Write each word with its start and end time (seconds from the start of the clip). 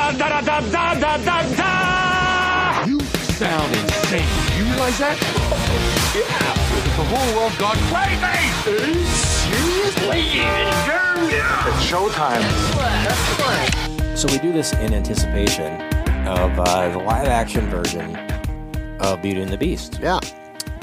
da 0.00 0.28
da 0.28 0.40
da 0.40 0.60
da 0.60 0.94
da 0.94 1.16
da 1.18 1.42
da. 1.56 2.84
You 2.86 3.00
sound 3.00 3.74
insane. 3.74 4.24
You 4.56 4.64
realize 4.64 4.98
that? 4.98 5.16
Yeah. 6.14 6.54
The 6.96 7.04
whole 7.06 7.30
world 7.36 7.56
gone 7.58 7.78
crazy. 7.88 9.04
Seriously? 9.06 10.22
It's 11.68 11.82
showtime. 11.90 12.44
So 14.16 14.28
we 14.28 14.38
do 14.38 14.52
this 14.52 14.72
in 14.74 14.92
anticipation 14.92 15.80
of 16.26 16.58
uh, 16.58 16.88
the 16.90 16.98
live 16.98 17.28
action 17.28 17.68
version 17.68 18.16
of 19.00 19.22
Beauty 19.22 19.40
and 19.40 19.50
the 19.52 19.58
Beast. 19.58 19.98
Yeah. 20.02 20.20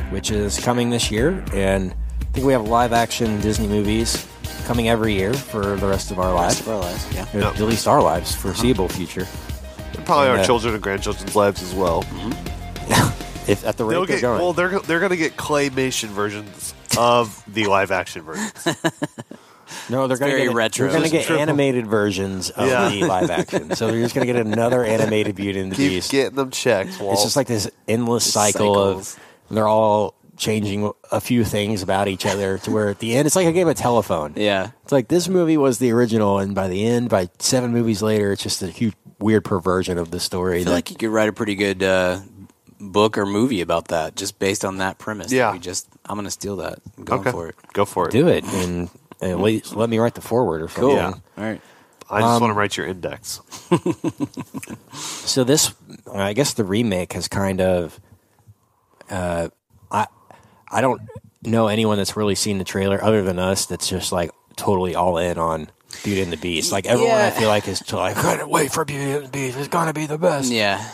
Which 0.10 0.32
is 0.32 0.60
coming 0.60 0.90
this 0.90 1.12
year. 1.12 1.44
And 1.54 1.94
I 2.22 2.26
think 2.32 2.46
we 2.48 2.54
have 2.54 2.68
live 2.68 2.94
action 2.94 3.40
Disney 3.42 3.68
movies 3.68 4.26
coming 4.68 4.90
every 4.90 5.14
year 5.14 5.34
for 5.34 5.76
the 5.78 5.88
rest 5.88 6.12
of 6.12 6.20
our 6.20 6.34
lives. 6.34 6.60
of 6.60 6.68
our 6.70 6.80
lives, 6.80 7.08
yeah. 7.16 7.26
Or 7.34 7.48
At 7.54 7.60
least 7.62 7.88
our 7.88 8.02
lives, 8.02 8.36
foreseeable 8.36 8.90
future. 8.90 9.26
And 9.96 10.06
Probably 10.06 10.28
And, 10.28 10.38
our 10.38 10.44
uh, 10.44 10.46
children 10.46 10.74
and 10.74 10.84
grandchildren's 10.84 11.36
lives 11.36 11.64
as 11.64 11.74
well. 11.74 12.04
If 13.48 13.66
at 13.66 13.78
the 13.78 13.86
rate 13.86 13.94
They'll 13.96 14.06
they're 14.06 14.16
get, 14.18 14.22
going. 14.22 14.42
well, 14.42 14.52
they're 14.52 14.80
they're 14.80 15.00
going 15.00 15.12
to 15.12 15.16
get 15.18 15.38
claymation 15.38 16.10
versions 16.10 16.74
of 16.98 17.42
the 17.48 17.68
live 17.68 17.92
action 17.92 18.24
versions. 18.24 18.52
No, 19.90 20.08
they're 20.08 20.18
going 20.18 20.32
to 20.32 20.38
very 20.38 20.48
get 20.50 20.56
retro. 20.56 20.88
They're 20.88 20.98
going 21.00 21.10
to 21.10 21.16
get 21.18 21.26
Triple. 21.28 21.42
animated 21.42 21.88
versions 21.88 22.50
of 22.50 22.68
Yeah. 22.70 22.90
the 22.90 23.04
live 23.06 23.30
action. 23.30 23.76
So 23.76 23.88
they're 23.88 24.02
just 24.02 24.16
going 24.16 24.26
to 24.28 24.34
get 24.34 24.46
another 24.46 24.84
animated 24.84 25.36
Beauty 25.36 25.60
and 25.60 25.72
the 25.72 25.76
Keep 25.76 25.90
Beast. 25.92 26.12
getting 26.12 26.36
them 26.36 26.52
checked. 26.52 27.00
Walt. 27.02 27.14
It's 27.14 27.24
just 27.24 27.36
like 27.36 27.48
this 27.48 27.70
endless 27.88 28.32
cycle 28.32 28.74
cycles. 28.76 29.16
of 29.16 29.56
they're 29.56 29.68
all 29.68 30.14
changing 30.38 30.92
a 31.12 31.20
few 31.20 31.44
things 31.44 31.82
about 31.82 32.08
each 32.08 32.26
other 32.26 32.58
to 32.60 32.72
where 32.72 32.90
at 32.90 33.00
the 33.00 33.16
end 33.16 33.26
it's 33.26 33.36
like 33.36 33.48
a 33.48 33.52
game 33.52 33.68
of 33.68 33.76
telephone. 33.76 34.34
Yeah. 34.36 34.70
It's 34.84 34.92
like 34.92 35.08
this 35.08 35.28
movie 35.28 35.58
was 35.58 35.80
the 35.80 35.92
original, 35.92 36.40
and 36.40 36.54
by 36.56 36.68
the 36.68 36.86
end, 36.86 37.10
by 37.10 37.30
seven 37.40 37.72
movies 37.74 38.02
later, 38.02 38.32
it's 38.32 38.44
just 38.44 38.62
a 38.62 38.68
huge 38.68 38.94
weird 39.20 39.44
perversion 39.44 39.98
of 39.98 40.12
the 40.12 40.20
story. 40.20 40.58
I 40.58 40.60
feel 40.60 40.66
that- 40.66 40.72
like 40.76 40.92
you 40.92 40.96
could 40.98 41.10
write 41.10 41.28
a 41.30 41.34
pretty 41.34 41.56
good 41.56 41.82
uh, 41.84 42.20
book 42.80 43.18
or 43.18 43.26
movie 43.26 43.62
about 43.62 43.88
that, 43.90 44.16
just 44.16 44.38
based 44.40 44.64
on 44.64 44.78
that 44.78 44.98
premise. 45.00 45.32
Yeah. 45.32 45.52
We 45.54 45.60
just 45.60 45.88
I'm 46.06 46.16
gonna 46.18 46.30
steal 46.32 46.58
that. 46.58 46.80
I'm 46.98 47.04
going 47.04 47.22
okay. 47.22 47.32
for 47.32 47.48
it. 47.50 47.56
Go 47.74 47.84
for 47.86 48.08
it. 48.08 48.12
do 48.12 48.28
it 48.28 48.44
and 48.46 48.90
at 49.22 49.40
least 49.40 49.76
let 49.76 49.90
me 49.90 49.98
write 49.98 50.14
the 50.14 50.22
forward 50.22 50.62
or 50.62 50.68
something. 50.68 50.82
Cool. 50.84 50.96
Yeah. 50.96 51.14
All 51.38 51.44
right. 51.44 51.62
I 52.10 52.22
just 52.22 52.32
Um, 52.36 52.42
want 52.42 52.52
to 52.52 52.54
write 52.54 52.78
your 52.78 52.86
index. 52.88 53.42
So 54.94 55.44
this, 55.44 55.74
I 56.12 56.34
guess, 56.34 56.54
the 56.54 56.64
remake 56.64 57.14
has 57.14 57.28
kind 57.28 57.60
of, 57.62 58.00
uh, 59.10 59.50
I, 59.92 60.08
I 60.72 60.82
don't 60.82 61.02
know 61.44 61.68
anyone 61.68 61.98
that's 61.98 62.18
really 62.18 62.36
seen 62.36 62.58
the 62.58 62.64
trailer 62.64 63.04
other 63.04 63.24
than 63.24 63.40
us. 63.40 63.66
That's 63.66 63.88
just 63.88 64.12
like 64.12 64.32
totally 64.56 64.96
all 64.96 65.18
in 65.18 65.38
on 65.38 65.70
Beauty 66.04 66.22
and 66.22 66.32
the 66.32 66.38
Beast. 66.38 66.72
Like 66.72 66.86
everyone, 66.86 67.16
I 67.16 67.32
feel 67.32 67.48
like 67.48 67.68
is 67.68 67.92
like, 67.94 68.18
I 68.18 68.22
can't 68.22 68.50
wait 68.50 68.72
for 68.72 68.86
Beauty 68.86 69.12
and 69.12 69.26
the 69.26 69.30
Beast. 69.30 69.58
It's 69.58 69.68
gonna 69.68 69.94
be 69.94 70.06
the 70.06 70.18
best. 70.18 70.52
Yeah. 70.52 70.86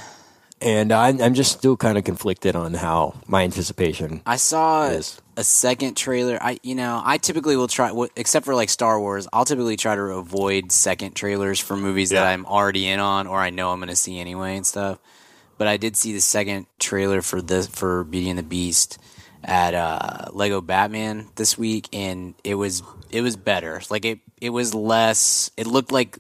And 0.61 0.93
I'm, 0.93 1.21
I'm 1.21 1.33
just 1.33 1.51
still 1.51 1.75
kind 1.75 1.97
of 1.97 2.05
conflicted 2.05 2.55
on 2.55 2.73
how 2.73 3.15
my 3.27 3.43
anticipation. 3.43 4.21
I 4.25 4.37
saw 4.37 4.85
is. 4.85 5.19
a 5.35 5.43
second 5.43 5.97
trailer. 5.97 6.37
I 6.41 6.59
you 6.63 6.75
know 6.75 7.01
I 7.03 7.17
typically 7.17 7.57
will 7.57 7.67
try, 7.67 7.91
except 8.15 8.45
for 8.45 8.55
like 8.55 8.69
Star 8.69 8.99
Wars. 8.99 9.27
I'll 9.33 9.45
typically 9.45 9.75
try 9.75 9.95
to 9.95 10.01
avoid 10.01 10.71
second 10.71 11.15
trailers 11.15 11.59
for 11.59 11.75
movies 11.75 12.11
that 12.11 12.25
I'm 12.25 12.45
already 12.45 12.87
in 12.87 12.99
on 12.99 13.27
or 13.27 13.39
I 13.39 13.49
know 13.49 13.71
I'm 13.71 13.79
going 13.79 13.89
to 13.89 13.95
see 13.95 14.19
anyway 14.19 14.55
and 14.55 14.65
stuff. 14.65 14.99
But 15.57 15.67
I 15.67 15.77
did 15.77 15.95
see 15.95 16.13
the 16.13 16.21
second 16.21 16.65
trailer 16.79 17.21
for 17.21 17.41
this 17.41 17.67
for 17.67 18.03
Beauty 18.05 18.29
and 18.29 18.39
the 18.39 18.43
Beast 18.43 18.97
at 19.43 19.73
uh, 19.73 20.29
Lego 20.31 20.61
Batman 20.61 21.27
this 21.35 21.57
week, 21.57 21.89
and 21.93 22.33
it 22.43 22.55
was 22.55 22.83
it 23.09 23.21
was 23.21 23.35
better. 23.35 23.81
Like 23.89 24.05
it 24.05 24.19
it 24.41 24.49
was 24.51 24.73
less. 24.73 25.51
It 25.57 25.67
looked 25.67 25.91
like 25.91 26.17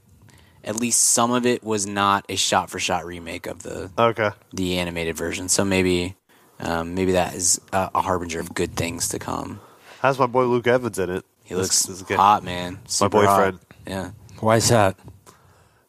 at 0.63 0.77
least 0.77 1.01
some 1.01 1.31
of 1.31 1.45
it 1.45 1.63
was 1.63 1.85
not 1.85 2.25
a 2.29 2.35
shot 2.35 2.69
for 2.69 2.79
shot 2.79 3.05
remake 3.05 3.47
of 3.47 3.63
the 3.63 3.91
Okay. 3.97 4.29
the 4.53 4.77
animated 4.79 5.17
version. 5.17 5.49
So 5.49 5.63
maybe 5.65 6.15
um, 6.59 6.95
maybe 6.95 7.13
that 7.13 7.33
is 7.35 7.59
a, 7.73 7.89
a 7.95 8.01
harbinger 8.01 8.39
of 8.39 8.53
good 8.53 8.75
things 8.75 9.09
to 9.09 9.19
come. 9.19 9.59
How's 9.99 10.19
my 10.19 10.25
boy 10.27 10.45
Luke 10.45 10.67
Evans 10.67 10.99
in 10.99 11.09
it. 11.09 11.25
He 11.43 11.55
looks 11.55 11.83
this 11.83 11.97
is 11.97 12.01
good. 12.03 12.17
hot, 12.17 12.43
man. 12.43 12.73
My 12.75 12.79
Super 12.87 13.25
hot. 13.25 13.37
boyfriend. 13.37 13.59
Yeah, 13.85 14.11
Why 14.39 14.55
is 14.57 14.69
that? 14.69 14.97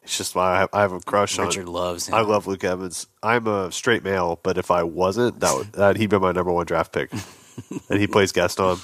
It's 0.04 0.16
just 0.18 0.36
my 0.36 0.42
I 0.42 0.58
have, 0.60 0.68
I 0.72 0.80
have 0.82 0.92
a 0.92 1.00
crush 1.00 1.38
on. 1.38 1.46
Richard 1.46 1.68
loves 1.68 2.08
him. 2.08 2.14
I 2.14 2.20
love 2.20 2.46
Luke 2.46 2.62
Evans. 2.62 3.06
I'm 3.22 3.46
a 3.46 3.72
straight 3.72 4.04
male, 4.04 4.38
but 4.42 4.58
if 4.58 4.70
I 4.70 4.82
wasn't, 4.82 5.40
that 5.40 5.56
would 5.56 5.72
that 5.72 5.96
he'd 5.96 6.10
be 6.10 6.18
my 6.18 6.32
number 6.32 6.52
one 6.52 6.66
draft 6.66 6.92
pick. 6.92 7.10
and 7.88 8.00
he 8.00 8.06
plays 8.06 8.30
Gaston. 8.32 8.76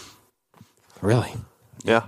Really? 1.00 1.32
Yeah. 1.84 2.04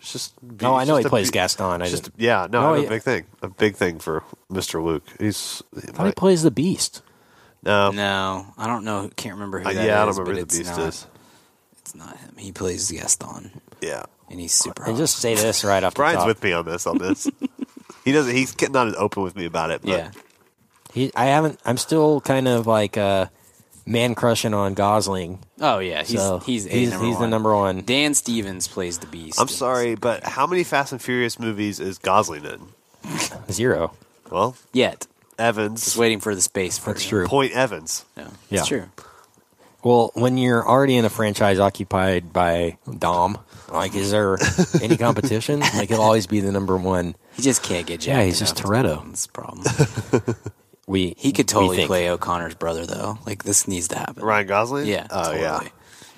It's 0.00 0.12
just. 0.12 0.34
No, 0.60 0.74
I 0.74 0.84
know 0.84 0.96
he 0.96 1.04
plays 1.04 1.30
be- 1.30 1.34
Gaston. 1.34 1.80
I 1.82 1.88
just 1.88 2.04
Just 2.04 2.10
yeah, 2.18 2.46
no, 2.50 2.60
Oh, 2.60 2.72
I 2.72 2.74
have 2.74 2.80
yeah. 2.82 2.86
a 2.86 2.90
big 2.90 3.02
thing. 3.02 3.24
A 3.42 3.48
big 3.48 3.76
thing 3.76 3.98
for 3.98 4.22
Mr. 4.50 4.82
Luke. 4.84 5.04
He's 5.18 5.62
thought 5.74 6.06
he 6.06 6.12
plays 6.12 6.42
the 6.42 6.50
Beast. 6.50 7.02
no, 7.62 7.90
no, 7.92 8.46
I 8.58 8.66
don't 8.66 8.84
know. 8.84 9.10
Can't 9.16 9.34
remember 9.36 9.60
who 9.60 9.68
uh, 9.68 9.72
that 9.72 9.80
is. 9.80 9.86
yeah, 9.86 10.02
I 10.02 10.04
don't 10.04 10.14
but 10.16 10.20
remember 10.22 10.40
who 10.40 10.42
it's 10.44 10.54
the 10.58 10.64
beast 10.64 10.76
not, 10.78 10.88
is. 10.88 11.06
It's 11.80 11.94
not 11.94 12.16
him. 12.18 12.34
He 12.36 12.52
plays 12.52 12.90
Gaston, 12.90 13.60
Yeah, 13.80 14.02
and 14.30 14.38
he's 14.40 14.52
super 14.52 14.82
hot. 14.82 14.88
And 14.90 14.98
just 14.98 15.16
say 15.18 15.34
this 15.34 15.64
right 15.64 15.82
off 15.84 15.94
the 15.94 15.98
Brian's 15.98 16.18
top. 16.18 16.26
with 16.28 16.42
me 16.42 16.52
on 16.52 16.64
this. 16.66 16.86
On 16.86 16.98
this, 16.98 17.26
he 18.04 18.12
doesn't. 18.12 18.34
He's 18.34 18.54
not 18.70 18.88
as 18.88 18.94
open 18.96 19.22
with 19.22 19.36
me 19.36 19.46
about 19.46 19.70
it. 19.70 19.82
But 19.82 19.90
yeah, 19.90 20.10
He, 20.92 21.12
I 21.14 21.26
haven't. 21.26 21.58
I'm 21.64 21.76
still 21.76 22.20
kind 22.20 22.46
of 22.48 22.66
like 22.66 22.96
uh, 22.96 23.26
man 23.86 24.14
crushing 24.14 24.54
on 24.54 24.74
Gosling. 24.74 25.38
oh 25.60 25.78
yeah, 25.78 26.02
he's 26.04 26.18
so 26.20 26.38
he's, 26.40 26.66
a 26.66 26.70
he's, 26.70 26.90
number 26.90 27.06
he's 27.06 27.18
the 27.18 27.28
number 27.28 27.54
one. 27.54 27.82
Dan 27.84 28.14
Stevens 28.14 28.68
plays 28.68 28.98
the 28.98 29.06
Beast. 29.06 29.40
I'm 29.40 29.48
sorry, 29.48 29.94
but 29.94 30.24
how 30.24 30.46
many 30.46 30.64
Fast 30.64 30.92
and 30.92 31.00
Furious 31.02 31.38
movies 31.38 31.80
is 31.80 31.98
Gosling 31.98 32.44
in? 32.44 32.68
Zero. 33.50 33.92
Well, 34.30 34.56
Yet, 34.72 35.06
Evans. 35.38 35.84
just 35.84 35.96
waiting 35.96 36.20
for 36.20 36.34
the 36.34 36.40
space. 36.40 36.78
That's 36.78 37.04
true. 37.04 37.26
Point 37.26 37.52
Evans. 37.52 38.04
Yeah, 38.16 38.28
Yeah. 38.50 38.58
it's 38.60 38.68
true. 38.68 38.84
Well, 39.82 40.10
when 40.14 40.38
you're 40.38 40.66
already 40.66 40.96
in 40.96 41.04
a 41.04 41.10
franchise 41.10 41.58
occupied 41.58 42.32
by 42.32 42.78
Dom, 42.98 43.36
like, 43.70 43.94
is 43.94 44.10
there 44.12 44.38
any 44.82 44.96
competition? 44.96 45.60
like, 45.60 45.90
he'll 45.90 46.00
always 46.00 46.26
be 46.26 46.40
the 46.40 46.50
number 46.52 46.76
one. 46.78 47.14
He 47.34 47.42
just 47.42 47.62
can't 47.62 47.86
get 47.86 48.06
Yeah, 48.06 48.22
he's 48.22 48.38
just 48.38 48.58
enough. 48.60 48.70
Toretto. 48.70 49.06
That's 49.06 49.26
the 49.26 49.32
problem. 49.32 50.36
We 50.86 51.14
He 51.16 51.32
could 51.32 51.48
totally 51.48 51.86
play 51.86 52.10
O'Conner's 52.10 52.54
brother 52.54 52.84
though. 52.84 53.18
Like 53.26 53.42
this 53.44 53.66
needs 53.66 53.88
to 53.88 53.98
happen. 53.98 54.22
Ryan 54.22 54.46
Gosling. 54.46 54.86
Yeah. 54.86 55.06
Oh 55.10 55.24
totally. 55.24 55.40
yeah. 55.40 55.60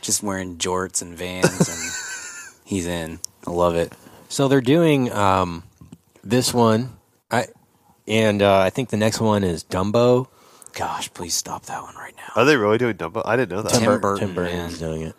Just 0.00 0.22
wearing 0.22 0.56
jorts 0.56 1.03
and 1.03 1.16
vans 1.16 1.69
and 1.69 2.59
he's 2.65 2.87
in. 2.87 3.21
I 3.47 3.50
love 3.50 3.77
it. 3.77 3.93
So 4.28 4.49
they're 4.49 4.60
doing 4.60 5.12
um, 5.12 5.62
this 6.25 6.53
one, 6.53 6.97
I, 7.31 7.47
and 8.09 8.43
uh, 8.43 8.59
I 8.59 8.71
think 8.71 8.88
the 8.91 8.97
next 8.97 9.21
one 9.21 9.44
is 9.44 9.62
Dumbo. 9.62 10.27
Gosh, 10.72 11.15
please 11.15 11.34
stop 11.34 11.66
that 11.66 11.83
one 11.83 11.94
right 11.94 12.15
now. 12.16 12.33
Are 12.34 12.44
they 12.44 12.56
really 12.56 12.77
doing 12.77 12.97
Dumbo? 12.97 13.22
I 13.25 13.37
didn't 13.37 13.56
know 13.56 13.62
that. 13.62 13.71
Tim 13.71 13.84
Bur- 13.84 13.98
Burton, 14.00 14.27
Tim 14.27 14.34
Burton's 14.34 14.81
man. 14.81 14.91
doing 14.91 15.03
it. 15.03 15.15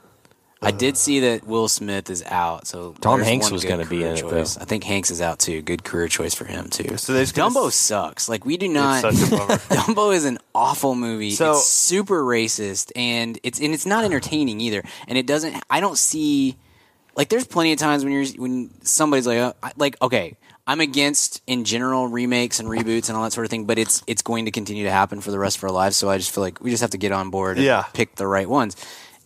I 0.62 0.72
did 0.72 0.98
see 0.98 1.20
that 1.22 1.46
Will 1.46 1.68
Smith 1.68 2.10
is 2.10 2.24
out, 2.24 2.66
so 2.68 2.96
Tom 3.00 3.22
Hanks 3.22 3.52
was 3.52 3.64
gonna 3.64 3.84
be 3.86 3.98
career 4.00 4.08
in 4.08 4.14
it, 4.18 4.22
choice. 4.22 4.56
though. 4.56 4.62
I 4.62 4.66
think 4.66 4.84
Hanks 4.84 5.12
is 5.12 5.22
out 5.22 5.38
too. 5.40 5.62
Good 5.62 5.84
career 5.84 6.08
choice 6.08 6.34
for 6.34 6.46
him 6.46 6.70
too. 6.70 6.98
So 6.98 7.14
they 7.14 7.22
just 7.22 7.36
Dumbo 7.36 7.68
s- 7.68 7.76
sucks. 7.76 8.28
Like 8.28 8.44
we 8.46 8.58
do 8.58 8.68
not. 8.68 9.04
It's 9.06 9.20
such 9.30 9.40
a. 9.40 9.44
Dumbo 9.76 10.14
is 10.16 10.26
an 10.26 10.40
awful 10.56 10.96
movie. 10.96 11.32
So- 11.32 11.52
it's 11.52 11.66
super 11.68 12.24
racist, 12.24 12.92
and 12.96 13.40
it's 13.44 13.60
and 13.62 13.74
it's 13.74 13.86
not 13.86 14.04
entertaining 14.04 14.60
either. 14.62 14.84
And 15.08 15.18
it 15.18 15.28
doesn't. 15.28 15.62
I 15.70 15.80
don't 15.80 15.98
see. 15.98 16.58
Like, 17.16 17.30
there's 17.30 17.48
plenty 17.48 17.72
of 17.74 17.80
times 17.80 18.04
when 18.04 18.14
you're 18.14 18.26
when 18.38 18.70
somebody's 18.84 19.26
like, 19.26 19.40
uh, 19.40 19.54
I- 19.64 19.72
like, 19.78 20.00
okay, 20.02 20.38
I'm 20.68 20.82
against 20.82 21.42
in 21.48 21.66
general 21.66 22.08
remakes 22.08 22.60
and 22.60 22.68
reboots 22.70 23.10
and 23.10 23.18
all 23.18 23.24
that 23.24 23.34
sort 23.34 23.46
of 23.46 23.50
thing, 23.52 23.66
but 23.66 23.78
it's 23.80 24.04
it's 24.08 24.22
going 24.24 24.46
to 24.46 24.52
continue 24.52 24.84
to 24.86 24.92
happen 24.92 25.22
for 25.22 25.30
the 25.32 25.40
rest 25.40 25.58
of 25.58 25.64
our 25.66 25.72
lives. 25.72 25.96
So 25.98 26.10
I 26.10 26.18
just 26.18 26.32
feel 26.34 26.44
like 26.44 26.62
we 26.62 26.70
just 26.72 26.82
have 26.82 26.92
to 26.92 26.98
get 26.98 27.12
on 27.12 27.30
board 27.30 27.58
and 27.58 27.66
Yeah. 27.66 27.84
pick 27.94 28.16
the 28.16 28.28
right 28.28 28.50
ones. 28.50 28.76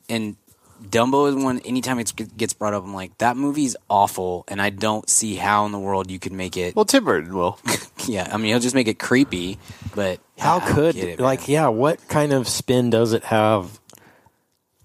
And 0.10 0.36
Dumbo 0.82 1.30
is 1.30 1.36
one. 1.36 1.60
Anytime 1.60 2.00
it 2.00 2.12
gets 2.38 2.54
brought 2.54 2.74
up, 2.74 2.84
I'm 2.84 2.94
like, 2.94 3.18
that 3.20 3.38
movie's 3.38 3.76
awful, 3.90 4.44
and 4.48 4.62
I 4.62 4.70
don't 4.72 5.10
see 5.10 5.36
how 5.36 5.66
in 5.66 5.72
the 5.72 5.80
world 5.80 6.10
you 6.10 6.20
could 6.20 6.32
make 6.32 6.58
it. 6.58 6.76
Well, 6.76 6.86
Tim 6.86 7.04
Burton 7.06 7.34
will. 7.34 7.60
Yeah, 8.08 8.28
I 8.34 8.38
mean, 8.38 8.48
he'll 8.48 8.60
just 8.60 8.74
make 8.74 8.88
it 8.88 8.98
creepy, 8.98 9.60
but 9.94 10.20
How 10.40 10.58
I 10.58 10.72
could 10.72 10.96
get 10.96 11.08
it, 11.08 11.20
like 11.20 11.48
yeah? 11.48 11.68
What 11.68 12.08
kind 12.08 12.34
of 12.34 12.48
spin 12.48 12.90
does 12.90 13.14
it 13.14 13.24
have? 13.26 13.80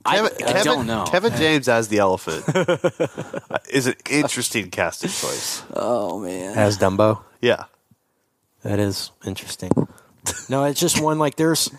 I, 0.05 0.29
Kevin, 0.29 0.57
I 0.57 0.63
don't 0.63 0.87
know. 0.87 1.05
Kevin 1.09 1.33
James 1.39 1.67
as 1.67 1.89
the 1.89 1.97
elephant 1.97 2.45
is 3.71 3.87
an 3.87 3.95
interesting 4.11 4.71
casting 4.71 5.09
choice. 5.09 5.63
oh 5.73 6.21
man, 6.21 6.59
As 6.59 6.77
Dumbo? 6.77 7.23
Yeah. 7.41 7.65
That 8.65 8.79
is 8.81 9.13
interesting. 9.25 9.71
no, 10.51 10.65
it's 10.65 10.79
just 10.79 11.01
one 11.01 11.19
like 11.19 11.37
there's 11.37 11.71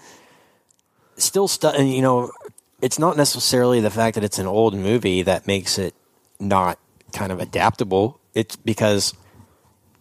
still 1.17 1.47
stuff, 1.47 1.75
and 1.77 1.93
you 1.93 2.01
know, 2.01 2.31
it's 2.81 2.99
not 2.99 3.17
necessarily 3.17 3.79
the 3.79 3.89
fact 3.89 4.15
that 4.15 4.23
it's 4.23 4.39
an 4.39 4.45
old 4.47 4.73
movie 4.75 5.21
that 5.23 5.47
makes 5.47 5.77
it 5.77 5.93
not 6.39 6.79
kind 7.13 7.31
of 7.31 7.39
adaptable. 7.39 8.19
It's 8.33 8.55
because 8.55 9.13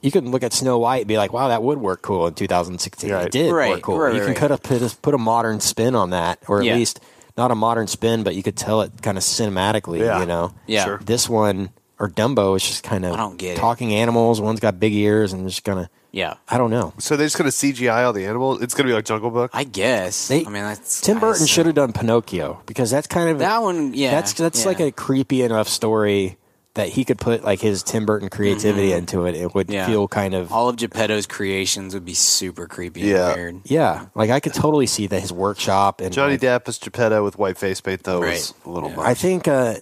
you 0.03 0.11
can 0.11 0.31
look 0.31 0.43
at 0.43 0.53
Snow 0.53 0.79
White 0.79 0.99
and 1.03 1.09
be 1.09 1.17
like, 1.17 1.33
"Wow, 1.33 1.49
that 1.49 1.63
would 1.63 1.79
work 1.79 2.03
cool 2.03 2.27
in 2.27 2.35
2016." 2.35 3.11
Right. 3.11 3.27
It 3.27 3.33
did 3.33 3.53
Right, 3.53 3.71
work 3.71 3.83
cool. 3.83 3.99
right, 3.99 4.13
you 4.15 4.21
can 4.21 4.29
right. 4.29 4.37
cut 4.37 4.63
put 4.63 4.83
a 4.83 4.97
put 5.01 5.15
a 5.15 5.19
modern 5.19 5.61
spin 5.61 5.95
on 5.95 6.11
that, 6.11 6.39
or 6.49 6.59
at 6.61 6.67
Yeah. 6.67 6.75
least 6.75 7.01
not 7.37 7.51
a 7.51 7.55
modern 7.55 7.87
spin, 7.87 8.23
but 8.23 8.35
you 8.35 8.43
could 8.43 8.57
tell 8.57 8.81
it 8.83 8.93
kind 9.03 9.17
of 9.19 9.25
cinematically. 9.25 10.01
Yeah. 10.01 10.21
You 10.21 10.27
know, 10.27 10.53
Yeah. 10.67 10.85
Sure. 10.85 11.01
This 11.05 11.29
one 11.29 11.71
or 11.99 12.09
Dumbo 12.11 12.57
is 12.57 12.63
just 12.63 12.83
kind 12.83 13.05
of 13.07 13.13
I 13.13 13.17
don't 13.17 13.39
get 13.39 13.57
it. 13.57 13.61
talking 13.61 13.95
animals. 13.95 14.41
One's 14.41 14.61
got 14.61 14.79
big 14.79 14.93
ears 14.95 15.33
and 15.33 15.49
just 15.49 15.65
kind 15.65 15.79
of 15.81 15.89
Yeah, 16.17 16.35
I 16.49 16.57
don't 16.57 16.71
know. 16.71 16.95
So 16.99 17.15
they're 17.17 17.27
just 17.27 17.37
going 17.37 17.51
to 17.51 17.55
CGI 17.55 18.07
all 18.07 18.15
the 18.15 18.25
animals. 18.25 18.63
It's 18.63 18.73
going 18.73 18.87
to 18.87 18.91
be 18.91 18.95
like 18.95 19.05
Jungle 19.05 19.31
Book. 19.31 19.51
I 19.53 19.65
guess. 19.65 20.29
They- 20.29 20.47
I 20.47 20.49
mean, 20.49 20.63
that's 20.63 21.03
Tim 21.03 21.19
Burton 21.21 21.35
assume- 21.43 21.47
should 21.47 21.67
have 21.67 21.75
done 21.75 21.93
Pinocchio 21.93 22.63
because 22.65 22.91
that's 22.91 23.07
kind 23.07 23.29
of 23.29 23.39
that 23.41 23.61
one. 23.63 23.93
Yeah, 23.93 24.13
that's 24.13 24.33
that's 24.33 24.63
yeah. 24.63 24.67
like 24.69 24.81
a 24.81 24.91
creepy 24.93 25.43
enough 25.43 25.69
story 25.69 26.39
that 26.73 26.89
he 26.89 27.05
could 27.05 27.19
put 27.19 27.45
like 27.45 27.61
his 27.61 27.83
Tim 27.83 28.07
Burton 28.07 28.29
creativity 28.31 28.93
into 28.93 29.27
it. 29.27 29.35
It 29.35 29.55
would 29.55 29.67
Mm-hmm. 29.67 29.75
Yeah. 29.75 29.87
feel 29.87 30.09
kind 30.09 30.33
of 30.35 30.51
all 30.53 30.69
of 30.71 30.77
Geppetto's 30.77 31.27
creations 31.27 31.93
would 31.93 32.05
be 32.07 32.15
super 32.15 32.67
creepy. 32.67 33.01
Yeah. 33.03 33.29
and 33.33 33.37
weird. 33.37 33.61
yeah, 33.65 34.07
like 34.15 34.31
I 34.31 34.41
could 34.41 34.55
totally 34.55 34.87
see 34.87 35.07
that 35.09 35.21
his 35.21 35.33
workshop 35.35 36.01
and 36.01 36.13
Johnny 36.15 36.33
like, 36.35 36.41
Depp 36.41 36.69
as 36.69 36.79
Geppetto 36.79 37.25
with 37.25 37.39
white 37.39 37.59
face 37.59 37.81
paint, 37.83 38.05
though, 38.05 38.21
was 38.21 38.55
a 38.65 38.71
little 38.71 38.89
Yeah. 38.91 38.97
much. 38.97 39.07
I 39.07 39.13
think 39.15 39.49
uh, 39.49 39.75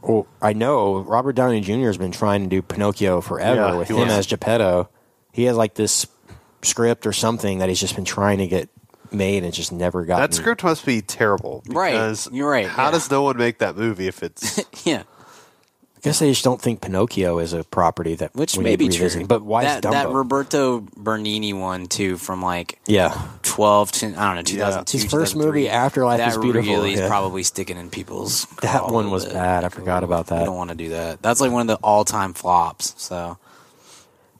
well, 0.00 0.26
I 0.40 0.52
know 0.54 0.98
Robert 0.98 1.34
Downey 1.34 1.60
Jr. 1.60 1.86
has 1.86 1.98
been 1.98 2.10
trying 2.12 2.42
to 2.42 2.48
do 2.48 2.62
Pinocchio 2.62 3.20
forever 3.20 3.60
Yeah, 3.60 3.76
with 3.76 3.88
him 3.88 3.98
was. 3.98 4.10
as 4.10 4.26
Geppetto. 4.26 4.88
He 5.32 5.44
has 5.44 5.56
like 5.56 5.74
this 5.74 6.06
script 6.62 7.06
or 7.06 7.12
something 7.12 7.58
that 7.58 7.68
he's 7.68 7.80
just 7.80 7.96
been 7.96 8.04
trying 8.04 8.38
to 8.38 8.46
get 8.46 8.68
made 9.10 9.42
and 9.44 9.52
just 9.52 9.72
never 9.72 10.04
got. 10.04 10.18
that 10.18 10.32
script 10.34 10.62
must 10.64 10.86
be 10.86 11.02
terrible. 11.02 11.62
Right. 11.66 12.16
You're 12.30 12.48
right, 12.50 12.66
How 12.66 12.84
yeah. 12.86 12.90
does 12.92 13.10
no 13.10 13.22
one 13.22 13.36
make 13.36 13.58
that 13.58 13.76
movie 13.76 14.06
if 14.08 14.22
it's 14.22 14.60
Yeah, 14.86 15.02
I 15.02 16.00
guess 16.02 16.18
they 16.20 16.30
just 16.30 16.42
don't 16.44 16.60
think 16.60 16.80
Pinocchio 16.80 17.38
is 17.38 17.52
a 17.52 17.62
property 17.64 18.14
that 18.16 18.34
which 18.34 18.56
we 18.56 18.64
may 18.64 18.76
be 18.76 18.88
true. 18.88 19.26
But 19.26 19.42
why 19.42 19.64
that, 19.64 19.84
is 19.84 19.90
Dumbo? 19.90 19.92
that 19.92 20.08
Roberto 20.10 20.80
Benigni 20.80 21.52
one 21.58 21.86
too 21.86 22.16
from 22.16 22.40
like 22.42 22.78
yeah, 22.86 23.28
12 23.42 23.92
to 23.92 24.06
I 24.06 24.26
don't 24.26 24.36
know 24.36 24.42
2002. 24.42 24.96
His 24.98 25.04
first 25.10 25.32
2003. 25.34 25.46
movie, 25.46 25.68
oh 25.68 25.72
Afterlife, 25.72 26.18
that 26.18 26.28
is 26.28 26.38
beautiful. 26.38 26.72
really 26.72 26.94
is 26.94 27.00
probably 27.06 27.42
sticking 27.42 27.76
in 27.76 27.90
people's. 27.90 28.46
That 28.62 28.88
one 28.90 29.10
was 29.10 29.24
bit. 29.26 29.34
bad. 29.34 29.64
I 29.64 29.68
forgot 29.68 30.04
about 30.04 30.30
We 30.30 30.36
that. 30.38 30.44
don't 30.46 30.56
want 30.56 30.70
to 30.70 30.76
do 30.76 30.88
that. 30.90 31.20
That's 31.22 31.40
like 31.40 31.52
one 31.52 31.60
of 31.62 31.66
the 31.66 31.76
all-time 31.84 32.32
flops. 32.34 32.94
So 32.96 33.36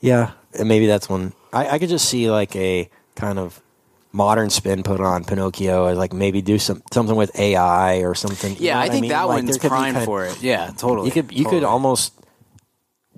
Yeah, 0.01 0.33
and 0.59 0.69
maybe 0.69 0.87
that's 0.87 1.09
one. 1.09 1.33
I, 1.53 1.69
I 1.71 1.79
could 1.79 1.89
just 1.89 2.09
see 2.09 2.31
like 2.31 2.55
a 2.57 2.89
kind 3.17 3.39
of 3.39 3.61
modern 4.13 4.51
spin 4.51 4.83
put 4.83 5.01
on 5.01 5.25
Pinocchio, 5.25 5.87
and 5.87 5.99
like 5.99 6.13
maybe 6.13 6.43
do 6.43 6.59
some 6.59 6.83
something 6.93 7.17
with 7.17 7.39
AI 7.39 7.99
or 8.03 8.15
something. 8.15 8.53
You 8.57 8.67
yeah, 8.67 8.75
know 8.75 8.81
I 8.81 8.89
think 8.89 9.03
mean? 9.03 9.09
that 9.11 9.23
Like, 9.25 9.43
one's 9.45 9.59
prime 9.59 9.95
kind- 9.95 10.05
for 10.05 10.25
it. 10.27 10.43
Yeah, 10.43 10.71
totally. 10.77 11.07
You 11.09 11.13
could 11.13 11.33
you 11.33 11.45
Totally. 11.45 11.61
could 11.63 11.67
almost 11.67 12.13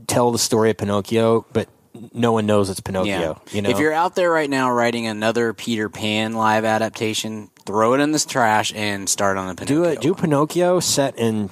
tell 0.06 0.31
the 0.31 0.38
story 0.38 0.70
of 0.70 0.76
Pinocchio, 0.76 1.46
but 1.52 1.69
no 2.12 2.32
one 2.32 2.46
knows 2.46 2.70
it's 2.70 2.81
Pinocchio. 2.81 3.40
You 3.52 3.62
know, 3.62 3.70
If 3.70 3.78
you're 3.78 3.92
out 3.92 4.16
there 4.16 4.30
right 4.30 4.50
now 4.50 4.70
writing 4.72 5.06
another 5.06 5.52
Peter 5.54 5.88
Pan 5.88 6.32
live 6.34 6.64
adaptation, 6.64 7.50
throw 7.64 7.94
it 7.94 8.00
in 8.00 8.10
this 8.10 8.26
trash 8.26 8.72
and 8.75 9.08
start 9.08 9.37
on 9.37 9.46
the 9.46 9.54
Pinocchio. 9.54 9.82
do 9.84 9.84
it, 9.90 10.00
do. 10.00 10.14
Pinocchio 10.14 10.80
set 10.80 11.16
in 11.19 11.50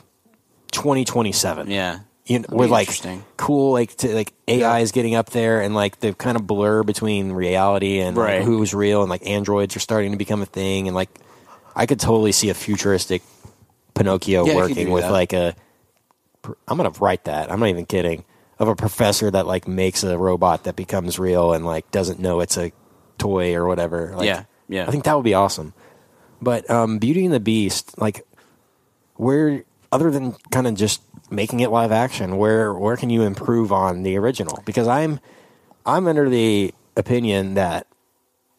2027. 0.73 1.71
Yeah. 1.71 2.01
You 2.27 2.39
know, 2.39 2.47
with 2.51 2.71
like 2.71 2.89
cool 3.37 3.73
like 3.73 3.97
to, 3.97 4.15
like 4.15 4.33
AI 4.47 4.81
is 4.81 4.93
getting 4.93 5.15
up 5.15 5.31
there 5.31 5.61
and 5.61 5.75
like 5.75 5.99
the 6.01 6.15
kind 6.15 6.37
of 6.37 6.47
blur 6.47 6.83
between 6.85 7.33
reality 7.33 7.99
and 7.99 8.17
like, 8.17 8.45
who's 8.45 8.73
real 8.75 9.01
and 9.03 9.11
like 9.11 9.27
androids 9.27 9.75
are 9.77 9.81
starting 9.81 10.13
to 10.13 10.17
become 10.19 10.41
a 10.43 10.47
thing. 10.47 10.87
And 10.87 10.95
like 10.95 11.11
I 11.75 11.87
could 11.87 11.99
totally 11.99 12.33
see 12.33 12.49
a 12.51 12.55
futuristic 12.55 13.23
Pinocchio 13.95 14.47
Yeah, 14.47 14.55
working 14.57 14.91
with 14.91 15.03
that. 15.03 15.11
like 15.13 15.33
a 15.33 15.55
I'm 16.69 16.77
gonna 16.77 16.91
write 17.01 17.25
that. 17.25 17.51
I'm 17.51 17.61
not 17.61 17.69
even 17.69 17.87
kidding. 17.87 18.25
Of 18.59 18.69
a 18.69 18.77
professor 18.77 19.29
that 19.31 19.47
like 19.47 19.67
makes 19.67 20.05
a 20.05 20.17
robot 20.17 20.65
that 20.65 20.77
becomes 20.77 21.19
real 21.19 21.53
and 21.53 21.67
like 21.67 21.91
doesn't 21.91 22.21
know 22.21 22.41
it's 22.41 22.57
a 22.57 22.71
toy 23.19 23.55
or 23.55 23.67
whatever. 23.67 24.15
Like, 24.17 24.27
Yeah, 24.27 24.45
yeah. 24.69 24.87
I 24.87 24.91
think 24.93 25.05
that 25.05 25.15
would 25.15 25.25
be 25.25 25.35
awesome. 25.35 25.75
But 26.41 26.71
um 26.71 26.99
Beauty 26.99 27.25
and 27.25 27.35
the 27.35 27.41
Beast 27.41 27.99
like 27.99 28.25
where 29.17 29.65
other 29.91 30.11
than 30.11 30.33
kind 30.51 30.67
of 30.67 30.75
just 30.75 31.03
making 31.33 31.61
it 31.61 31.71
live 31.71 31.91
action 31.91 32.37
where 32.37 32.75
where 32.75 32.97
can 32.97 33.11
you 33.11 33.23
improve 33.23 33.73
on 33.73 34.03
the 34.03 34.17
original 34.17 34.63
because 34.65 34.87
i'm 34.87 35.19
i'm 35.87 36.07
under 36.07 36.29
the 36.29 36.73
opinion 36.97 37.55
that 37.55 37.87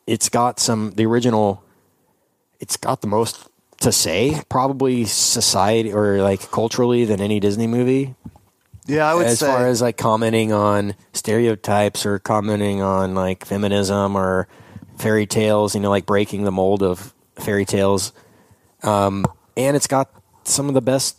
it's 0.07 0.29
got 0.29 0.59
some 0.59 0.91
the 0.91 1.05
original 1.05 1.63
it's 2.59 2.77
got 2.77 3.01
the 3.01 3.07
most 3.07 3.47
to 3.79 3.91
say 3.91 4.41
probably 4.49 5.05
society 5.05 5.91
or 5.91 6.21
like 6.21 6.51
culturally 6.51 7.05
than 7.05 7.21
any 7.21 7.39
disney 7.39 7.67
movie 7.67 8.15
yeah, 8.85 9.09
I 9.09 9.15
would 9.15 9.27
as 9.27 9.39
say 9.39 9.47
far 9.47 9.67
as 9.67 9.81
like 9.81 9.97
commenting 9.97 10.51
on 10.51 10.95
stereotypes 11.13 12.05
or 12.05 12.19
commenting 12.19 12.81
on 12.81 13.15
like 13.15 13.45
feminism 13.45 14.15
or 14.15 14.47
fairy 14.97 15.25
tales, 15.25 15.73
you 15.73 15.81
know, 15.81 15.89
like 15.89 16.05
breaking 16.05 16.43
the 16.43 16.51
mold 16.51 16.83
of 16.83 17.13
fairy 17.35 17.65
tales. 17.65 18.11
Um, 18.83 19.25
and 19.55 19.75
it's 19.75 19.87
got 19.87 20.09
some 20.43 20.67
of 20.67 20.73
the 20.73 20.81
best 20.81 21.17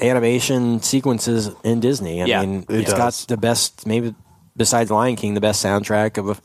animation 0.00 0.80
sequences 0.82 1.50
in 1.64 1.80
Disney. 1.80 2.22
I 2.22 2.26
Yeah, 2.26 2.40
mean, 2.42 2.64
it 2.68 2.80
it's 2.80 2.92
got 2.92 3.12
the 3.28 3.36
best, 3.36 3.86
maybe 3.86 4.14
besides 4.56 4.90
Lion 4.90 5.16
King, 5.16 5.34
the 5.34 5.40
best 5.40 5.64
soundtrack 5.64 6.18
of 6.18 6.40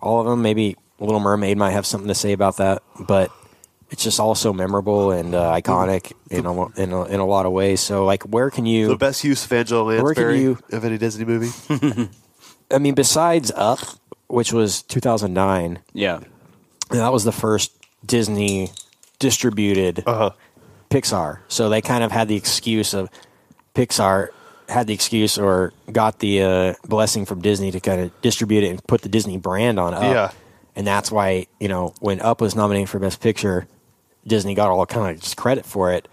all 0.00 0.20
of 0.20 0.26
them. 0.26 0.42
Maybe 0.42 0.76
Little 0.98 1.20
Mermaid 1.20 1.56
might 1.58 1.72
have 1.72 1.86
something 1.86 2.08
to 2.08 2.14
say 2.14 2.32
about 2.32 2.56
that, 2.58 2.82
but 2.98 3.30
it's 3.90 4.02
just 4.02 4.18
all 4.18 4.34
so 4.34 4.52
memorable 4.52 5.12
and 5.12 5.34
uh, 5.34 5.52
iconic 5.52 6.12
in 6.30 6.44
a, 6.46 6.66
in 6.80 6.92
a 6.92 7.04
in 7.04 7.20
a 7.20 7.26
lot 7.26 7.46
of 7.46 7.52
ways. 7.52 7.80
So, 7.80 8.04
like, 8.04 8.22
where 8.24 8.50
can 8.50 8.66
you? 8.66 8.88
the 8.88 8.96
best 8.96 9.22
use 9.24 9.44
of 9.44 9.52
Angela 9.52 9.84
Where 9.84 9.96
can 10.14 10.24
Lansbury 10.24 10.40
you- 10.40 10.58
of 10.72 10.84
any 10.84 10.98
Disney 10.98 11.24
movie. 11.24 11.50
I 12.70 12.78
mean, 12.78 12.94
besides 12.94 13.52
Up, 13.54 13.78
which 14.26 14.52
was 14.52 14.82
2009, 14.82 15.78
Yeah. 15.92 16.20
that 16.90 17.12
was 17.12 17.22
the 17.22 17.30
first 17.32 17.70
Disney 18.04 18.70
distributed 19.20 20.02
Uh-huh. 20.06 20.30
Pixar. 20.90 21.38
So 21.48 21.68
they 21.68 21.80
kind 21.82 22.04
of 22.04 22.12
had 22.12 22.28
the 22.28 22.36
excuse 22.36 22.94
of 22.94 23.10
Pixar 23.74 24.28
had 24.68 24.86
the 24.88 24.94
excuse 24.94 25.38
or 25.38 25.72
got 25.92 26.18
the 26.18 26.42
uh, 26.42 26.74
blessing 26.86 27.24
from 27.24 27.40
Disney 27.40 27.70
to 27.70 27.78
kind 27.80 28.00
of 28.00 28.20
distribute 28.20 28.64
it 28.64 28.70
and 28.70 28.84
put 28.86 29.02
the 29.02 29.08
Disney 29.08 29.36
brand 29.36 29.78
on 29.78 29.94
Up. 29.94 30.02
Yeah. 30.02 30.30
And 30.74 30.86
that's 30.86 31.10
why, 31.10 31.46
you 31.60 31.68
know, 31.68 31.94
when 32.00 32.20
Up 32.20 32.40
was 32.40 32.56
nominated 32.56 32.88
for 32.88 32.98
Best 32.98 33.20
Picture, 33.20 33.66
Disney 34.26 34.54
got 34.54 34.70
all 34.70 34.84
kind 34.84 35.14
of 35.14 35.22
just 35.22 35.36
credit 35.36 35.64
for 35.64 35.92
it. 35.92 36.08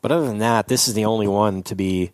But 0.00 0.10
other 0.12 0.26
than 0.26 0.38
that, 0.38 0.68
this 0.68 0.88
is 0.88 0.94
the 0.94 1.04
only 1.04 1.28
one 1.28 1.62
to 1.64 1.74
be 1.74 2.12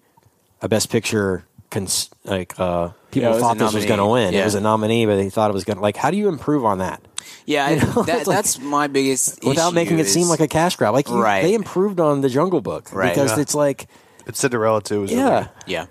a 0.60 0.68
Best 0.68 0.90
Picture. 0.90 1.44
Cons- 1.70 2.10
like 2.24 2.58
uh, 2.58 2.88
people 3.10 3.22
Yeah, 3.22 3.28
it 3.30 3.32
was 3.34 3.42
thought 3.42 3.56
a 3.56 3.58
this 3.60 3.74
was 3.74 3.84
going 3.86 3.98
to 3.98 4.04
nominee. 4.04 4.26
win. 4.32 4.34
It 4.34 4.44
was 4.44 4.54
a 4.54 4.60
nominee, 4.60 5.06
but 5.06 5.16
they 5.16 5.30
thought 5.30 5.50
it 5.50 5.54
was 5.54 5.64
going 5.64 5.76
to. 5.76 5.82
Like, 5.82 5.96
how 5.96 6.10
do 6.10 6.16
you 6.16 6.28
improve 6.28 6.64
on 6.64 6.78
that? 6.78 7.00
Yeah, 7.46 7.70
You 7.70 7.76
know, 7.80 8.02
that, 8.04 8.26
like- 8.26 8.36
that's 8.36 8.58
my 8.60 8.86
biggest 8.86 9.44
without 9.44 9.68
issue 9.68 9.74
making 9.74 9.98
it 9.98 10.06
seem 10.06 10.28
like 10.28 10.40
a 10.40 10.48
cash 10.48 10.76
grab. 10.76 10.94
Like 10.94 11.08
you, 11.08 11.20
Right. 11.20 11.42
they 11.42 11.54
improved 11.54 12.00
on 12.00 12.20
the 12.20 12.28
Jungle 12.28 12.60
Book 12.60 12.92
Right. 12.92 13.14
because 13.14 13.32
Yeah. 13.36 13.42
it's 13.42 13.54
like 13.54 13.86
And 14.26 14.34
Cinderella 14.36 14.82
too. 14.82 15.02
Was 15.02 15.12
yeah, 15.12 15.30
really- 15.34 15.46
Yeah. 15.66 15.86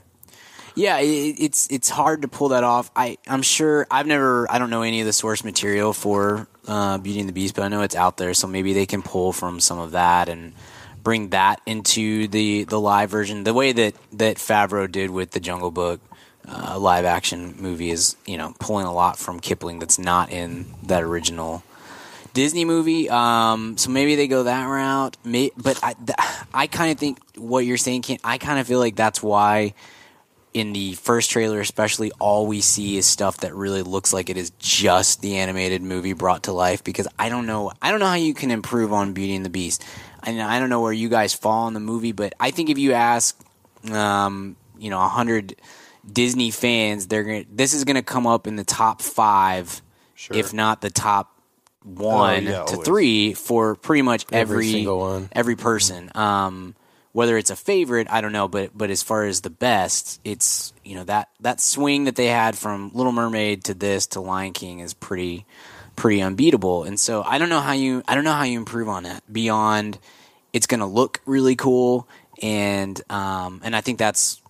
Yeah, 0.76 0.98
it, 1.02 1.36
it's 1.40 1.68
it's 1.70 1.88
hard 1.88 2.24
to 2.24 2.28
pull 2.28 2.48
that 2.50 2.64
off. 2.64 2.90
I 2.96 3.18
I'm 3.28 3.44
sure 3.44 3.86
I've 3.92 4.08
never 4.08 4.52
I 4.52 4.58
don't 4.58 4.72
know 4.72 4.82
any 4.82 5.02
of 5.02 5.06
the 5.06 5.14
source 5.14 5.44
material 5.44 5.94
for 5.94 6.48
uh, 6.68 6.98
Beauty 6.98 7.20
and 7.20 7.30
the 7.30 7.34
Beast, 7.34 7.54
but 7.54 7.64
I 7.64 7.68
know 7.68 7.84
it's 7.84 7.96
out 7.96 8.18
there, 8.18 8.34
so 8.34 8.48
maybe 8.48 8.74
they 8.74 8.88
can 8.88 9.04
pull 9.04 9.34
from 9.34 9.60
some 9.60 9.78
of 9.78 9.92
that 9.92 10.30
and 10.30 10.54
bring 11.04 11.30
that 11.30 11.62
into 11.68 12.28
the 12.28 12.64
the 12.64 12.80
live 12.80 13.12
version. 13.12 13.44
The 13.44 13.54
way 13.54 13.72
that 13.72 13.94
that 14.14 14.38
Favreau 14.38 14.92
did 14.92 15.12
with 15.12 15.30
the 15.30 15.40
Jungle 15.40 15.70
Book 15.70 16.02
uh, 16.48 16.78
live 16.80 17.06
action 17.06 17.56
movie 17.60 17.90
is 17.90 18.16
you 18.26 18.38
know 18.38 18.54
pulling 18.60 18.86
a 18.86 18.94
lot 18.94 19.18
from 19.18 19.40
Kipling 19.40 19.80
that's 19.80 20.00
not 20.00 20.32
in 20.32 20.66
that 20.84 21.04
original 21.04 21.64
Disney 22.34 22.66
movie. 22.66 23.10
Um, 23.10 23.78
so 23.78 23.92
maybe 23.92 24.16
they 24.16 24.28
go 24.28 24.44
that 24.44 24.66
route. 24.66 25.18
May, 25.24 25.52
but 25.56 25.80
I, 25.84 25.94
th- 25.94 26.18
I 26.54 26.68
kind 26.68 26.92
of 26.92 26.98
think 26.98 27.20
what 27.38 27.60
you're 27.60 27.78
saying. 27.78 28.04
I 28.24 28.38
kind 28.38 28.60
of 28.60 28.68
feel 28.68 28.80
like 28.80 28.96
that's 28.96 29.22
why 29.22 29.74
in 30.54 30.74
the 30.74 30.94
first 30.94 31.32
trailer, 31.32 31.60
especially, 31.60 32.12
all 32.20 32.46
we 32.46 32.62
see 32.62 32.98
is 32.98 33.06
stuff 33.06 33.38
that 33.38 33.56
really 33.56 33.82
looks 33.82 34.14
like 34.14 34.30
it 34.30 34.38
is 34.38 34.52
just 34.60 35.22
the 35.22 35.38
animated 35.38 35.82
movie 35.82 36.14
brought 36.14 36.44
to 36.44 36.52
life. 36.52 36.84
Because 36.84 37.08
I 37.18 37.30
don't 37.30 37.46
know, 37.46 37.72
I 37.82 37.92
don't 37.92 38.00
know 38.00 38.08
how 38.08 38.16
you 38.16 38.34
can 38.34 38.52
improve 38.52 38.94
on 38.94 39.14
Beauty 39.14 39.36
and 39.36 39.46
the 39.46 39.50
Beast. 39.50 39.84
And 40.24 40.42
I 40.42 40.60
don't 40.60 40.70
know 40.70 40.82
where 40.82 40.94
you 40.94 41.10
guys 41.10 41.34
fall 41.34 41.68
in 41.68 41.74
the 41.74 41.80
movie, 41.80 42.14
but 42.14 42.34
I 42.40 42.52
think 42.52 42.70
if 42.70 42.78
you 42.78 42.94
ask, 42.94 43.38
um, 43.92 44.56
you 44.78 44.90
know, 44.90 45.02
a 45.02 45.08
hundred 45.08 45.56
Disney 46.12 46.52
fans, 46.52 47.08
they're 47.08 47.24
gonna, 47.24 47.46
this 47.52 47.74
is 47.74 47.84
going 47.84 47.96
to 47.96 48.02
come 48.04 48.28
up 48.28 48.48
in 48.48 48.56
the 48.56 48.64
top 48.64 49.02
five, 49.02 49.82
Sure. 50.16 50.38
if 50.38 50.54
not 50.54 50.82
the 50.82 50.90
top 50.90 51.30
one 51.84 52.48
Oh, 52.48 52.52
yeah, 52.52 52.64
to 52.66 52.74
always. 52.74 52.86
three 52.88 53.34
for 53.34 53.76
pretty 53.76 54.02
much 54.04 54.26
Every 54.32 54.56
every 54.58 54.72
single 54.72 55.00
one. 55.00 55.30
every 55.32 55.56
person. 55.56 56.12
Um, 56.16 56.76
whether 57.12 57.38
it's 57.38 57.50
a 57.52 57.56
favorite, 57.56 58.08
I 58.10 58.22
don't 58.22 58.32
know, 58.32 58.48
but 58.48 58.72
but 58.76 58.90
as 58.90 59.04
far 59.04 59.26
as 59.26 59.42
the 59.42 59.50
best, 59.50 60.20
it's 60.24 60.74
you 60.84 60.96
know 60.96 61.04
that 61.06 61.30
that 61.42 61.60
swing 61.62 62.06
that 62.06 62.16
they 62.16 62.28
had 62.28 62.58
from 62.58 62.92
Little 62.94 63.12
Mermaid 63.12 63.66
to 63.66 63.74
this 63.74 64.08
to 64.08 64.22
Lion 64.22 64.54
King 64.54 64.80
is 64.80 64.94
pretty 64.94 65.46
pretty 65.96 66.22
unbeatable. 66.22 66.84
And 66.86 67.00
so 67.00 67.22
I 67.24 67.38
don't 67.38 67.50
know 67.50 67.60
how 67.62 67.74
you 67.74 68.02
I 68.08 68.16
don't 68.16 68.24
know 68.24 68.32
how 68.34 68.44
you 68.44 68.58
improve 68.58 68.88
on 68.90 69.04
that 69.04 69.22
beyond 69.32 70.00
it's 70.54 70.68
going 70.68 70.80
to 70.80 70.86
look 70.88 71.22
really 71.26 71.56
cool 71.56 72.08
and 72.42 73.00
um, 73.12 73.62
and 73.64 73.76
I 73.76 73.82
think 73.82 74.00
that's 74.00 74.42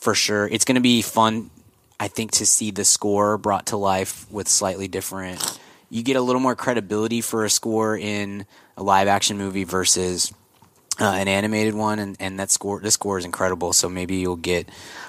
for 0.00 0.14
sure. 0.14 0.46
It's 0.48 0.64
going 0.64 0.76
to 0.76 0.80
be 0.80 1.02
fun. 1.02 1.50
I 1.98 2.08
think 2.08 2.32
to 2.32 2.46
see 2.46 2.70
the 2.70 2.84
score 2.84 3.36
brought 3.36 3.66
to 3.66 3.76
life 3.76 4.26
with 4.30 4.48
slightly 4.48 4.88
different. 4.88 5.60
You 5.90 6.02
get 6.02 6.16
a 6.16 6.22
little 6.22 6.40
more 6.40 6.54
credibility 6.54 7.20
for 7.20 7.44
a 7.44 7.50
score 7.50 7.96
in 7.96 8.46
a 8.76 8.82
live 8.82 9.08
action 9.08 9.36
movie 9.36 9.64
versus 9.64 10.32
uh, 10.98 11.04
an 11.04 11.28
animated 11.28 11.74
one, 11.74 11.98
and, 11.98 12.16
and 12.20 12.38
that 12.40 12.50
score 12.50 12.80
this 12.80 12.94
score 12.94 13.18
is 13.18 13.24
incredible. 13.24 13.72
So 13.72 13.88
maybe 13.88 14.16
you'll 14.16 14.36
get 14.36 14.68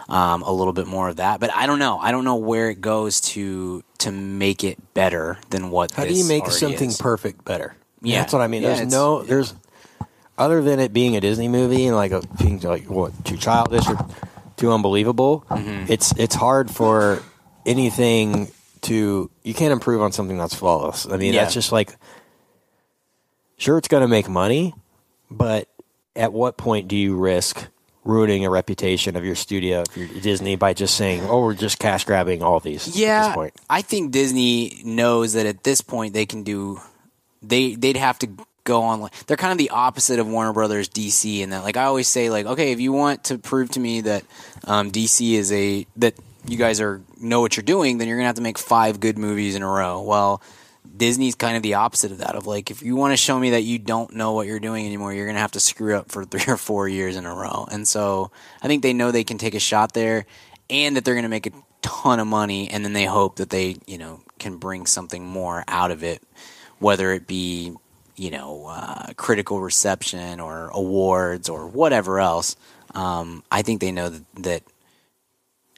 um, 0.09 0.41
a 0.41 0.51
little 0.51 0.73
bit 0.73 0.87
more 0.87 1.07
of 1.07 1.17
that. 1.17 1.39
But 1.39 1.53
I 1.53 1.65
don't 1.65 1.79
know. 1.79 1.97
I 1.99 2.11
don't 2.11 2.25
know 2.25 2.35
where 2.35 2.69
it 2.69 2.81
goes 2.81 3.21
to 3.21 3.83
to 3.99 4.11
make 4.11 4.63
it 4.63 4.93
better 4.93 5.37
than 5.49 5.69
what. 5.69 5.91
The 5.91 6.01
How 6.01 6.07
do 6.07 6.13
you 6.13 6.27
make 6.27 6.47
something 6.47 6.89
is. 6.89 6.97
perfect 6.97 7.45
better? 7.45 7.75
Yeah. 8.01 8.19
that's 8.21 8.33
what 8.33 8.41
I 8.41 8.47
mean. 8.47 8.63
Yeah, 8.63 8.75
There's 8.75 8.91
no 8.91 9.23
there's 9.23 9.53
other 10.37 10.61
than 10.61 10.79
it 10.79 10.91
being 10.91 11.15
a 11.15 11.21
Disney 11.21 11.47
movie 11.47 11.85
and 11.85 11.95
like 11.95 12.11
a 12.11 12.21
being 12.39 12.59
like 12.61 12.89
what 12.89 13.23
too 13.23 13.37
childish 13.37 13.87
or 13.87 13.97
too 14.61 14.71
unbelievable. 14.71 15.43
Mm-hmm. 15.49 15.91
It's 15.91 16.13
it's 16.17 16.35
hard 16.35 16.69
for 16.71 17.21
anything 17.65 18.51
to 18.81 19.29
you 19.43 19.53
can't 19.53 19.73
improve 19.73 20.01
on 20.01 20.11
something 20.11 20.37
that's 20.37 20.55
flawless. 20.55 21.05
I 21.07 21.17
mean, 21.17 21.33
Yeah. 21.33 21.41
that's 21.41 21.53
just 21.53 21.71
like 21.71 21.95
sure 23.57 23.77
it's 23.77 23.87
going 23.87 24.01
to 24.01 24.07
make 24.07 24.29
money, 24.29 24.73
but 25.29 25.67
at 26.15 26.33
what 26.33 26.57
point 26.57 26.87
do 26.87 26.95
you 26.95 27.15
risk 27.15 27.67
ruining 28.03 28.43
a 28.45 28.49
reputation 28.49 29.15
of 29.15 29.23
your 29.23 29.35
studio 29.35 29.83
if 29.87 29.95
you're 29.95 30.07
Disney 30.21 30.55
by 30.55 30.73
just 30.73 30.95
saying, 30.95 31.21
"Oh, 31.29 31.41
we're 31.43 31.53
just 31.53 31.77
cash 31.79 32.03
grabbing 32.05 32.41
all 32.41 32.59
these." 32.59 32.87
at 32.87 32.95
Yeah, 32.95 33.27
this 33.27 33.35
point. 33.35 33.53
I 33.69 33.81
think 33.81 34.11
Disney 34.11 34.81
knows 34.83 35.33
that 35.33 35.45
at 35.45 35.63
this 35.63 35.81
point 35.81 36.13
they 36.13 36.25
can 36.25 36.43
do. 36.43 36.79
They 37.43 37.75
they'd 37.75 37.97
have 37.97 38.17
to 38.19 38.29
go 38.63 38.83
on. 38.83 39.01
like 39.01 39.25
They're 39.25 39.37
kind 39.37 39.51
of 39.51 39.57
the 39.57 39.71
opposite 39.71 40.19
of 40.19 40.27
Warner 40.27 40.53
Brothers 40.53 40.89
DC, 40.89 41.39
in 41.39 41.51
that 41.51 41.63
like 41.63 41.77
I 41.77 41.83
always 41.85 42.07
say, 42.07 42.29
like 42.29 42.45
okay, 42.45 42.71
if 42.71 42.79
you 42.79 42.91
want 42.91 43.25
to 43.25 43.37
prove 43.37 43.71
to 43.71 43.79
me 43.79 44.01
that 44.01 44.23
um, 44.65 44.91
DC 44.91 45.33
is 45.33 45.51
a 45.51 45.85
that 45.97 46.15
you 46.45 46.57
guys 46.57 46.81
are 46.81 47.01
know 47.19 47.41
what 47.41 47.55
you're 47.55 47.63
doing, 47.63 47.97
then 47.97 48.07
you're 48.07 48.17
gonna 48.17 48.27
have 48.27 48.35
to 48.35 48.41
make 48.41 48.57
five 48.57 48.99
good 48.99 49.17
movies 49.17 49.55
in 49.55 49.63
a 49.63 49.69
row. 49.69 50.01
Well. 50.01 50.41
Disney's 50.93 51.35
kind 51.35 51.55
of 51.55 51.63
the 51.63 51.75
opposite 51.75 52.11
of 52.11 52.17
that. 52.17 52.35
Of 52.35 52.47
like, 52.47 52.69
if 52.69 52.83
you 52.83 52.95
want 52.95 53.13
to 53.13 53.17
show 53.17 53.39
me 53.39 53.51
that 53.51 53.61
you 53.61 53.79
don't 53.79 54.13
know 54.13 54.33
what 54.33 54.45
you're 54.45 54.59
doing 54.59 54.85
anymore, 54.85 55.13
you're 55.13 55.25
gonna 55.25 55.39
have 55.39 55.53
to 55.53 55.59
screw 55.59 55.95
up 55.95 56.11
for 56.11 56.25
three 56.25 56.51
or 56.51 56.57
four 56.57 56.87
years 56.87 57.15
in 57.15 57.25
a 57.25 57.33
row. 57.33 57.67
And 57.71 57.87
so, 57.87 58.31
I 58.61 58.67
think 58.67 58.83
they 58.83 58.91
know 58.91 59.09
they 59.09 59.23
can 59.23 59.37
take 59.37 59.55
a 59.55 59.59
shot 59.59 59.93
there, 59.93 60.25
and 60.69 60.95
that 60.95 61.05
they're 61.05 61.15
gonna 61.15 61.29
make 61.29 61.47
a 61.47 61.51
ton 61.81 62.19
of 62.19 62.27
money, 62.27 62.69
and 62.69 62.83
then 62.83 62.93
they 62.93 63.05
hope 63.05 63.37
that 63.37 63.49
they, 63.49 63.77
you 63.87 63.97
know, 63.97 64.21
can 64.39 64.57
bring 64.57 64.85
something 64.85 65.25
more 65.25 65.63
out 65.67 65.91
of 65.91 66.03
it, 66.03 66.21
whether 66.79 67.11
it 67.13 67.27
be, 67.27 67.73
you 68.15 68.31
know, 68.31 68.67
uh, 68.67 69.13
critical 69.15 69.61
reception 69.61 70.39
or 70.39 70.69
awards 70.69 71.49
or 71.49 71.67
whatever 71.67 72.19
else. 72.19 72.55
Um, 72.93 73.43
I 73.51 73.61
think 73.61 73.81
they 73.81 73.91
know 73.91 74.09
that, 74.09 74.23
that 74.43 74.63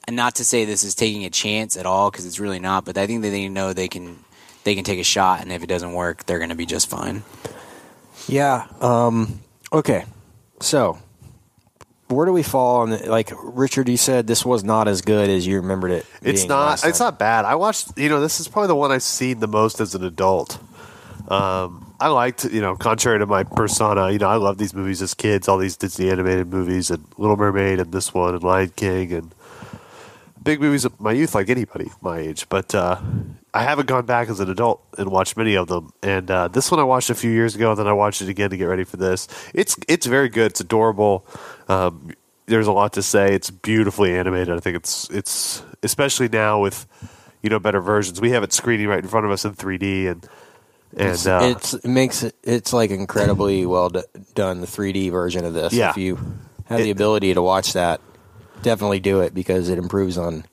and 0.08 0.16
not 0.16 0.36
to 0.36 0.46
say 0.46 0.66
this 0.66 0.84
is 0.84 0.96
taking 0.96 1.26
a 1.26 1.30
chance 1.30 1.78
at 1.78 1.86
all 1.86 2.12
because 2.12 2.26
it's 2.26 2.40
really 2.40 2.60
not, 2.60 2.86
but 2.86 2.98
I 2.98 3.08
think 3.08 3.22
that 3.22 3.30
they 3.30 3.48
know 3.48 3.74
they 3.74 3.88
can 3.88 4.18
they 4.64 4.76
can 4.76 4.84
take 4.84 5.00
a 5.00 5.04
shot, 5.04 5.42
and 5.42 5.52
if 5.52 5.64
it 5.64 5.68
doesn't 5.68 5.94
work, 5.94 6.26
they're 6.26 6.40
going 6.40 6.50
to 6.50 6.56
be 6.56 6.66
just 6.66 6.90
fine. 6.90 7.24
Yeah. 8.28 8.68
Um, 8.80 9.40
okay. 9.72 10.06
So, 10.62 10.98
where 12.08 12.26
do 12.26 12.32
we 12.32 12.44
fall 12.44 12.82
on 12.82 12.92
the, 12.92 13.10
like 13.10 13.32
Richard? 13.42 13.90
You 13.90 13.98
said 13.98 14.28
this 14.28 14.46
was 14.46 14.64
not 14.64 14.88
as 14.88 15.02
good 15.02 15.30
as 15.30 15.46
you 15.46 15.58
remembered 15.58 15.92
it. 15.92 16.06
It's 16.22 16.46
not. 16.46 16.86
It's 16.86 17.00
not 17.00 17.20
bad. 17.20 17.46
I 17.46 17.56
watched. 17.56 17.98
You 17.98 18.10
know, 18.10 18.22
this 18.22 18.40
is 18.40 18.48
probably 18.48 18.68
the 18.68 18.76
one 18.76 18.92
I've 18.92 19.04
seen 19.04 19.40
the 19.40 19.48
most 19.48 19.80
as 19.80 19.96
an 19.96 20.04
adult. 20.04 20.58
Um, 21.28 21.83
I 22.00 22.08
liked. 22.08 22.46
You 22.46 22.62
know, 22.62 22.76
contrary 22.76 23.20
to 23.20 23.26
my 23.26 23.44
persona, 23.44 24.12
you 24.12 24.20
know, 24.20 24.30
I 24.30 24.36
love 24.36 24.58
these 24.58 24.74
movies 24.74 25.02
as 25.02 25.14
kids. 25.14 25.48
All 25.48 25.58
these 25.58 25.78
Disney 25.78 26.10
animated 26.10 26.48
movies 26.48 26.92
and 26.92 27.06
Little 27.18 27.38
Mermaid 27.38 27.80
and 27.80 27.92
this 27.92 28.14
one 28.14 28.34
and 28.34 28.44
Lion 28.44 28.72
King 28.76 29.14
and 29.14 29.36
big 30.44 30.60
movies 30.60 30.86
of 30.86 31.00
my 31.00 31.12
youth, 31.12 31.34
like 31.34 31.50
anybody 31.50 31.90
my 32.02 32.20
age. 32.20 32.48
But 32.50 32.76
uh, 32.76 33.00
I 33.54 33.64
haven't 33.64 33.88
gone 33.88 34.06
back 34.06 34.30
as 34.30 34.40
an 34.40 34.50
adult 34.50 34.84
and 34.98 35.10
watched 35.10 35.38
many 35.38 35.56
of 35.56 35.68
them. 35.68 35.94
And 36.02 36.30
uh, 36.30 36.48
this 36.50 36.70
one 36.70 36.80
I 36.80 36.84
watched 36.84 37.10
a 37.10 37.16
few 37.16 37.32
years 37.32 37.56
ago, 37.56 37.72
and 37.72 37.80
then 37.80 37.88
I 37.88 37.94
watched 37.94 38.22
it 38.22 38.30
again 38.30 38.50
to 38.50 38.58
get 38.58 38.66
ready 38.66 38.84
for 38.84 38.98
this. 38.98 39.28
It's 39.54 39.78
it's 39.88 40.06
very 40.06 40.30
good. 40.30 40.52
It's 40.52 40.62
adorable. 40.62 41.26
Um, 41.68 42.12
there's 42.46 42.68
a 42.68 42.74
lot 42.74 42.94
to 42.94 43.04
say. 43.04 43.34
It's 43.34 43.50
beautifully 43.50 44.16
animated. 44.16 44.56
I 44.56 44.60
think 44.60 44.76
it's 44.76 45.10
it's 45.10 45.64
especially 45.82 46.30
now 46.30 46.60
with 46.60 46.88
you 47.42 47.50
know 47.50 47.60
better 47.60 47.80
versions. 47.80 48.20
We 48.20 48.32
have 48.32 48.44
it 48.44 48.54
screening 48.54 48.88
right 48.88 49.04
in 49.04 49.10
front 49.10 49.26
of 49.26 49.32
us 49.32 49.46
in 49.46 49.54
3D, 49.54 50.10
and 50.10 50.28
and 50.98 51.10
It's, 51.10 51.26
uh, 51.26 51.40
it's 51.56 51.74
it 51.74 51.86
makes 51.88 52.24
it 52.24 52.36
it's 52.44 52.74
like 52.74 52.92
incredibly 52.92 53.66
well 53.66 53.90
d- 53.90 54.04
done 54.36 54.62
the 54.62 54.68
3D 54.68 55.12
version 55.12 55.46
of 55.46 55.54
this. 55.54 55.74
Yeah. 55.74 55.90
If 55.90 55.98
you 55.98 56.18
have 56.66 56.80
the 56.80 56.92
ability 56.92 57.34
to 57.34 57.42
watch 57.42 57.74
that, 57.74 58.02
definitely 58.62 59.00
do 59.00 59.22
it 59.22 59.34
because 59.34 59.70
it 59.70 59.78
improves 59.78 60.18
on 60.18 60.46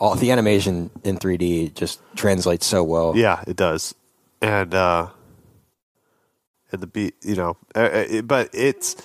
all 0.00 0.14
the 0.14 0.30
animation 0.30 0.90
in 1.04 1.18
3D. 1.18 1.74
Just 1.74 2.00
translates 2.16 2.66
so 2.66 2.82
well. 2.82 3.16
Yeah, 3.16 3.42
it 3.46 3.56
does, 3.56 3.94
and 4.42 4.74
uh, 4.74 5.08
and 6.72 6.82
the 6.82 6.86
beat, 6.86 7.14
you 7.22 7.36
know, 7.36 7.56
uh, 7.74 7.80
uh, 7.80 8.04
it, 8.08 8.26
but 8.26 8.50
it's 8.52 8.96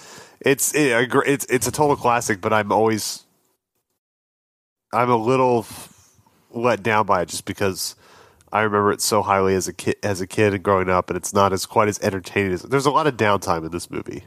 it's 0.42 0.74
it, 0.74 1.10
it's 1.28 1.46
it's 1.46 1.68
a 1.68 1.72
total 1.72 1.96
classic. 1.96 2.42
But 2.42 2.54
I'm 2.54 2.72
always 2.72 3.26
I'm 4.92 5.10
a 5.10 5.16
little 5.16 5.66
let 6.52 6.82
down 6.82 7.06
by 7.06 7.22
it 7.22 7.30
just 7.30 7.46
because 7.46 7.96
I 8.52 8.62
remember 8.62 8.92
it 8.92 9.02
so 9.02 9.22
highly 9.22 9.56
as 9.56 9.68
a 9.68 9.74
kid 9.74 9.96
as 10.04 10.22
a 10.22 10.28
kid 10.28 10.54
and 10.54 10.64
growing 10.64 10.90
up, 10.90 11.10
and 11.10 11.18
it's 11.18 11.34
not 11.34 11.54
as 11.54 11.66
quite 11.66 11.88
as 11.88 12.00
entertaining 12.02 12.54
as. 12.54 12.64
There's 12.64 12.86
a 12.86 12.92
lot 12.92 13.08
of 13.08 13.16
downtime 13.18 13.66
in 13.66 13.72
this 13.72 13.90
movie. 13.92 14.24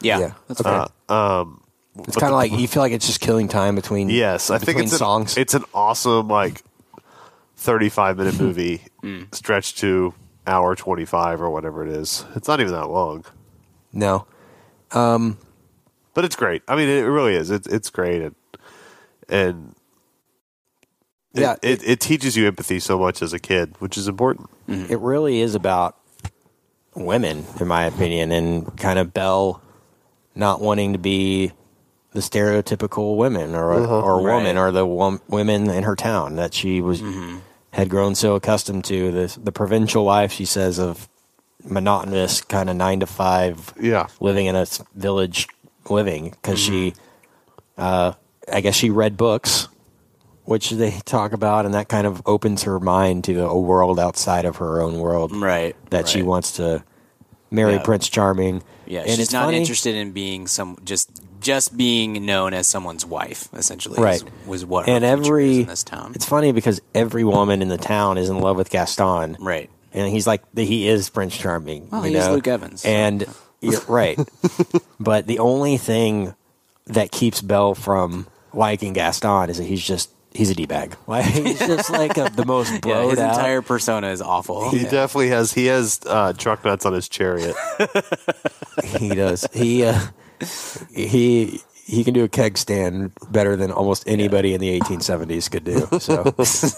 Yeah, 0.00 0.18
Yeah. 0.18 0.32
that's 0.46 0.60
Okay. 0.60 0.70
fair. 0.70 0.86
Uh, 1.08 1.40
um, 1.42 1.62
It's 2.06 2.16
kind 2.16 2.32
of 2.32 2.36
like 2.36 2.52
you 2.52 2.68
feel 2.68 2.82
like 2.82 2.92
it's 2.92 3.06
just 3.06 3.20
killing 3.20 3.48
time 3.48 3.74
between 3.74 4.08
Yes, 4.10 4.50
I 4.50 4.58
think 4.58 4.66
between 4.68 4.84
it's 4.84 4.92
an, 4.92 4.98
songs. 4.98 5.36
It's 5.36 5.54
an 5.54 5.64
awesome 5.74 6.28
like 6.28 6.62
thirty-five 7.56 8.16
minute 8.18 8.38
movie 8.40 8.82
stretched 9.32 9.78
to 9.78 10.14
hour 10.46 10.76
twenty-five 10.76 11.40
or 11.42 11.50
whatever 11.50 11.84
it 11.84 11.90
is. 11.90 12.24
It's 12.36 12.46
not 12.48 12.60
even 12.60 12.72
that 12.72 12.88
long, 12.90 13.24
no. 13.92 14.26
um, 14.92 15.38
but 16.14 16.24
it's 16.24 16.36
great. 16.36 16.62
I 16.68 16.76
mean, 16.76 16.88
it 16.88 17.02
really 17.02 17.34
is. 17.34 17.50
It's 17.50 17.66
it's 17.66 17.90
great, 17.90 18.22
and 18.22 18.34
and 19.28 19.74
it, 21.34 21.40
Yeah, 21.40 21.56
it, 21.62 21.82
it 21.86 22.00
teaches 22.00 22.36
you 22.36 22.46
empathy 22.46 22.80
so 22.80 22.98
much 22.98 23.22
as 23.22 23.32
a 23.32 23.38
kid, 23.38 23.74
which 23.78 23.96
is 23.96 24.08
important. 24.08 24.48
Mm-hmm. 24.68 24.92
it 24.92 24.98
really 24.98 25.40
is 25.40 25.54
about 25.54 25.96
women, 26.94 27.44
in 27.60 27.66
my 27.68 27.84
opinion, 27.84 28.32
and 28.32 28.76
kind 28.76 28.98
of 28.98 29.14
Belle 29.14 29.62
not 30.34 30.60
wanting 30.60 30.92
to 30.92 30.98
be 30.98 31.52
the 32.12 32.20
stereotypical 32.20 33.16
women 33.16 33.54
or 33.54 33.72
uh-huh. 33.74 34.00
or 34.00 34.22
woman 34.22 34.56
Right. 34.56 34.62
or 34.62 34.72
the 34.72 34.86
wom- 34.86 35.20
women 35.28 35.68
in 35.70 35.82
her 35.84 35.94
town 35.96 36.36
that 36.36 36.54
she 36.54 36.80
was 36.80 37.00
mm-hmm. 37.00 37.38
had 37.72 37.88
grown 37.88 38.14
so 38.14 38.34
accustomed 38.34 38.84
to 38.86 39.10
the 39.12 39.38
the 39.42 39.52
provincial 39.52 40.04
life. 40.04 40.32
She 40.32 40.44
says 40.44 40.78
of 40.78 41.08
monotonous 41.64 42.40
kind 42.40 42.70
of 42.70 42.76
nine 42.76 43.00
to 43.00 43.06
five 43.06 43.74
Yeah, 43.80 44.08
living 44.20 44.46
in 44.46 44.56
a 44.56 44.66
village 44.94 45.48
living 45.90 46.30
because 46.30 46.60
mm-hmm. 46.60 46.90
she, 46.90 46.94
uh, 47.76 48.12
I 48.52 48.60
guess 48.60 48.74
she 48.74 48.90
read 48.90 49.16
books, 49.16 49.68
which 50.48 50.70
they 50.70 50.90
talk 51.04 51.32
about, 51.32 51.66
and 51.66 51.74
that 51.74 51.88
kind 51.88 52.06
of 52.06 52.22
opens 52.24 52.62
her 52.62 52.80
mind 52.80 53.22
to 53.24 53.46
a 53.46 53.58
world 53.58 54.00
outside 54.00 54.46
of 54.46 54.56
her 54.56 54.80
own 54.80 54.98
world 54.98 55.30
Right. 55.36 55.76
that 55.90 56.08
she 56.08 56.22
wants 56.22 56.52
to 56.52 56.82
marry 57.50 57.74
Yeah. 57.74 57.82
Prince 57.82 58.08
Charming. 58.08 58.62
Yeah, 58.86 59.00
and 59.00 59.10
she's 59.16 59.30
not 59.30 59.44
funny. 59.46 59.58
interested 59.58 59.94
in 59.94 60.12
being 60.12 60.46
some 60.46 60.78
just 60.84 61.10
just 61.40 61.76
being 61.76 62.24
known 62.26 62.52
as 62.54 62.66
someone's 62.66 63.04
wife. 63.06 63.48
Essentially, 63.54 64.02
Right. 64.02 64.16
is- 64.16 64.24
was 64.46 64.64
what 64.64 64.86
her 64.86 64.92
And 64.92 65.04
every 65.04 65.60
in 65.60 65.66
this 65.66 65.84
town. 65.84 66.12
it's 66.14 66.24
funny 66.24 66.50
because 66.52 66.80
every 66.94 67.22
woman 67.24 67.60
in 67.62 67.68
the 67.68 67.76
town 67.78 68.16
is 68.18 68.28
in 68.30 68.40
love 68.40 68.56
with 68.56 68.70
Gaston, 68.70 69.36
right. 69.40 69.68
and 69.92 70.08
he's 70.10 70.26
like 70.26 70.42
he 70.56 70.88
is 70.88 71.10
Prince 71.10 71.36
Charming. 71.36 71.88
Well, 71.92 72.06
you 72.06 72.12
he 72.14 72.18
know? 72.18 72.32
Luke 72.32 72.48
Evans, 72.48 72.84
and 72.86 73.24
you're 73.60 73.80
right. 73.86 74.18
but 74.98 75.26
the 75.26 75.38
only 75.38 75.76
thing 75.76 76.34
that 76.86 77.12
keeps 77.12 77.40
Belle 77.42 77.74
from 77.74 78.26
liking 78.54 78.94
Gaston 78.94 79.50
is 79.50 79.58
that 79.58 79.64
he's 79.64 79.82
just 79.84 80.08
he's 80.32 80.50
a 80.50 80.54
d 80.54 80.66
bag. 80.66 80.96
Like 81.06 81.24
he's 81.24 81.58
just 81.58 81.90
like 81.90 82.16
a, 82.18 82.30
the 82.34 82.44
most 82.44 82.72
Yeah, 82.86 83.08
his 83.08 83.18
out. 83.18 83.34
entire 83.34 83.62
persona 83.62 84.08
is 84.08 84.20
awful. 84.20 84.70
he 84.70 84.82
definitely 84.84 85.28
has. 85.28 85.52
He 85.52 85.66
has 85.66 86.00
uh, 86.06 86.32
truck 86.34 86.64
nuts 86.64 86.84
on 86.84 86.92
his 86.92 87.08
chariot. 87.08 87.56
he 88.98 89.10
does. 89.10 89.46
He 89.52 89.84
uh, 89.84 89.98
he 90.90 91.60
he 91.86 92.04
can 92.04 92.12
do 92.12 92.24
a 92.24 92.28
keg 92.28 92.58
stand 92.58 93.12
better 93.30 93.56
than 93.56 93.72
almost 93.72 94.04
anybody 94.06 94.52
in 94.52 94.60
the 94.60 94.78
1870s 94.80 95.50
could 95.50 95.64
do. 95.64 95.88
So 95.98 96.22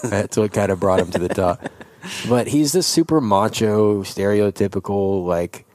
that's 0.07 0.37
what 0.37 0.53
kind 0.53 0.71
of 0.71 0.79
brought 0.79 0.99
him 1.01 1.11
to 1.11 1.19
the 1.19 1.29
top. 1.29 1.69
But 2.29 2.47
he's 2.47 2.71
this 2.71 2.87
super 2.87 3.19
macho, 3.19 4.03
stereotypical, 4.03 5.25
like 5.25 5.65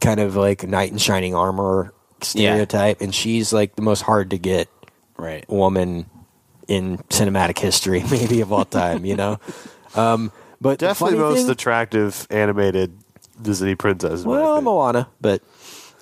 kind 0.00 0.20
of 0.20 0.36
like 0.36 0.66
knight 0.66 0.92
in 0.92 0.98
shining 0.98 1.34
armor 1.34 1.92
stereotype, 2.22 3.00
and 3.00 3.14
she's 3.14 3.52
like 3.52 3.76
the 3.76 3.82
most 3.82 4.02
hard 4.02 4.30
to 4.30 4.38
get 4.38 4.68
right. 5.16 5.44
woman 5.48 6.06
in 6.68 6.98
cinematic 7.10 7.58
history, 7.58 8.02
maybe 8.10 8.40
of 8.40 8.52
all 8.52 8.64
time. 8.64 9.04
You 9.04 9.16
know. 9.16 9.40
Um, 9.94 10.32
but 10.60 10.78
Definitely 10.78 11.18
most 11.18 11.42
thing- 11.42 11.50
attractive 11.50 12.26
animated 12.30 12.92
Disney 13.40 13.74
princess. 13.74 14.24
well. 14.24 14.60
Moana, 14.62 15.08
but 15.20 15.42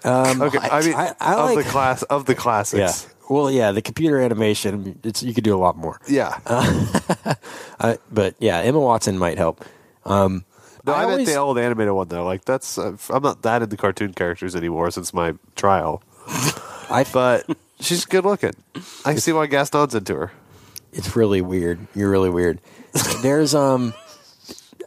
okay. 0.04 0.58
I 0.58 0.80
mean, 0.82 0.94
I- 0.94 1.14
I 1.20 1.34
of 1.34 1.54
like- 1.54 1.64
the 1.64 1.70
class 1.70 2.02
of 2.04 2.24
the 2.26 2.32
Yeah. 2.32 2.38
classics. 2.38 3.08
Well, 3.30 3.50
yeah, 3.50 3.72
the 3.72 3.80
computer 3.80 4.20
animation, 4.20 4.98
it's 5.04 5.22
you 5.22 5.32
could 5.32 5.44
do 5.44 5.54
a 5.54 5.58
lot 5.60 5.76
more. 5.76 6.00
Yeah. 6.08 6.38
Uh, 7.80 7.96
but 8.12 8.34
yeah, 8.38 8.58
Emma 8.58 8.78
Watson 8.78 9.18
might 9.18 9.38
help. 9.38 9.64
Um, 10.04 10.44
No, 10.86 10.92
I, 10.92 11.00
meant 11.00 11.10
always- 11.12 11.26
the 11.28 11.34
old 11.36 11.58
animated 11.58 11.92
one 11.94 12.06
though. 12.08 12.24
Like 12.24 12.44
that's 12.44 12.78
uh, 12.78 12.96
I'm 13.10 13.22
not 13.24 13.42
that 13.42 13.62
into 13.62 13.76
cartoon 13.76 14.12
characters 14.12 14.54
anymore 14.54 14.90
since 14.92 15.12
my 15.12 15.34
trial. 15.56 16.00
I 16.90 17.04
But 17.12 17.44
she's 17.80 18.04
good 18.04 18.24
looking. 18.24 18.52
I 19.04 19.12
can 19.12 19.18
see 19.20 19.32
why 19.32 19.46
Gaston's 19.46 19.94
into 19.96 20.14
her. 20.14 20.32
It's 20.92 21.16
really 21.16 21.40
weird. 21.40 21.78
You're 21.94 22.10
really 22.10 22.30
weird. 22.30 22.60
There's 23.22 23.54
um, 23.54 23.94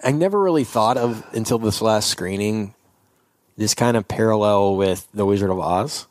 I 0.04 0.12
never 0.12 0.40
really 0.40 0.64
thought 0.64 0.98
of 0.98 1.24
until 1.34 1.58
this 1.60 1.82
last 1.82 2.10
screening 2.10 2.74
this 3.58 3.74
kind 3.74 3.96
of 3.96 4.08
parallel 4.08 4.76
with 4.76 5.08
the 5.14 5.26
Wizard 5.26 5.50
of 5.50 5.60
Oz. 5.60 6.08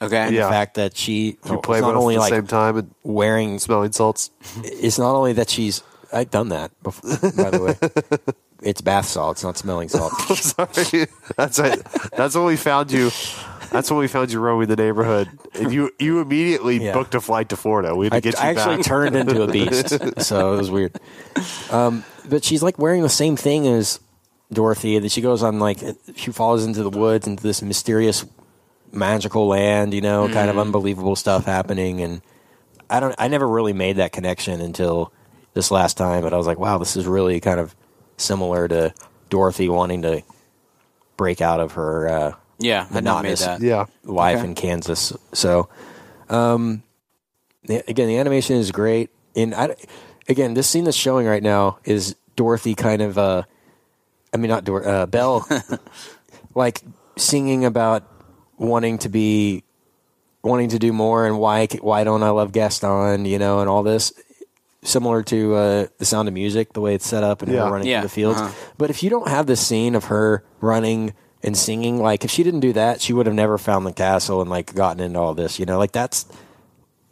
Okay. 0.00 0.16
And 0.16 0.34
Yeah. 0.34 0.46
the 0.46 0.50
fact 0.50 0.74
that 0.74 0.96
she 0.96 1.38
You 1.46 1.60
play 1.60 1.78
it's 1.78 1.84
both 1.86 1.94
not 1.94 1.94
only 1.94 2.14
at 2.16 2.18
the 2.18 2.20
like 2.22 2.32
same 2.32 2.46
time 2.48 2.76
and 2.76 2.94
wearing 3.04 3.58
smelling 3.60 3.92
salts. 3.92 4.30
it's 4.64 4.98
not 4.98 5.14
only 5.14 5.32
that 5.34 5.48
she's 5.48 5.82
I've 6.12 6.30
done 6.30 6.48
that 6.48 6.70
before 6.82 7.10
by 7.32 7.50
the 7.50 7.62
way. 7.62 8.34
It's 8.64 8.80
bath 8.80 9.06
salt, 9.06 9.38
it's 9.38 9.42
not 9.42 9.58
smelling 9.58 9.88
salt. 9.88 10.12
Sorry, 10.36 11.06
that's 11.36 11.58
right. 11.58 11.80
That's 12.16 12.36
when 12.36 12.44
we 12.44 12.54
found 12.56 12.92
you. 12.92 13.10
That's 13.72 13.90
when 13.90 13.98
we 14.00 14.08
found 14.08 14.30
you 14.32 14.38
roaming 14.40 14.68
the 14.68 14.76
neighborhood, 14.76 15.28
and 15.54 15.72
you 15.72 15.90
you 15.98 16.20
immediately 16.20 16.78
Yeah. 16.84 16.92
booked 16.92 17.14
a 17.14 17.20
flight 17.20 17.48
to 17.50 17.56
Florida. 17.56 17.94
We 17.96 18.06
had 18.06 18.10
to 18.12 18.16
I, 18.16 18.20
get 18.20 18.34
you 18.34 18.40
I 18.40 18.46
actually 18.50 18.82
turned 18.82 19.16
into 19.16 19.42
a 19.42 19.46
beast, 19.46 19.88
so 20.22 20.54
it 20.54 20.56
was 20.58 20.70
weird. 20.70 20.98
Um, 21.70 22.04
but 22.28 22.44
she's 22.44 22.62
like 22.62 22.78
wearing 22.78 23.02
the 23.02 23.08
same 23.08 23.36
thing 23.36 23.66
as 23.66 23.98
Dorothy. 24.52 24.98
That 24.98 25.10
she 25.10 25.20
goes 25.22 25.42
on 25.42 25.58
like 25.58 25.78
she 26.16 26.30
falls 26.32 26.64
into 26.64 26.82
the 26.82 26.90
woods 26.90 27.26
into 27.26 27.42
this 27.42 27.62
mysterious 27.62 28.24
magical 28.92 29.46
land. 29.48 29.94
You 29.94 30.02
know, 30.02 30.28
kind 30.28 30.50
of 30.50 30.58
unbelievable 30.58 31.16
stuff 31.16 31.44
happening, 31.46 32.00
and 32.00 32.20
I 32.90 33.00
don't. 33.00 33.14
I 33.18 33.28
never 33.28 33.48
really 33.48 33.72
made 33.72 33.96
that 33.96 34.12
connection 34.12 34.60
until 34.60 35.12
this 35.54 35.70
last 35.70 35.96
time. 35.96 36.22
But 36.22 36.32
I 36.34 36.36
was 36.36 36.46
like, 36.46 36.58
wow, 36.58 36.78
this 36.78 36.96
is 36.96 37.06
really 37.06 37.40
kind 37.40 37.58
of 37.58 37.74
similar 38.18 38.68
to 38.68 38.92
Dorothy 39.30 39.68
wanting 39.68 40.02
to 40.02 40.22
break 41.16 41.40
out 41.40 41.60
of 41.60 41.72
her. 41.72 42.08
Uh, 42.08 42.32
Yeah, 42.62 42.86
I 42.92 43.00
not 43.00 43.22
made 43.24 43.36
that. 43.38 43.60
yeah, 43.60 43.86
life 44.04 44.38
Okay. 44.38 44.46
in 44.48 44.54
Kansas. 44.54 45.12
So, 45.32 45.68
um, 46.28 46.82
the, 47.64 47.82
again, 47.88 48.08
the 48.08 48.16
animation 48.18 48.56
is 48.56 48.70
great. 48.72 49.10
And 49.36 49.54
I, 49.54 49.74
again, 50.28 50.54
this 50.54 50.68
scene 50.68 50.84
that's 50.84 50.96
showing 50.96 51.26
right 51.26 51.42
now 51.42 51.78
is 51.84 52.16
Dorothy 52.36 52.74
kind 52.74 53.02
of, 53.02 53.18
uh, 53.18 53.42
I 54.32 54.36
mean, 54.36 54.48
not 54.50 54.64
Dor, 54.64 54.86
uh, 54.86 55.06
Belle, 55.06 55.46
like 56.54 56.80
singing 57.16 57.64
about 57.64 58.04
wanting 58.58 58.98
to 58.98 59.08
be, 59.08 59.64
wanting 60.42 60.70
to 60.70 60.78
do 60.78 60.92
more, 60.92 61.26
and 61.26 61.38
why, 61.38 61.66
why 61.80 62.04
don't 62.04 62.22
I 62.22 62.30
love 62.30 62.52
Gaston, 62.52 63.24
you 63.26 63.38
know, 63.38 63.60
and 63.60 63.68
all 63.68 63.82
this. 63.82 64.12
Similar 64.84 65.22
to 65.24 65.54
uh, 65.54 65.86
the 65.98 66.04
Sound 66.04 66.26
of 66.26 66.34
Music, 66.34 66.72
the 66.72 66.80
way 66.80 66.94
it's 66.96 67.06
set 67.06 67.22
up 67.22 67.42
and 67.42 67.52
Yeah. 67.52 67.64
her 67.66 67.70
running 67.70 67.86
Yeah, 67.86 68.00
through 68.00 68.08
the 68.08 68.14
fields. 68.14 68.40
uh-huh. 68.40 68.52
But 68.78 68.90
if 68.90 69.02
you 69.04 69.10
don't 69.10 69.28
have 69.28 69.46
this 69.46 69.64
scene 69.64 69.94
of 69.94 70.04
her 70.06 70.42
running 70.60 71.12
and 71.42 71.56
singing, 71.56 72.00
like 72.02 72.24
if 72.24 72.30
she 72.30 72.42
didn't 72.42 72.60
do 72.60 72.72
that, 72.74 73.00
she 73.00 73.12
would 73.12 73.26
have 73.26 73.34
never 73.34 73.58
found 73.58 73.86
the 73.86 73.92
castle 73.92 74.40
and 74.40 74.50
like 74.50 74.74
gotten 74.74 75.00
into 75.02 75.18
all 75.18 75.34
this. 75.34 75.58
You 75.58 75.66
know, 75.66 75.78
like 75.78 75.92
that's 75.92 76.26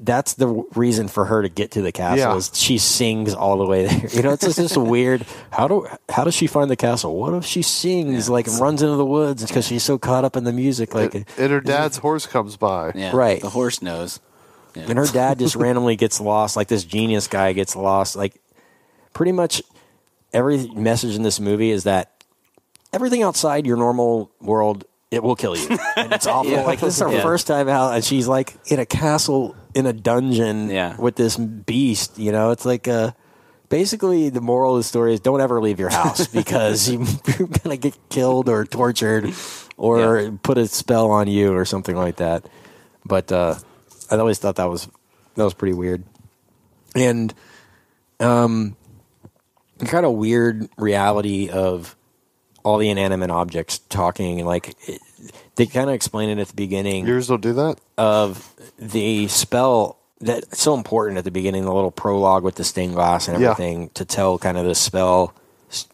that's 0.03 0.33
the 0.35 0.47
reason 0.75 1.09
for 1.09 1.27
her 1.27 1.43
to 1.43 1.49
get 1.51 1.73
to 1.73 1.83
the 1.83 1.93
castle 1.93 2.19
Yeah. 2.19 2.35
is 2.37 2.51
she 2.55 2.79
sings 2.79 3.35
all 3.35 3.59
the 3.59 3.67
way 3.67 3.85
there. 3.87 4.09
You 4.13 4.23
know, 4.23 4.33
it's 4.33 4.45
just, 4.47 4.57
just 4.59 4.77
weird. 4.79 5.27
How 5.51 5.69
do 5.69 5.87
how 6.09 6.25
does 6.25 6.35
she 6.35 6.47
find 6.47 6.71
the 6.71 6.77
castle? 6.77 7.15
What 7.17 7.35
if 7.35 7.45
she 7.45 7.61
sings 7.63 8.31
like 8.31 8.47
and 8.47 8.59
runs 8.61 8.81
into 8.83 8.97
the 8.97 9.05
woods 9.05 9.45
because 9.47 9.67
she's 9.67 9.83
so 9.83 9.99
caught 9.99 10.25
up 10.25 10.37
in 10.37 10.45
the 10.45 10.53
music? 10.53 10.95
Like, 10.95 11.15
and, 11.15 11.27
and 11.37 11.53
her 11.53 11.61
dad's 11.61 11.99
horse 11.99 12.27
comes 12.27 12.57
by. 12.57 12.93
Yeah. 12.95 13.11
Right. 13.15 13.43
The 13.43 13.51
horse 13.51 13.83
knows. 13.83 14.21
Yeah. 14.75 14.85
and 14.89 14.97
her 14.99 15.07
dad 15.07 15.39
just 15.41 15.57
randomly 15.57 15.97
gets 15.97 16.21
lost. 16.21 16.57
Like 16.57 16.69
this 16.69 16.85
genius 16.85 17.27
guy 17.27 17.53
gets 17.53 17.75
lost. 17.77 18.17
Like 18.17 18.41
pretty 19.13 19.33
much 19.33 19.61
every 20.33 20.67
message 20.69 21.15
in 21.17 21.23
this 21.25 21.41
movie 21.41 21.73
is 21.73 21.85
that 21.85 22.20
everything 22.93 23.23
outside 23.23 23.67
your 23.67 23.77
normal 23.77 24.31
world 24.41 24.85
it 25.11 25.23
will 25.25 25.35
kill 25.37 25.57
you, 25.57 25.67
and 25.97 26.13
it's 26.13 26.27
awful. 26.29 26.53
Like 26.65 26.79
this 26.81 26.95
is 26.97 27.03
our 27.03 27.13
Yeah. 27.13 27.23
first 27.23 27.49
time 27.49 27.69
out, 27.69 27.95
and 27.95 28.05
she's 28.05 28.29
like 28.29 28.57
in 28.67 28.79
a 28.79 28.87
castle 28.87 29.57
in 29.75 29.87
a 29.87 29.93
dungeon 29.93 30.71
Yeah. 30.71 30.97
with 31.01 31.17
this 31.17 31.37
beast. 31.37 32.17
You 32.19 32.31
know, 32.33 32.51
it's 32.53 32.65
like 32.65 32.87
uh 32.89 33.13
Basically, 33.69 34.31
the 34.31 34.41
moral 34.41 34.75
of 34.75 34.81
the 34.81 34.83
story 34.83 35.15
is 35.15 35.21
don't 35.21 35.41
ever 35.41 35.61
leave 35.61 35.79
your 35.79 35.91
house 35.91 36.27
because 36.41 36.89
you, 36.89 37.07
you're 37.39 37.47
gonna 37.47 37.77
get 37.77 37.97
killed 38.09 38.49
or 38.49 38.65
tortured 38.65 39.33
or 39.77 40.33
put 40.43 40.59
a 40.59 40.67
spell 40.67 41.13
on 41.13 41.29
you 41.29 41.55
or 41.55 41.65
something 41.65 41.95
like 41.95 42.17
that. 42.17 42.49
But 43.07 43.31
uh, 43.31 43.55
I 44.11 44.17
always 44.17 44.39
thought 44.41 44.57
that 44.57 44.69
was 44.69 44.89
that 45.37 45.45
was 45.45 45.55
pretty 45.55 45.75
weird, 45.75 46.03
and 46.97 47.33
um, 48.19 48.75
kind 49.85 50.05
of 50.05 50.15
weird 50.15 50.69
reality 50.77 51.49
of 51.49 51.95
all 52.63 52.79
the 52.79 52.89
inanimate 52.91 53.31
objects 53.31 53.79
talking. 53.79 54.45
Like 54.45 54.75
it, 54.89 55.01
they 55.57 55.67
kind 55.67 55.89
of 55.89 55.95
explain 55.95 56.29
it 56.31 56.39
at 56.41 56.49
the 56.49 56.55
beginning 56.55 57.07
Yours 57.07 57.29
don't 57.29 57.41
do 57.41 57.53
that. 57.55 57.79
of 57.99 58.55
the 58.79 59.29
spell 59.29 59.99
that's 60.21 60.61
so 60.61 60.75
important 60.75 61.17
at 61.19 61.25
the 61.25 61.31
beginning, 61.31 61.65
the 61.65 61.73
little 61.73 61.91
prologue 61.91 62.43
with 62.43 62.57
the 62.57 62.65
stained 62.65 62.95
glass 62.95 63.27
and 63.29 63.41
Yeah. 63.41 63.51
everything 63.53 63.89
to 63.95 64.05
tell 64.05 64.39
kind 64.39 64.59
of 64.59 64.67
the 64.67 64.75
spell 64.75 65.33
s- 65.71 65.87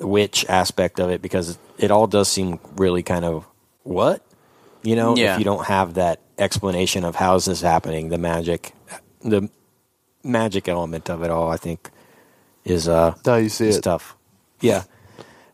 witch 0.00 0.44
aspect 0.48 0.98
of 1.00 1.10
it 1.10 1.22
because 1.22 1.58
it 1.78 1.90
all 1.92 2.06
does 2.08 2.28
seem 2.28 2.58
really 2.76 3.02
kind 3.04 3.24
of 3.24 3.46
what 3.84 4.22
you 4.82 4.96
know 4.96 5.16
Yeah. 5.16 5.34
if 5.34 5.38
you 5.38 5.44
don't 5.44 5.66
have 5.66 5.94
that 5.94 6.20
explanation 6.38 7.04
of 7.04 7.14
how's 7.16 7.44
this 7.46 7.60
happening 7.62 8.08
the 8.10 8.18
magic 8.18 8.72
the 9.22 9.48
magic 10.22 10.68
element 10.68 11.08
of 11.10 11.22
it 11.22 11.30
all 11.30 11.48
i 11.50 11.56
think 11.56 11.90
is 12.64 12.86
uh 12.88 13.14
Now 13.26 13.36
you 13.36 13.48
see 13.48 13.66
is 13.68 13.76
it. 13.78 13.82
tough. 13.82 14.14
Yeah. 14.60 14.82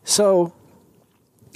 So, 0.05 0.53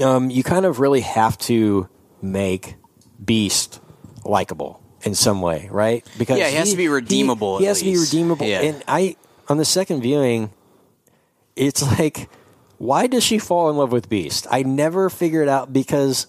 um, 0.01 0.29
you 0.29 0.43
kind 0.43 0.65
of 0.65 0.79
really 0.79 1.01
have 1.01 1.37
to 1.39 1.87
make 2.21 2.75
Beast 3.23 3.79
likable 4.25 4.81
in 5.03 5.15
some 5.15 5.41
way, 5.41 5.69
right? 5.71 6.05
Because 6.17 6.39
Yeah, 6.39 6.49
he 6.49 6.55
has 6.55 6.71
to 6.71 6.77
be 6.77 6.89
redeemable, 6.89 7.59
He, 7.59 7.65
at 7.65 7.69
has 7.69 7.79
to 7.79 7.85
be 7.85 7.97
redeemable. 7.97 8.45
Yeah. 8.45 8.61
And 8.61 8.83
I, 8.87 9.15
on 9.47 9.57
the 9.57 9.65
second 9.65 10.01
viewing, 10.01 10.51
it's 11.55 11.81
like, 11.99 12.29
why 12.77 13.07
does 13.07 13.23
she 13.23 13.39
fall 13.39 13.69
in 13.69 13.77
love 13.77 13.91
with 13.91 14.09
Beast? 14.09 14.47
I 14.49 14.63
never 14.63 15.09
figured 15.09 15.47
out 15.47 15.71
because, 15.71 16.27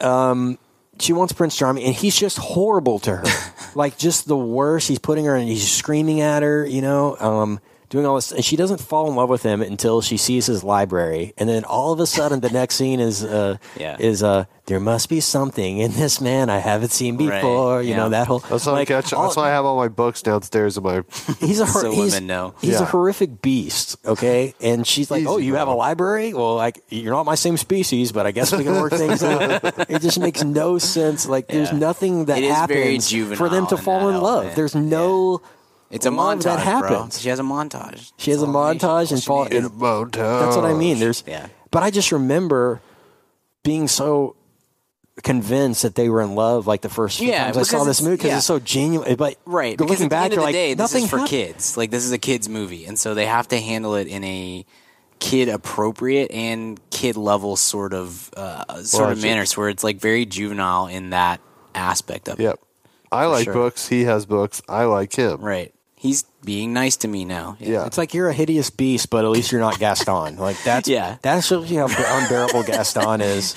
um, 0.00 0.58
she 1.00 1.12
wants 1.12 1.32
Prince 1.32 1.56
Charming, 1.56 1.84
and 1.84 1.94
he's 1.94 2.16
just 2.16 2.38
horrible 2.38 2.98
to 3.00 3.16
her. 3.16 3.24
like 3.74 3.98
just 3.98 4.26
the 4.26 4.36
worst. 4.36 4.88
He's 4.88 4.98
putting 4.98 5.24
her 5.26 5.36
and 5.36 5.48
he's 5.48 5.70
screaming 5.70 6.20
at 6.20 6.42
her, 6.42 6.66
you 6.66 6.82
know, 6.82 7.16
um, 7.18 7.60
doing 7.88 8.04
all 8.06 8.16
this, 8.16 8.32
and 8.32 8.44
she 8.44 8.56
doesn't 8.56 8.80
fall 8.80 9.08
in 9.08 9.16
love 9.16 9.28
with 9.30 9.42
him 9.42 9.62
until 9.62 10.00
she 10.02 10.16
sees 10.16 10.46
his 10.46 10.62
library, 10.64 11.32
and 11.38 11.48
then 11.48 11.64
all 11.64 11.92
of 11.92 12.00
a 12.00 12.06
sudden, 12.06 12.40
the 12.40 12.50
next 12.50 12.74
scene 12.76 13.00
is, 13.00 13.24
uh, 13.24 13.56
Yeah. 13.78 13.96
is 13.98 14.22
uh, 14.22 14.44
there 14.66 14.78
must 14.80 15.08
be 15.08 15.20
something 15.20 15.78
in 15.78 15.92
this 15.92 16.20
man 16.20 16.50
I 16.50 16.58
haven't 16.58 16.90
seen 16.90 17.16
Right, 17.16 17.36
before. 17.40 17.80
You 17.82 17.90
yeah. 17.90 17.96
know 17.96 18.08
that 18.10 18.26
whole. 18.26 18.40
That's 18.40 18.66
why 18.66 18.72
like, 18.72 18.90
I 18.90 19.00
catch. 19.00 19.12
all- 19.14 19.22
That's 19.24 19.36
why 19.36 19.48
I 19.48 19.50
have 19.52 19.64
all 19.64 19.76
my 19.78 19.88
books 19.88 20.20
downstairs 20.20 20.76
in 20.76 20.82
my. 20.82 21.02
He's 21.40 21.60
a 21.60 21.64
hor- 21.66 21.80
So 21.82 21.90
he's, 21.92 22.12
women 22.12 22.26
know. 22.26 22.54
He's 22.60 22.78
a 22.80 22.84
horrific 22.84 23.40
beast. 23.40 23.96
Okay, 24.04 24.54
and 24.60 24.86
she's 24.86 25.10
like, 25.10 25.20
Easy, 25.22 25.28
"Oh, 25.28 25.38
you 25.38 25.54
have 25.54 25.68
a 25.68 25.74
library? 25.74 26.34
Well, 26.34 26.54
like 26.56 26.82
you're 26.90 27.12
not 27.14 27.24
my 27.24 27.34
same 27.36 27.56
species, 27.56 28.12
but 28.12 28.26
I 28.26 28.32
guess 28.32 28.52
we 28.52 28.64
can 28.64 28.74
work 28.80 28.92
things 28.92 29.22
out." 29.22 29.64
It 29.90 30.02
just 30.02 30.18
makes 30.20 30.44
no 30.44 30.76
sense. 30.78 31.26
Like, 31.26 31.48
there's 31.48 31.72
nothing 31.72 32.26
that 32.26 32.38
It 32.38 32.44
is 32.44 32.54
happens 32.54 33.10
for 33.38 33.48
them 33.48 33.66
to 33.68 33.76
fall 33.78 34.08
in 34.10 34.16
love. 34.20 34.24
element. 34.44 34.56
There's 34.56 34.74
no. 34.74 35.40
It's 35.90 36.04
a 36.06 36.10
love 36.10 36.38
montage, 36.40 36.42
that 36.44 36.80
bro. 36.80 36.88
happens. 36.88 37.20
She 37.20 37.28
has 37.30 37.38
a 37.38 37.42
montage. 37.42 38.12
She 38.18 38.30
has 38.30 38.42
a 38.42 38.46
That's 38.46 38.54
all 38.54 38.68
you 38.68 38.74
need. 38.74 38.80
montage 38.80 39.02
and 39.10 39.12
All 39.12 39.20
she 39.20 39.26
fall. 39.26 39.44
needs. 39.44 39.54
and 39.56 40.12
that's 40.12 40.56
what 40.56 40.64
I 40.64 40.74
mean. 40.74 40.98
There's, 40.98 41.24
Yeah. 41.26 41.46
but 41.70 41.82
I 41.82 41.90
just 41.90 42.12
remember 42.12 42.80
being 43.62 43.88
so 43.88 44.36
convinced 45.22 45.82
that 45.82 45.94
they 45.96 46.08
were 46.08 46.20
in 46.22 46.34
love 46.34 46.66
like 46.66 46.80
the 46.82 46.88
first 46.88 47.18
few 47.18 47.28
Yeah, 47.28 47.44
times 47.44 47.56
I 47.58 47.62
saw 47.62 47.84
this 47.84 48.00
movie 48.00 48.16
because 48.16 48.30
yeah. 48.30 48.36
it's 48.36 48.46
so 48.46 48.58
genuine. 48.60 49.16
But 49.16 49.36
Right. 49.44 49.76
Because 49.76 49.90
looking 49.90 50.04
at 50.04 50.08
the 50.10 50.14
back, 50.14 50.24
end 50.26 50.32
of 50.34 50.36
you're 50.36 50.44
like 50.44 50.52
day, 50.52 50.74
this 50.74 50.78
nothing 50.78 51.04
is 51.04 51.10
for 51.10 51.16
happened. 51.18 51.30
kids. 51.30 51.76
Like 51.76 51.90
this 51.90 52.04
is 52.04 52.12
a 52.12 52.18
kids 52.18 52.48
movie, 52.48 52.84
and 52.86 52.98
so 52.98 53.14
they 53.14 53.26
have 53.26 53.48
to 53.48 53.58
handle 53.60 53.94
it 53.96 54.06
in 54.06 54.22
a 54.24 54.64
kid 55.18 55.48
appropriate 55.48 56.30
and 56.30 56.78
kid 56.90 57.16
level 57.16 57.56
sort 57.56 57.92
of 57.94 58.30
uh, 58.36 58.82
sort 58.84 59.10
of 59.10 59.18
Logic. 59.18 59.22
manner, 59.22 59.44
where 59.56 59.68
it's 59.68 59.82
like 59.82 59.98
very 59.98 60.24
juvenile 60.24 60.86
in 60.86 61.10
that 61.10 61.40
aspect 61.74 62.28
of 62.28 62.38
it. 62.38 62.44
Yep. 62.44 62.60
I 63.10 63.26
like 63.26 63.44
sure. 63.44 63.54
books. 63.54 63.88
He 63.88 64.04
has 64.04 64.24
books. 64.26 64.62
I 64.68 64.84
like 64.84 65.12
him. 65.16 65.40
Right. 65.40 65.74
He's 65.98 66.22
being 66.44 66.72
nice 66.72 66.96
to 66.98 67.08
me 67.08 67.24
now. 67.24 67.56
Yeah. 67.58 67.84
It's 67.86 67.98
like 67.98 68.14
you're 68.14 68.28
a 68.28 68.32
hideous 68.32 68.70
beast, 68.70 69.10
but 69.10 69.24
at 69.24 69.30
least 69.30 69.50
you're 69.50 69.60
not 69.60 69.78
Gaston. 69.80 70.36
Like 70.36 70.56
that's 70.62 70.88
Yeah. 70.96 71.16
That 71.22 71.42
shows 71.44 71.70
you 71.70 71.86
how 71.86 71.86
unbearable 72.20 72.62
Gaston 72.62 73.20
is. 73.20 73.54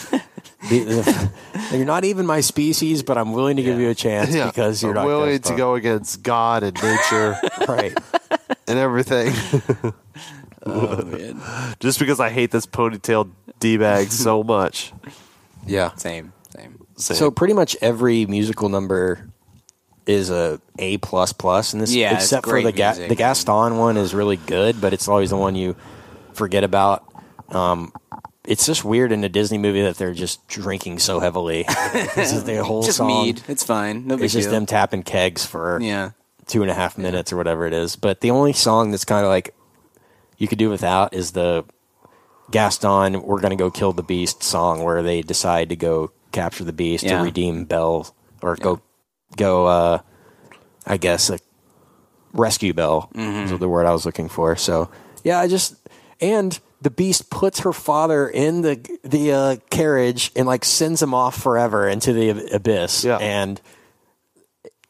The- 0.69 0.84
the- 0.84 1.32
you're 1.77 1.86
not 1.86 2.04
even 2.04 2.25
my 2.25 2.41
species, 2.41 3.04
but 3.04 3.17
I'm 3.17 3.34
willing 3.34 3.58
to 3.58 3.63
give 3.63 3.80
you 3.80 3.89
a 3.89 3.95
chance 3.95 4.34
Yeah. 4.34 4.47
because 4.47 4.82
you're 4.82 4.91
I'm 4.91 4.95
not 4.95 5.06
willing 5.06 5.38
Gaston. 5.38 5.56
to 5.56 5.58
go 5.58 5.75
against 5.75 6.23
God 6.23 6.63
and 6.63 6.75
nature 6.82 7.38
right. 7.67 7.95
and 8.67 8.80
everything, 8.80 9.34
Oh, 10.65 11.04
man. 11.04 11.41
just 11.80 11.97
because 11.99 12.19
I 12.19 12.30
hate 12.30 12.51
this 12.51 12.65
ponytail 12.65 13.30
d 13.60 13.77
bag 13.77 14.12
so 14.12 14.43
much. 14.43 14.93
Yeah. 15.65 15.93
Same. 15.95 16.34
Same. 16.56 16.80
So 16.97 17.32
pretty 17.32 17.54
much 17.54 17.75
every 17.82 18.25
musical 18.27 18.69
number 18.69 19.27
is 20.06 20.30
a 20.30 20.60
A 20.80 20.98
plus 20.98 21.32
plus 21.34 21.74
in 21.74 21.80
this, 21.80 21.94
Yeah, 21.94 22.14
except 22.16 22.48
for 22.48 22.62
the 22.62 22.72
Ga- 22.72 23.08
the 23.08 23.16
Gaston 23.16 23.78
one 23.78 23.98
is 23.98 24.14
really 24.14 24.38
good, 24.38 24.82
but 24.82 24.94
it's 24.94 25.08
always 25.08 25.30
the 25.30 25.38
one 25.38 25.56
you 25.56 25.76
forget 26.34 26.64
about. 26.64 27.04
Um, 27.50 27.94
it's 28.46 28.66
just 28.66 28.84
weird 28.84 29.12
in 29.12 29.24
a 29.24 29.30
Disney 29.30 29.58
movie 29.60 29.82
that 29.84 29.98
they're 29.98 30.14
just 30.14 30.48
drinking 30.48 30.98
so 31.00 31.20
heavily. 31.20 31.64
this 32.16 32.34
is 32.34 32.44
the 32.46 32.64
whole 32.64 32.82
Just 32.82 32.98
song. 32.98 33.08
mead. 33.08 33.42
It's 33.48 33.64
fine. 33.64 34.08
No 34.08 34.16
big 34.16 34.26
It's 34.26 34.34
just 34.34 34.46
deal. 34.46 34.54
them 34.54 34.66
tapping 34.66 35.04
kegs 35.04 35.46
for 35.46 35.80
Yeah. 35.82 36.12
two 36.48 36.62
and 36.64 36.72
a 36.72 36.74
half 36.74 36.98
minutes 36.98 37.32
or 37.32 37.38
whatever 37.38 37.68
it 37.68 37.74
is. 37.74 37.96
But 37.96 38.22
the 38.22 38.32
only 38.32 38.54
song 38.54 38.90
that's 38.92 39.06
kind 39.06 39.24
of 39.26 39.30
like 39.30 39.54
you 40.38 40.48
could 40.48 40.58
do 40.58 40.70
without 40.72 41.14
is 41.14 41.32
the 41.34 41.66
Gaston 42.50 43.22
"We're 43.24 43.40
Gonna 43.40 43.56
Go 43.56 43.70
Kill 43.72 43.94
the 43.94 44.04
Beast" 44.04 44.44
song, 44.44 44.84
where 44.84 45.02
they 45.04 45.22
decide 45.22 45.70
to 45.70 45.76
go 45.76 46.12
capture 46.32 46.64
the 46.64 46.74
beast 46.74 47.04
Yeah. 47.04 47.18
to 47.20 47.24
redeem 47.24 47.66
Belle 47.66 48.14
or 48.42 48.56
go 48.56 48.82
go. 49.38 49.65
uh 49.67 50.00
I 50.86 50.98
guess 50.98 51.30
like 51.30 51.41
rescue 52.34 52.74
Belle 52.74 53.10
Mm-hmm. 53.13 53.54
is 53.54 53.60
the 53.60 53.70
word 53.70 53.86
I 53.86 53.91
was 53.91 54.06
looking 54.06 54.30
for. 54.30 54.56
So 54.56 54.89
yeah, 55.24 55.39
I 55.39 55.48
just 55.48 55.76
and 56.20 56.60
the 56.82 56.89
beast 56.89 57.30
puts 57.30 57.60
her 57.60 57.74
father 57.74 58.28
in 58.28 58.62
the 58.62 58.80
the 59.04 59.32
uh, 59.32 59.56
carriage 59.70 60.32
and 60.36 60.48
like 60.48 60.65
sends 60.65 61.02
him 61.02 61.13
off 61.13 61.39
forever 61.41 61.88
into 61.88 62.13
the 62.13 62.30
abyss. 62.56 63.04
Yeah. 63.04 63.17
and 63.17 63.62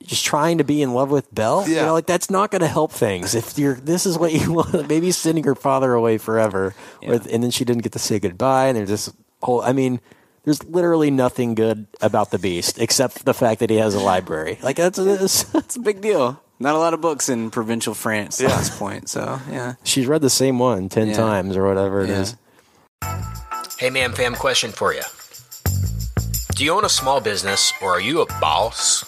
just 0.04 0.26
trying 0.26 0.58
to 0.58 0.64
be 0.64 0.82
in 0.82 0.94
love 0.94 1.12
with 1.12 1.34
Belle. 1.34 1.68
You 1.68 1.76
know, 1.76 1.94
like 1.94 2.06
that's 2.08 2.30
not 2.30 2.50
going 2.52 2.62
to 2.62 2.68
help 2.68 2.92
things. 2.92 3.36
If 3.36 3.58
you're 3.60 3.76
this 3.76 4.06
is 4.06 4.18
what 4.18 4.32
you 4.34 4.52
want, 4.54 4.88
maybe 4.88 5.12
sending 5.12 5.44
her 5.44 5.56
father 5.56 5.94
away 5.94 6.18
forever, 6.18 6.74
with, 7.06 7.28
and 7.32 7.44
then 7.44 7.52
she 7.52 7.66
didn't 7.66 7.84
get 7.84 7.92
to 7.94 8.00
say 8.00 8.20
goodbye. 8.20 8.68
And 8.68 8.78
there's 8.78 8.90
this 8.90 9.14
whole. 9.42 9.62
I 9.62 9.74
mean. 9.74 10.00
There's 10.44 10.64
literally 10.64 11.12
nothing 11.12 11.54
good 11.56 11.86
about 12.02 12.32
the 12.32 12.40
Beast 12.40 12.80
except 12.80 13.26
the 13.26 13.34
fact 13.34 13.60
that 13.60 13.70
he 13.70 13.76
has 13.78 13.94
a 13.94 14.00
library. 14.00 14.58
Like 14.64 14.76
that's, 14.78 14.98
that's 14.98 15.54
It's 15.54 15.76
a 15.76 15.80
big 15.80 16.02
deal. 16.02 16.42
Not 16.60 16.76
a 16.76 16.78
lot 16.80 16.94
of 16.94 17.02
books 17.02 17.30
in 17.30 17.50
provincial 17.52 17.94
France 17.94 18.42
at 18.42 18.50
this 18.50 18.76
point. 18.78 19.10
So 19.10 19.40
yeah, 19.50 19.76
she's 19.84 20.06
read 20.08 20.22
the 20.22 20.30
same 20.30 20.60
one 20.60 20.90
ten 20.90 21.10
Yeah. 21.10 21.16
times 21.18 21.56
or 21.58 21.68
whatever 21.68 22.02
it 22.02 22.10
is. 22.10 22.36
Yeah. 23.04 23.34
Hey, 23.80 23.90
man, 23.90 24.14
fam, 24.14 24.36
question 24.36 24.72
for 24.72 24.94
you. 24.94 25.02
Do 26.56 26.64
you 26.64 26.72
own 26.74 26.86
a 26.86 26.90
small 26.90 27.20
business 27.20 27.74
or 27.82 27.92
are 27.92 28.02
you 28.02 28.22
a 28.22 28.26
boss? 28.40 29.04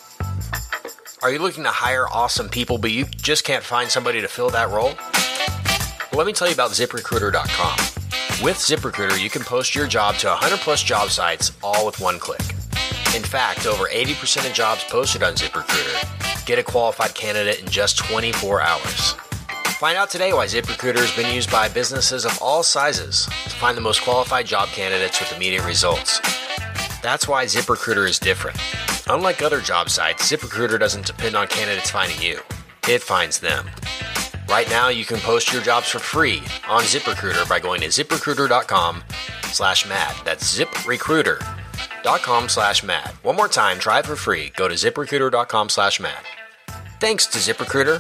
Are 1.22 1.32
you 1.32 1.38
looking 1.40 1.64
to 1.64 1.70
hire 1.70 2.08
awesome 2.08 2.50
people, 2.50 2.78
but 2.80 2.92
you 2.92 3.06
just 3.06 3.44
can't 3.44 3.64
find 3.64 3.90
somebody 3.90 4.20
to 4.22 4.28
fill 4.28 4.50
that 4.50 4.70
role? 4.70 4.94
Well, 6.12 6.18
let 6.18 6.26
me 6.28 6.34
tell 6.34 6.48
you 6.48 6.54
about 6.54 6.72
ziprecruiter.com. 6.72 7.83
With 8.42 8.58
ZipRecruiter, 8.58 9.20
you 9.22 9.30
can 9.30 9.44
post 9.44 9.74
your 9.74 9.88
job 9.88 10.16
to 10.16 10.28
100 10.28 10.60
plus 10.60 10.84
job 10.84 11.10
sites 11.10 11.54
all 11.64 11.86
with 11.86 12.00
one 12.02 12.20
click. 12.20 12.42
In 13.16 13.24
fact, 13.24 13.66
over 13.66 13.86
80% 13.86 14.46
of 14.46 14.54
jobs 14.54 14.84
posted 14.86 15.24
on 15.24 15.36
ZipRecruiter 15.36 16.46
get 16.46 16.60
a 16.60 16.64
qualified 16.64 17.16
candidate 17.16 17.62
in 17.62 17.70
just 17.70 17.98
24 18.00 18.62
hours. 18.62 19.14
Find 19.80 19.98
out 19.98 20.10
today 20.10 20.34
why 20.34 20.46
ZipRecruiter 20.46 20.98
has 20.98 21.16
been 21.16 21.34
used 21.34 21.52
by 21.52 21.70
businesses 21.70 22.26
of 22.26 22.38
all 22.42 22.64
sizes 22.64 23.26
to 23.26 23.50
find 23.52 23.78
the 23.78 23.82
most 23.82 24.02
qualified 24.02 24.46
job 24.46 24.68
candidates 24.70 25.20
with 25.22 25.32
immediate 25.34 25.66
results. 25.66 26.20
That's 27.02 27.28
why 27.28 27.46
ZipRecruiter 27.46 28.08
is 28.08 28.20
different. 28.20 28.58
Unlike 29.08 29.42
other 29.42 29.62
job 29.62 29.90
sites, 29.90 30.30
ZipRecruiter 30.30 30.80
doesn't 30.80 31.06
depend 31.06 31.36
on 31.36 31.48
candidates 31.48 31.92
finding 31.92 32.22
you. 32.22 32.40
It 32.90 33.02
finds 33.02 33.40
them. 33.40 33.70
Right 34.54 34.70
now, 34.70 34.90
you 34.90 35.04
can 35.04 35.18
post 35.18 35.52
your 35.52 35.64
jobs 35.64 35.90
for 35.90 35.98
free 35.98 36.38
on 36.70 36.84
ZipRecruiter 36.84 37.50
by 37.50 37.60
going 37.60 37.82
to 37.82 37.88
ziprecruiter.com 37.88 39.04
slash 39.46 39.90
mad. 39.90 40.16
That's 40.24 40.56
ziprecruiter.com 40.60 42.50
slash 42.50 42.84
mad. 42.84 43.10
One 43.24 43.36
more 43.36 43.48
time, 43.48 43.80
try 43.80 43.98
it 43.98 44.06
for 44.06 44.16
free. 44.16 44.52
Go 44.56 44.68
to 44.68 44.76
ziprecruiter.com 44.76 45.70
slash 45.70 46.00
mad. 46.00 46.24
Thanks 47.00 47.26
to 47.26 47.40
ZipRecruiter 47.40 48.00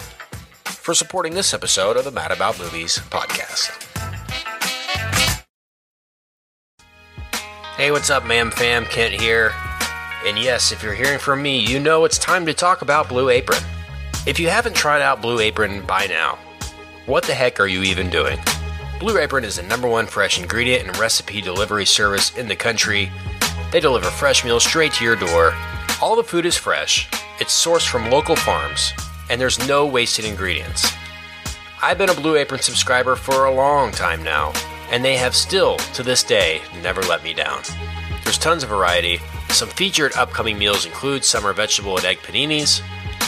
for 0.65 0.93
supporting 0.93 1.33
this 1.33 1.55
episode 1.55 1.97
of 1.97 2.05
the 2.05 2.11
Mad 2.11 2.31
About 2.31 2.59
Movies 2.59 2.99
podcast. 3.09 3.71
Hey, 7.77 7.89
what's 7.89 8.11
up, 8.11 8.27
ma'am 8.27 8.51
fam? 8.51 8.85
Kent 8.85 9.19
here. 9.19 9.53
And 10.23 10.37
yes, 10.37 10.71
if 10.71 10.83
you're 10.83 10.93
hearing 10.93 11.17
from 11.17 11.41
me, 11.41 11.65
you 11.65 11.79
know 11.79 12.05
it's 12.05 12.19
time 12.19 12.45
to 12.45 12.53
talk 12.53 12.83
about 12.83 13.09
Blue 13.09 13.29
Apron. 13.29 13.63
If 14.25 14.39
you 14.39 14.47
haven't 14.47 14.77
tried 14.77 15.01
out 15.01 15.21
Blue 15.21 15.41
Apron 15.41 15.85
by 15.85 16.07
now, 16.07 16.39
what 17.07 17.25
the 17.25 17.33
heck 17.33 17.59
are 17.59 17.67
you 17.67 17.83
even 17.83 18.09
doing? 18.09 18.39
Blue 18.97 19.17
Apron 19.17 19.43
is 19.43 19.57
the 19.57 19.63
number 19.63 19.89
one 19.89 20.05
fresh 20.05 20.39
ingredient 20.39 20.87
and 20.87 20.97
recipe 20.97 21.41
delivery 21.41 21.85
service 21.85 22.33
in 22.37 22.47
the 22.47 22.55
country. 22.55 23.11
They 23.73 23.81
deliver 23.81 24.09
fresh 24.09 24.45
meals 24.45 24.63
straight 24.63 24.93
to 24.93 25.03
your 25.03 25.17
door. 25.17 25.53
All 26.01 26.15
the 26.15 26.23
food 26.23 26.45
is 26.45 26.55
fresh, 26.55 27.09
it's 27.41 27.53
sourced 27.53 27.85
from 27.85 28.09
local 28.09 28.37
farms, 28.37 28.93
and 29.29 29.41
there's 29.41 29.67
no 29.67 29.85
wasted 29.85 30.23
ingredients. 30.23 30.89
I've 31.81 31.97
been 31.97 32.09
a 32.09 32.13
Blue 32.13 32.37
Apron 32.37 32.61
subscriber 32.61 33.17
for 33.17 33.43
a 33.43 33.53
long 33.53 33.91
time 33.91 34.23
now, 34.23 34.53
and 34.89 35.03
they 35.03 35.17
have 35.17 35.35
still, 35.35 35.75
to 35.95 36.01
this 36.01 36.23
day, 36.23 36.61
never 36.81 37.01
let 37.01 37.25
me 37.25 37.33
down. 37.33 37.61
There's 38.23 38.37
tons 38.37 38.63
of 38.63 38.69
variety. 38.69 39.19
Some 39.49 39.67
featured 39.67 40.15
upcoming 40.15 40.57
meals 40.57 40.85
include 40.85 41.25
summer 41.25 41.51
vegetable 41.51 41.97
and 41.97 42.05
egg 42.05 42.19
paninis, 42.19 42.81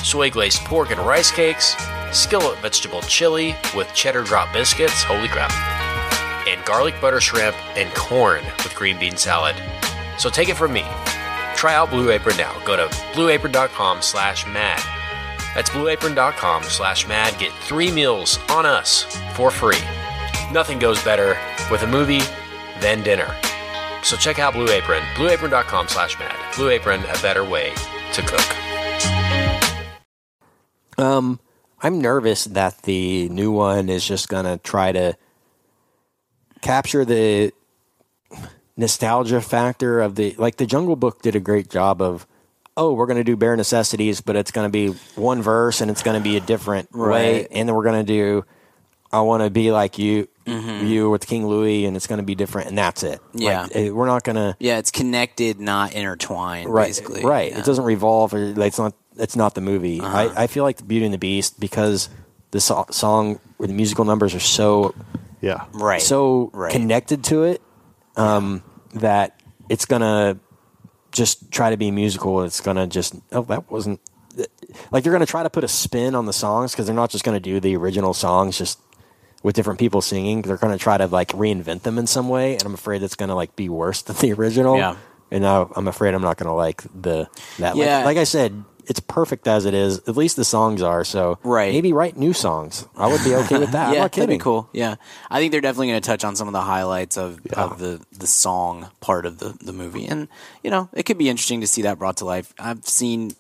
soy 0.06 0.30
glazed 0.30 0.60
pork 0.60 0.92
and 0.92 1.00
rice 1.00 1.32
cakes, 1.32 1.76
skillet 2.12 2.60
vegetable 2.60 3.02
chili 3.02 3.56
with 3.76 3.92
cheddar 3.94 4.24
drop 4.24 4.54
biscuits, 4.54 5.04
holy 5.04 5.28
crap, 5.28 5.52
and 6.48 6.64
garlic 6.64 6.94
butter 7.02 7.20
shrimp 7.20 7.56
and 7.76 7.94
corn 7.96 8.44
with 8.64 8.76
green 8.76 9.00
bean 9.00 9.18
salad. 9.18 9.56
So 10.18 10.30
take 10.30 10.48
it 10.48 10.56
from 10.56 10.74
me. 10.74 10.84
Try 11.56 11.74
out 11.74 11.90
Blue 11.90 12.12
Apron 12.12 12.38
now. 12.38 12.54
Go 12.66 12.76
to 12.76 12.86
blueapron.com 13.14 14.02
slash 14.02 14.46
mad. 14.46 14.82
That's 15.56 15.70
blueapron.com 15.72 16.64
slash 16.64 17.08
mad. 17.08 17.38
Get 17.40 17.52
three 17.54 17.92
meals 17.92 18.38
on 18.50 18.66
us 18.66 19.04
for 19.34 19.50
free. 19.50 19.82
Nothing 20.52 20.78
goes 20.78 21.04
better 21.04 21.38
with 21.72 21.82
a 21.82 21.88
movie 21.88 22.22
than 22.80 23.02
dinner. 23.02 23.34
So 24.04 24.16
check 24.16 24.38
out 24.38 24.54
Blue 24.54 24.70
Apron, 24.70 25.02
blueapron.com 25.16 25.88
slash 25.88 26.20
mad. 26.20 26.36
Blue 26.56 26.70
Apron, 26.70 27.02
a 27.06 27.22
better 27.22 27.44
way 27.44 27.74
to 28.14 28.22
cook. 28.22 28.75
Um, 30.98 31.40
I'm 31.82 32.00
nervous 32.02 32.46
that 32.46 32.82
the 32.84 33.30
new 33.30 33.52
one 33.52 33.90
is 33.90 34.06
just 34.06 34.30
gonna 34.30 34.58
try 34.58 34.92
to 34.92 35.18
capture 36.62 37.06
the 37.06 37.52
nostalgia 38.78 39.40
factor 39.42 40.02
of 40.02 40.16
the 40.16 40.36
like 40.38 40.58
the 40.58 40.66
Jungle 40.66 40.96
Book 40.96 41.22
did 41.22 41.36
a 41.36 41.40
great 41.40 41.70
job 41.70 42.02
of 42.02 42.28
oh 42.76 42.94
we're 42.94 43.06
gonna 43.06 43.24
do 43.24 43.38
bare 43.38 43.56
necessities 43.56 44.20
but 44.20 44.36
it's 44.36 44.52
gonna 44.52 44.70
be 44.70 44.88
one 45.16 45.42
verse 45.42 45.80
and 45.80 45.90
it's 45.90 46.04
gonna 46.04 46.20
be 46.20 46.36
a 46.36 46.42
different 46.42 46.92
way 46.94 47.40
Right. 47.40 47.48
and 47.52 47.70
then 47.70 47.76
we're 47.76 47.84
gonna 47.86 48.04
do 48.04 48.44
I 49.14 49.22
want 49.22 49.44
to 49.44 49.50
be 49.50 49.72
like 49.72 49.98
you 49.98 50.28
you 50.46 51.10
with 51.10 51.26
King 51.26 51.48
Louie 51.48 51.86
and 51.86 51.96
it's 51.96 52.06
gonna 52.08 52.24
be 52.24 52.36
different 52.36 52.68
and 52.68 52.78
that's 52.78 53.02
it 53.04 53.20
Yeah. 53.34 53.64
like, 53.64 53.76
eh, 53.76 53.90
we're 53.92 54.08
not 54.08 54.24
gonna 54.24 54.58
yeah, 54.60 54.78
it's 54.78 54.92
connected, 54.92 55.60
not 55.60 55.94
intertwined. 55.94 56.70
right 56.70 56.88
basically. 56.88 57.24
right 57.24 57.52
Yeah. 57.52 57.60
it 57.60 57.66
doesn't 57.66 57.86
revolve 57.86 58.34
or 58.34 58.48
like, 58.56 58.70
it's 58.70 58.80
not 58.80 58.94
it's 59.18 59.36
not 59.36 59.56
the 59.56 59.62
movie 59.62 60.02
Uh-huh. 60.02 60.18
I, 60.36 60.44
I 60.44 60.48
feel 60.48 60.64
like 60.64 60.78
the 60.78 60.84
beauty 60.84 61.06
and 61.06 61.14
the 61.14 61.18
beast 61.18 61.60
because 61.60 62.10
the 62.52 62.60
so- 62.60 62.86
song 62.92 63.40
or 63.60 63.68
the 63.68 63.74
musical 63.74 64.06
numbers 64.06 64.34
are 64.36 64.40
so 64.40 64.94
Yeah. 65.42 65.66
Right. 65.74 66.02
so 66.02 66.50
Right. 66.54 66.72
connected 66.72 67.24
to 67.26 67.44
it 67.44 67.62
um, 68.18 68.64
that 68.94 69.40
it's 69.70 69.86
gonna 69.86 70.38
just 71.12 71.52
try 71.52 71.70
to 71.70 71.78
be 71.78 71.92
musical 71.92 72.44
it's 72.44 72.60
gonna 72.62 72.88
just 72.88 73.16
oh 73.32 73.44
that 73.44 73.72
wasn't 73.72 74.00
like 74.92 75.04
they're 75.04 75.14
gonna 75.14 75.26
try 75.26 75.44
to 75.44 75.50
put 75.50 75.64
a 75.64 75.68
spin 75.68 76.14
on 76.14 76.26
the 76.26 76.34
songs 76.34 76.72
because 76.72 76.86
they're 76.86 76.96
not 76.96 77.10
just 77.10 77.24
gonna 77.24 77.40
do 77.40 77.60
the 77.62 77.76
original 77.78 78.14
songs 78.14 78.58
just 78.58 78.80
with 79.44 79.56
different 79.56 79.80
people 79.80 80.02
singing 80.02 80.42
they're 80.42 80.58
gonna 80.58 80.78
try 80.78 80.98
to 80.98 81.08
like 81.08 81.30
reinvent 81.30 81.84
them 81.84 81.98
in 81.98 82.06
some 82.08 82.28
way 82.28 82.54
and 82.54 82.64
i'm 82.66 82.74
afraid 82.74 83.02
it's 83.02 83.16
gonna 83.16 83.36
like 83.36 83.56
be 83.56 83.70
worse 83.70 84.02
than 84.02 84.16
the 84.18 84.34
original 84.34 84.78
Yeah. 84.78 84.98
and 85.32 85.42
now 85.42 85.72
i'm 85.76 85.88
afraid 85.88 86.14
i'm 86.14 86.22
not 86.22 86.36
gonna 86.38 86.56
like 86.56 86.82
the 86.94 87.30
that 87.60 87.76
Yeah. 87.78 87.98
like, 87.98 88.06
like 88.06 88.18
i 88.18 88.24
said 88.26 88.64
it's 88.88 89.00
perfect 89.00 89.48
as 89.48 89.66
it 89.66 89.74
is 89.74 90.00
at 90.08 90.16
least 90.18 90.36
the 90.36 90.46
songs 90.46 90.82
are 90.82 91.04
so 91.04 91.38
Right. 91.44 91.72
maybe 91.74 91.92
write 91.94 92.18
new 92.18 92.34
songs 92.34 92.86
i 92.96 93.08
would 93.08 93.24
be 93.24 93.34
okay 93.42 93.58
with 93.60 93.72
that 93.72 93.88
i'm 93.90 93.94
yeah, 93.94 94.02
not 94.02 94.12
kidding 94.12 94.28
that'd 94.30 94.40
be 94.40 94.44
cool. 94.44 94.70
Yeah, 94.74 94.96
I 95.30 95.40
think 95.40 95.52
they're 95.52 95.62
definitely 95.62 95.88
going 95.88 96.02
to 96.02 96.08
touch 96.08 96.24
on 96.24 96.36
some 96.36 96.48
of 96.48 96.54
the 96.54 96.62
highlights 96.62 97.18
of, 97.18 97.40
of 97.54 97.80
the 97.80 98.02
the 98.18 98.28
song 98.28 98.90
part 99.02 99.26
of 99.26 99.40
the 99.40 99.56
the 99.64 99.74
movie, 99.74 100.06
and 100.06 100.28
you 100.64 100.70
know, 100.72 100.90
it 100.94 101.04
could 101.04 101.18
be 101.18 101.30
interesting 101.30 101.62
to 101.62 101.68
see 101.68 101.82
that 101.84 101.98
brought 102.00 102.18
to 102.18 102.26
life. 102.26 102.54
I've 102.60 102.86
seen 102.86 103.32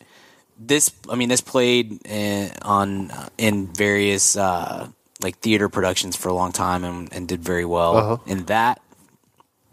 this. 0.60 0.92
I 1.10 1.16
mean, 1.16 1.30
this 1.30 1.42
played 1.42 2.06
in, 2.06 2.52
on 2.62 3.12
in 3.38 3.68
various 3.74 4.36
uh, 4.38 4.88
like 5.22 5.38
theater 5.40 5.68
productions 5.70 6.16
for 6.16 6.30
a 6.30 6.34
long 6.34 6.52
time, 6.52 6.84
and, 6.84 7.12
and 7.14 7.28
did 7.28 7.42
very 7.44 7.66
well 7.66 7.98
Uh-huh. 7.98 8.18
in 8.26 8.46
that 8.46 8.82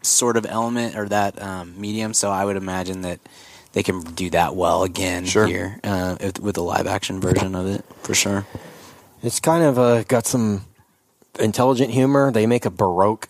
sort 0.02 0.36
of 0.36 0.44
element 0.46 0.96
or 0.96 1.08
that 1.08 1.40
um, 1.40 1.80
medium. 1.80 2.14
So 2.14 2.30
I 2.30 2.44
would 2.44 2.56
imagine 2.56 3.02
that. 3.02 3.20
They 3.72 3.82
can 3.82 4.00
do 4.02 4.28
that 4.30 4.54
well 4.54 4.82
again 4.82 5.24
Sure. 5.24 5.46
here 5.46 5.80
uh, 5.82 6.16
with- 6.20 6.40
with 6.40 6.54
the 6.56 6.62
live 6.62 6.86
action 6.86 7.20
version 7.20 7.54
of 7.54 7.66
it 7.66 7.84
for 8.02 8.14
sure. 8.14 8.46
It's 9.22 9.40
kind 9.40 9.62
of 9.64 9.78
uh, 9.78 10.02
got 10.04 10.26
some 10.26 10.64
intelligent 11.38 11.90
humor. 11.90 12.30
They 12.32 12.46
make 12.46 12.66
a 12.66 12.70
baroque, 12.70 13.28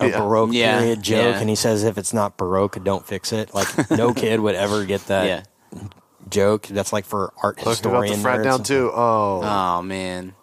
a 0.00 0.08
Yeah. 0.08 0.18
baroque 0.18 0.50
Yeah, 0.52 0.78
period 0.78 1.02
joke, 1.02 1.34
yeah. 1.34 1.40
and 1.40 1.48
he 1.48 1.54
says 1.54 1.84
if 1.84 1.96
it's 1.98 2.12
not 2.12 2.36
baroque, 2.36 2.82
don't 2.82 3.06
fix 3.06 3.32
it. 3.32 3.54
Like 3.54 3.68
no 3.90 4.12
kid 4.22 4.40
would 4.40 4.54
ever 4.56 4.84
get 4.84 5.06
that 5.06 5.26
yeah. 5.26 5.80
joke. 6.28 6.66
That's 6.66 6.92
like 6.92 7.04
for 7.04 7.32
art 7.42 7.58
Talking 7.58 7.86
about 7.90 8.08
the 8.08 8.14
frat 8.16 8.42
down 8.42 8.62
too. 8.64 8.90
Oh, 8.92 9.42
Oh 9.44 9.82
man. 9.82 10.34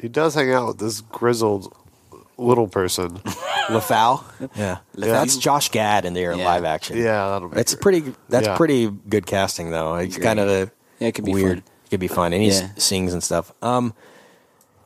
he 0.00 0.08
does 0.08 0.34
hang 0.34 0.52
out 0.52 0.68
with 0.68 0.78
this 0.78 1.00
grizzled 1.00 1.74
little 2.36 2.68
person. 2.68 3.20
LeFou. 3.68 4.24
Yeah, 4.56 4.78
that's 4.94 5.36
Josh 5.36 5.70
Gad 5.70 6.04
in 6.04 6.14
there 6.14 6.34
Yeah. 6.34 6.44
live 6.44 6.64
action. 6.64 6.96
yeah, 6.96 7.28
that'll 7.30 7.48
be. 7.48 7.58
it's 7.60 7.74
pretty. 7.74 8.14
That's 8.28 8.46
Yeah. 8.46 8.56
pretty 8.56 8.88
good 9.08 9.26
casting 9.26 9.70
though. 9.70 9.94
It's 9.96 10.16
kind 10.18 10.38
of 10.40 10.48
a 10.48 10.70
Yeah, 10.98 11.08
it 11.08 11.12
could 11.14 11.24
be 11.24 11.32
weird. 11.32 11.58
fun. 11.58 11.70
could 11.90 12.00
be 12.00 12.08
fun, 12.08 12.32
and 12.32 12.42
he 12.42 12.48
Yeah. 12.50 12.68
sings 12.76 13.12
and 13.12 13.22
stuff. 13.22 13.52
Um, 13.62 13.94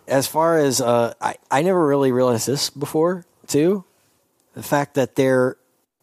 as 0.06 0.26
far 0.26 0.58
as 0.58 0.80
uh, 0.80 1.14
I, 1.20 1.36
I 1.50 1.62
never 1.62 1.86
really 1.86 2.12
realized 2.12 2.46
this 2.46 2.70
before 2.70 3.24
too. 3.46 3.84
The 4.54 4.62
fact 4.62 4.94
that 4.94 5.14
they're 5.16 5.56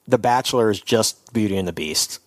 the 0.07 0.17
Bachelor 0.17 0.69
is 0.69 0.79
just 0.79 1.33
Beauty 1.33 1.57
and 1.57 1.67
the 1.67 1.73
Beast. 1.73 2.19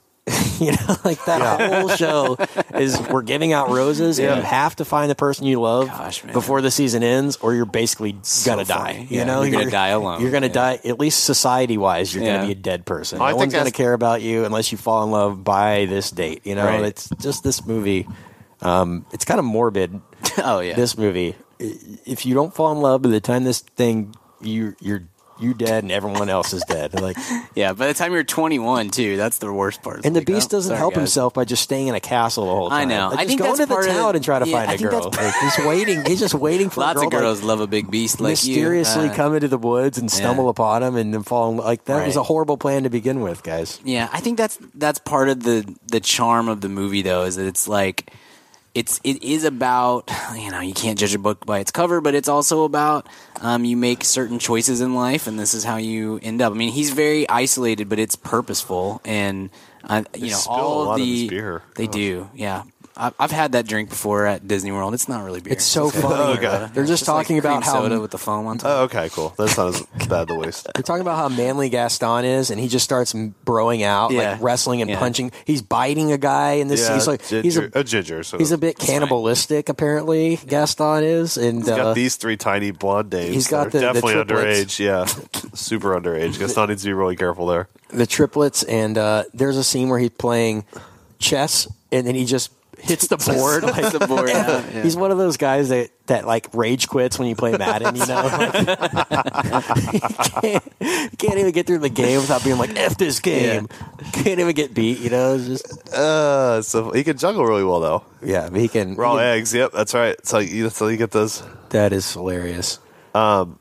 you 0.61 0.73
know, 0.73 0.97
like 1.05 1.25
that 1.27 1.61
whole 1.73 1.89
show 1.91 2.37
is 2.75 3.01
we're 3.09 3.23
giving 3.23 3.53
out 3.53 3.71
roses, 3.71 4.19
and 4.19 4.37
you 4.37 4.43
have 4.43 4.77
to 4.77 4.85
find 4.85 5.11
the 5.11 5.15
person 5.15 5.47
you 5.47 5.61
love 5.61 5.89
Gosh, 5.89 6.23
before 6.23 6.61
the 6.61 6.71
season 6.71 7.03
ends, 7.03 7.37
or 7.37 7.55
you're 7.55 7.65
basically 7.65 8.17
gonna 8.45 8.65
die. 8.65 9.07
You 9.09 9.19
Yeah, 9.19 9.25
know, 9.25 9.43
you're 9.43 9.59
gonna 9.59 9.71
die 9.71 9.89
alone. 9.89 10.21
You're 10.23 10.31
gonna 10.31 10.47
Yeah. 10.47 10.53
die. 10.53 10.81
At 10.85 10.99
least 10.99 11.25
society 11.25 11.79
wise, 11.79 12.15
you're 12.15 12.25
Yeah. 12.25 12.37
gonna 12.37 12.47
be 12.47 12.53
a 12.53 12.57
dead 12.57 12.85
person. 12.87 13.21
I 13.21 13.27
no 13.31 13.39
think 13.39 13.39
one's 13.41 13.55
gonna 13.55 13.71
care 13.71 13.93
about 13.93 14.23
you 14.23 14.45
unless 14.45 14.73
you 14.73 14.79
fall 14.79 15.05
in 15.05 15.11
love 15.11 15.45
by 15.45 15.87
this 15.87 16.11
date. 16.11 16.43
You 16.45 16.55
know, 16.55 16.65
Right. 16.65 16.85
it's 16.85 17.09
just 17.21 17.45
this 17.45 17.65
movie. 17.67 18.07
Um, 18.61 19.07
it's 19.13 19.25
kind 19.25 19.39
of 19.39 19.45
morbid. 19.45 20.01
oh 20.45 20.61
yeah. 20.61 20.75
This 20.75 20.99
movie. 20.99 21.37
If 21.61 22.25
you 22.27 22.35
don't 22.35 22.55
fall 22.55 22.73
in 22.73 22.79
love 22.81 23.03
by 23.03 23.09
the 23.11 23.21
time 23.21 23.45
this 23.45 23.61
thing, 23.61 24.15
you 24.41 24.75
you're 24.81 25.03
you 25.41 25.55
dead 25.55 25.85
and 25.85 25.93
everyone 25.93 26.29
else 26.29 26.53
is 26.53 26.63
dead. 26.65 27.01
Like, 27.01 27.17
yeah. 27.55 27.73
By 27.73 27.89
the 27.89 27.95
time 27.95 28.13
you're 28.13 28.25
21 28.25 28.91
too, 28.91 29.17
that's 29.17 29.39
the 29.39 29.53
worst 29.53 29.83
part. 29.83 30.05
and 30.05 30.15
the 30.15 30.23
beast 30.23 30.49
oh, 30.49 30.57
doesn't 30.57 30.71
sorry, 30.71 30.79
help 30.79 30.95
guys. 30.95 31.01
himself 31.01 31.35
by 31.35 31.45
just 31.45 31.63
staying 31.63 31.89
in 31.89 31.95
a 31.95 32.01
castle 32.01 32.47
the 32.47 32.53
whole 32.53 32.71
time. 32.71 32.81
I 32.81 32.85
know. 32.85 33.09
Like, 33.09 33.19
I 33.19 33.27
think 33.27 33.41
go 33.41 33.47
that's 33.47 33.61
into 33.61 33.75
the 33.75 33.83
town 33.83 34.15
and 34.17 34.25
try 34.25 34.39
to 34.39 34.49
yeah, 34.49 34.57
find 34.59 34.71
I 34.71 34.75
a 34.75 34.79
girl. 34.79 35.11
Like, 35.11 35.35
he's 35.41 35.67
waiting. 35.67 36.05
He's 36.05 36.21
just 36.21 36.35
waiting 36.35 36.71
for 36.71 36.81
Lots 36.81 37.01
a 37.01 37.07
girl 37.07 37.07
of 37.07 37.11
girls 37.11 37.43
love 37.43 37.61
a 37.61 37.67
big 37.67 37.91
beast 37.91 38.21
like 38.21 38.33
mysteriously 38.33 39.05
you. 39.05 39.11
Uh, 39.11 39.15
come 39.15 39.35
into 39.35 39.49
the 39.49 39.59
woods 39.59 39.99
and 39.99 40.11
stumble 40.11 40.45
yeah. 40.45 40.51
upon 40.51 40.83
him 40.83 40.97
and 40.97 41.13
then 41.15 41.23
fall 41.23 41.51
in 41.51 41.57
like 41.57 41.85
that 41.85 42.07
was 42.07 42.17
a 42.17 42.23
horrible 42.23 42.57
plan 42.57 42.85
to 42.85 42.91
begin 42.91 43.21
with, 43.21 43.43
guys. 43.43 43.81
Yeah, 43.85 44.09
I 44.13 44.21
think 44.21 44.39
that's 44.39 44.59
that's 44.75 44.99
part 44.99 45.29
of 45.29 45.43
the 45.43 45.77
the 45.87 46.01
charm 46.01 46.49
of 46.49 46.61
the 46.61 46.69
movie 46.69 47.03
though 47.03 47.25
is 47.25 47.37
that 47.37 47.47
it's 47.47 47.69
like 47.69 48.13
it's 48.79 49.01
it 49.03 49.25
is 49.25 49.43
about 49.43 50.09
you 50.37 50.53
know 50.53 50.61
you 50.61 50.73
can't 50.73 50.97
judge 50.97 51.13
a 51.13 51.19
book 51.19 51.45
by 51.45 51.59
its 51.59 51.73
cover, 51.73 52.01
but 52.01 52.15
it's 52.15 52.29
also 52.29 52.63
about 52.63 53.09
um, 53.41 53.65
you 53.65 53.77
make 53.77 54.05
certain 54.05 54.39
choices 54.39 54.81
in 54.81 54.95
life, 54.95 55.27
and 55.27 55.39
this 55.39 55.53
is 55.53 55.65
how 55.65 55.77
you 55.77 56.21
end 56.23 56.41
up. 56.41 56.53
I 56.53 56.57
mean, 56.57 56.71
he's 56.73 56.91
very 56.91 57.29
isolated, 57.29 57.89
but 57.89 57.99
it's 57.99 58.15
purposeful, 58.15 59.01
and 59.05 59.51
uh, 59.83 60.05
you 60.15 60.31
know 60.31 60.39
all 60.47 60.83
a 60.83 60.85
lot 60.85 61.01
of 61.01 61.07
the 61.07 61.61
they 61.75 61.89
do. 61.89 62.31
Yeah, 62.35 62.63
I've 63.19 63.31
had 63.31 63.53
that 63.53 63.67
drink 63.67 63.89
before 63.91 64.27
at 64.27 64.49
Disney 64.49 64.73
World. 64.73 64.93
It's 64.95 65.09
not 65.09 65.23
really 65.25 65.41
beer. 65.41 65.53
It's 65.53 65.65
so 65.65 65.91
just- 65.91 66.03
funny. 66.03 66.39
Okay. 66.39 66.69
They're 66.75 66.85
just 66.85 67.03
it's 67.03 67.09
like 67.09 67.25
talking 67.27 67.39
about 67.39 67.63
cream 67.63 67.63
how 67.63 67.83
soda 67.83 68.01
with 68.01 68.11
the 68.11 68.19
foam 68.19 68.47
on 68.47 68.59
top. 68.59 68.71
Oh, 68.71 68.83
okay, 68.85 69.09
cool. 69.11 69.35
That's 69.39 69.57
not 69.57 69.69
as 69.75 69.83
bad 70.09 70.27
the 70.29 70.35
waste. 70.35 70.67
They're 70.75 70.83
talking 70.83 71.03
about 71.03 71.17
how 71.17 71.29
manly 71.29 71.69
Gaston 71.69 72.25
is, 72.25 72.51
and 72.51 72.59
he 72.61 72.67
just 72.67 72.85
starts 72.85 73.13
broing 73.15 73.83
out, 73.85 74.11
Yeah. 74.11 74.33
like 74.33 74.43
wrestling 74.43 74.81
and 74.83 74.91
Yeah. 74.91 74.99
punching. 74.99 75.31
He's 75.45 75.63
biting 75.63 76.11
a 76.13 76.19
guy 76.19 76.53
in 76.55 76.69
this. 76.69 76.89
Yeah, 76.89 76.95
he's 76.95 77.07
like 77.07 77.21
ginger, 77.27 77.43
he's 77.43 77.57
a 77.57 77.71
a 77.75 77.85
ginger. 77.85 78.23
So 78.25 78.37
he's 78.39 78.51
a 78.53 78.59
bit 78.59 78.79
cannibalistic. 78.79 79.69
Apparently, 79.69 80.37
Gaston 80.47 81.05
is, 81.05 81.37
and 81.37 81.59
He's 81.59 81.69
got 81.69 81.81
uh, 81.81 81.95
these 81.95 82.17
three 82.17 82.37
tiny 82.37 82.73
blonde 82.73 83.11
dames. 83.11 83.35
he's 83.35 83.47
got 83.49 83.71
the- 83.71 83.79
the 83.79 83.81
definitely 83.93 84.13
triplets. 84.15 84.77
underage. 84.77 84.79
Yeah, 84.85 85.05
super 85.55 85.99
underage. 86.01 86.39
Gaston 86.39 86.69
needs 86.71 86.83
to 86.83 86.89
be 86.89 86.93
really 86.95 87.17
careful 87.17 87.47
there. 87.47 87.69
the 87.91 88.07
triplets, 88.07 88.65
and 88.65 88.99
uh, 88.99 89.25
there's 89.33 89.57
a 89.57 89.65
scene 89.65 89.89
where 89.89 89.99
he's 90.01 90.11
playing 90.11 90.65
chess, 91.19 91.69
and 91.93 92.07
then 92.07 92.15
he 92.15 92.25
just 92.25 92.51
hits 92.81 93.07
the 93.09 93.17
board. 93.37 93.63
like, 93.65 93.93
the 93.93 94.07
board, 94.07 94.29
yeah, 94.33 94.65
yeah. 94.73 94.83
He's 94.83 94.97
one 94.97 95.11
of 95.11 95.19
those 95.19 95.37
guys 95.37 95.69
that, 95.71 95.91
that 96.07 96.27
like 96.27 96.49
rage 96.55 96.89
quits 96.89 97.19
when 97.19 97.29
you 97.29 97.35
play 97.37 97.57
Madden. 97.57 97.97
You 97.97 98.07
know, 98.07 98.29
he 99.93 100.01
can't, 100.01 100.65
he 101.11 101.17
can't 101.17 101.39
even 101.39 101.53
get 101.53 101.67
through 101.67 101.79
the 101.79 101.89
game 101.91 102.21
without 102.21 102.45
being 102.45 102.59
like 102.59 102.77
"f 102.77 102.97
this 102.97 103.21
game." 103.21 103.69
Can't 104.13 104.41
even 104.41 104.55
get 104.55 104.75
beat. 104.75 104.99
You 105.01 105.11
know, 105.11 105.35
it's 105.35 105.47
just 105.47 105.89
Uh, 105.93 106.63
so 106.63 106.91
he 106.93 107.05
can 107.05 107.17
juggle 107.19 107.45
really 107.45 107.65
well 107.65 107.81
though. 107.81 108.05
yeah. 108.23 108.49
He 108.51 108.69
can. 108.69 108.95
Raw 108.95 109.13
he 109.15 109.19
can- 109.19 109.27
eggs. 109.27 109.55
Yep, 109.55 109.73
that's 109.73 109.95
right. 109.95 110.17
That's 110.17 110.31
how 110.33 110.39
you, 110.39 110.63
that's 110.65 110.79
how 110.79 110.87
you 110.89 110.97
get 110.97 111.11
those. 111.11 111.43
that 111.71 111.93
is 111.93 112.13
hilarious. 112.13 112.79
Um, 113.15 113.59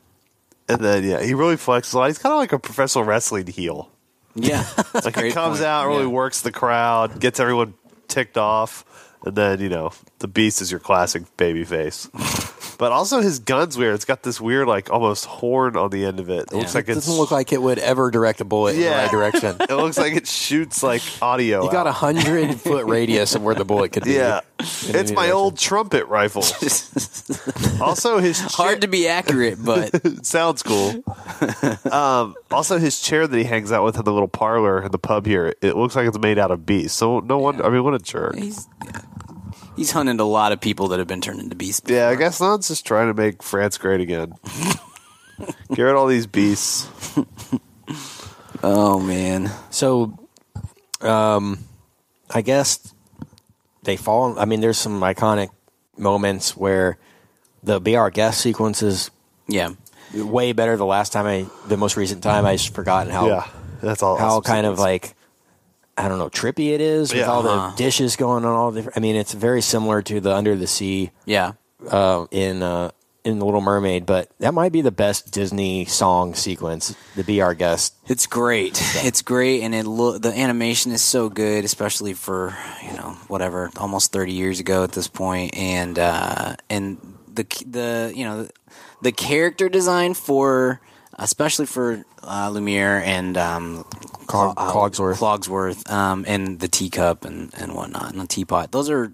And 0.70 0.80
then 0.82 1.04
yeah, 1.04 1.22
he 1.24 1.34
really 1.34 1.56
flexes 1.56 1.94
a 1.94 1.98
lot. 1.98 2.08
He's 2.08 2.18
kind 2.18 2.34
of 2.34 2.40
like 2.40 2.52
a 2.54 2.60
professional 2.60 3.04
wrestling 3.06 3.48
heel. 3.48 3.90
yeah, 4.36 4.64
that's 4.94 5.06
Like 5.06 5.18
he 5.20 5.32
comes 5.32 5.58
point. 5.60 5.68
out, 5.68 5.88
really 5.88 6.04
Yeah. 6.04 6.08
works 6.10 6.42
the 6.42 6.52
crowd, 6.52 7.20
gets 7.20 7.40
everyone 7.40 7.74
ticked 8.08 8.38
off, 8.38 8.84
and 9.26 9.36
then 9.36 9.60
you 9.60 9.70
know 9.70 9.92
the 10.20 10.28
Beast 10.28 10.62
is 10.62 10.72
your 10.72 10.80
classic 10.80 11.24
baby 11.38 11.64
face. 11.64 12.10
but 12.78 12.92
also 12.92 13.22
his 13.22 13.40
gun's 13.40 13.78
weird. 13.78 13.96
It's 13.96 14.06
got 14.06 14.24
this 14.24 14.40
weird 14.42 14.68
like 14.68 14.90
almost 14.92 15.26
horn 15.26 15.76
on 15.76 15.90
the 15.90 16.06
end 16.06 16.20
of 16.20 16.30
it. 16.30 16.52
It 16.52 16.54
looks 16.54 16.76
like 16.76 16.88
It 16.88 16.98
it's 16.98 17.06
doesn't 17.06 17.20
look 17.20 17.32
like 17.32 17.52
it 17.52 17.62
would 17.62 17.80
ever 17.80 18.12
direct 18.12 18.42
a 18.42 18.46
bullet 18.46 18.76
in 18.76 18.82
the 18.82 18.86
Yeah. 18.86 19.02
right 19.04 19.12
direction. 19.12 19.56
it 19.62 19.70
looks 19.76 19.98
like 19.98 20.14
it 20.16 20.28
shoots 20.28 20.84
like 20.84 21.02
audio. 21.22 21.64
You 21.64 21.72
got 21.72 21.86
a 21.88 21.90
out. 21.90 21.96
hundred 21.96 22.60
foot 22.62 22.86
radius 22.86 23.36
of 23.36 23.44
where 23.44 23.56
the 23.56 23.66
bullet 23.66 23.92
could 23.94 24.04
be. 24.04 24.14
yeah. 24.14 24.42
It's 24.60 25.12
my 25.12 25.32
old 25.32 25.58
trumpet 25.58 26.08
rifle. 26.08 26.42
also, 27.82 28.20
his 28.20 28.40
Hard 28.40 28.82
to 28.82 28.88
be 28.88 29.08
accurate, 29.08 29.64
but 29.64 29.92
sounds 30.26 30.64
cool. 30.64 31.04
um, 31.92 32.36
also, 32.52 32.78
his 32.80 33.00
chair 33.02 33.28
that 33.28 33.38
he 33.38 33.44
hangs 33.44 33.72
out 33.72 33.84
with 33.84 33.98
in 33.98 34.04
the 34.06 34.12
little 34.14 34.28
parlor 34.28 34.82
in 34.84 34.92
the 34.92 34.98
pub 34.98 35.26
here, 35.26 35.54
it 35.62 35.76
looks 35.76 35.96
like 35.96 36.08
it's 36.08 36.18
made 36.20 36.40
out 36.40 36.52
of 36.52 36.66
beast. 36.66 36.98
So 36.98 37.20
no 37.20 37.38
one, 37.38 37.62
I 37.62 37.70
mean, 37.70 37.84
what 37.84 37.94
a 37.94 38.00
jerk. 38.00 38.36
he's 38.36 38.68
yeah. 38.86 39.02
He's 39.78 39.92
hunted 39.92 40.20
a 40.20 40.26
lot 40.26 40.52
of 40.52 40.60
people 40.60 40.90
that 40.90 41.00
have 41.00 41.08
been 41.08 41.22
turned 41.22 41.40
into 41.40 41.56
beasts. 41.56 41.90
Yeah, 41.90 42.10
I 42.10 42.16
guess 42.16 42.42
Lon's 42.42 42.68
just 42.68 42.86
trying 42.86 43.08
to 43.08 43.14
make 43.14 43.42
France 43.42 43.78
great 43.78 44.02
again. 44.02 44.34
Get 45.74 45.84
rid 45.84 45.92
of 45.92 45.98
all 45.98 46.08
these 46.08 46.28
beasts. 46.28 46.90
Oh 48.64 49.00
man, 49.00 49.52
So, 49.70 50.18
um, 51.02 51.60
I 52.34 52.42
guess 52.42 52.94
they 53.84 53.96
fall. 53.98 54.38
I 54.40 54.46
mean, 54.46 54.62
there's 54.62 54.80
some 54.80 55.00
iconic 55.02 55.50
moments 55.96 56.58
where 56.58 56.98
the 57.64 57.80
"Be 57.80 57.96
Our 57.96 58.10
Guest" 58.10 58.42
sequence 58.42 58.82
is 58.82 59.12
yeah, 59.48 59.70
way 60.14 60.54
better. 60.54 60.76
The 60.76 60.86
last 60.86 61.14
time 61.14 61.28
I, 61.28 61.46
the 61.68 61.78
most 61.78 61.98
recent 61.98 62.24
time, 62.24 62.46
I 62.46 62.56
just 62.56 62.74
forgotten 62.74 63.12
how 63.14 63.28
yeah, 63.28 63.48
that's 63.82 64.02
all. 64.02 64.18
how 64.18 64.38
awesome 64.38 64.44
kind 64.44 64.66
of 64.66 64.80
like 64.80 65.14
I 65.98 66.08
don't 66.08 66.20
know 66.20 66.30
trippy 66.30 66.74
it 66.74 66.82
is 66.82 67.12
with 67.12 67.22
Yeah. 67.22 67.32
all 67.32 67.42
the 67.44 67.50
Uh-huh. 67.50 67.76
dishes 67.76 68.16
going 68.16 68.46
on. 68.46 68.54
All 68.54 68.72
the, 68.72 68.92
I 68.96 69.00
mean, 69.00 69.16
it's 69.16 69.34
very 69.34 69.62
similar 69.62 70.02
to 70.04 70.20
the 70.22 70.34
Under 70.36 70.56
the 70.56 70.68
Sea 70.68 71.12
yeah. 71.26 71.54
uh, 71.90 72.26
in 72.32 72.62
uh, 72.64 72.92
in 73.24 73.40
the 73.40 73.46
Little 73.46 73.60
Mermaid, 73.62 74.06
but 74.06 74.30
that 74.40 74.54
might 74.54 74.72
be 74.72 74.80
the 74.82 74.92
best 74.92 75.32
Disney 75.32 75.84
song 75.86 76.34
sequence. 76.34 76.96
The 77.18 77.24
"Be 77.26 77.42
Our 77.42 77.54
Guest." 77.54 77.94
It's 78.08 78.26
great. 78.26 78.82
It's 79.04 79.22
great, 79.22 79.64
and 79.64 79.76
it 79.76 79.86
lo- 79.86 80.18
the 80.18 80.30
animation 80.38 80.94
is 80.94 81.02
so 81.02 81.28
good, 81.30 81.66
especially 81.66 82.14
for 82.14 82.56
you 82.86 82.94
know 82.94 83.18
whatever 83.28 83.70
almost 83.78 84.14
thirty 84.14 84.32
years 84.34 84.60
ago 84.62 84.84
at 84.84 84.94
this 84.94 85.08
point, 85.10 85.58
and 85.58 86.00
uh, 86.00 86.56
and 86.70 86.98
the 87.34 87.46
the 87.70 88.14
you 88.16 88.24
know 88.24 88.48
the 89.02 89.12
character 89.12 89.68
design 89.68 90.14
for 90.14 90.80
especially 91.18 91.66
for 91.66 92.04
uh, 92.24 92.50
Lumiere 92.52 93.02
and 93.04 93.38
um, 93.38 93.86
Clog- 94.28 94.56
uh, 94.58 94.72
Cogsworth. 94.72 95.18
Cogsworth, 95.18 95.90
um, 95.90 96.26
and 96.28 96.60
the 96.60 96.68
teacup 96.68 97.26
and 97.26 97.54
and 97.58 97.74
whatnot, 97.74 98.12
and 98.12 98.22
the 98.22 98.28
teapot. 98.28 98.72
Those 98.72 98.90
are 98.90 99.14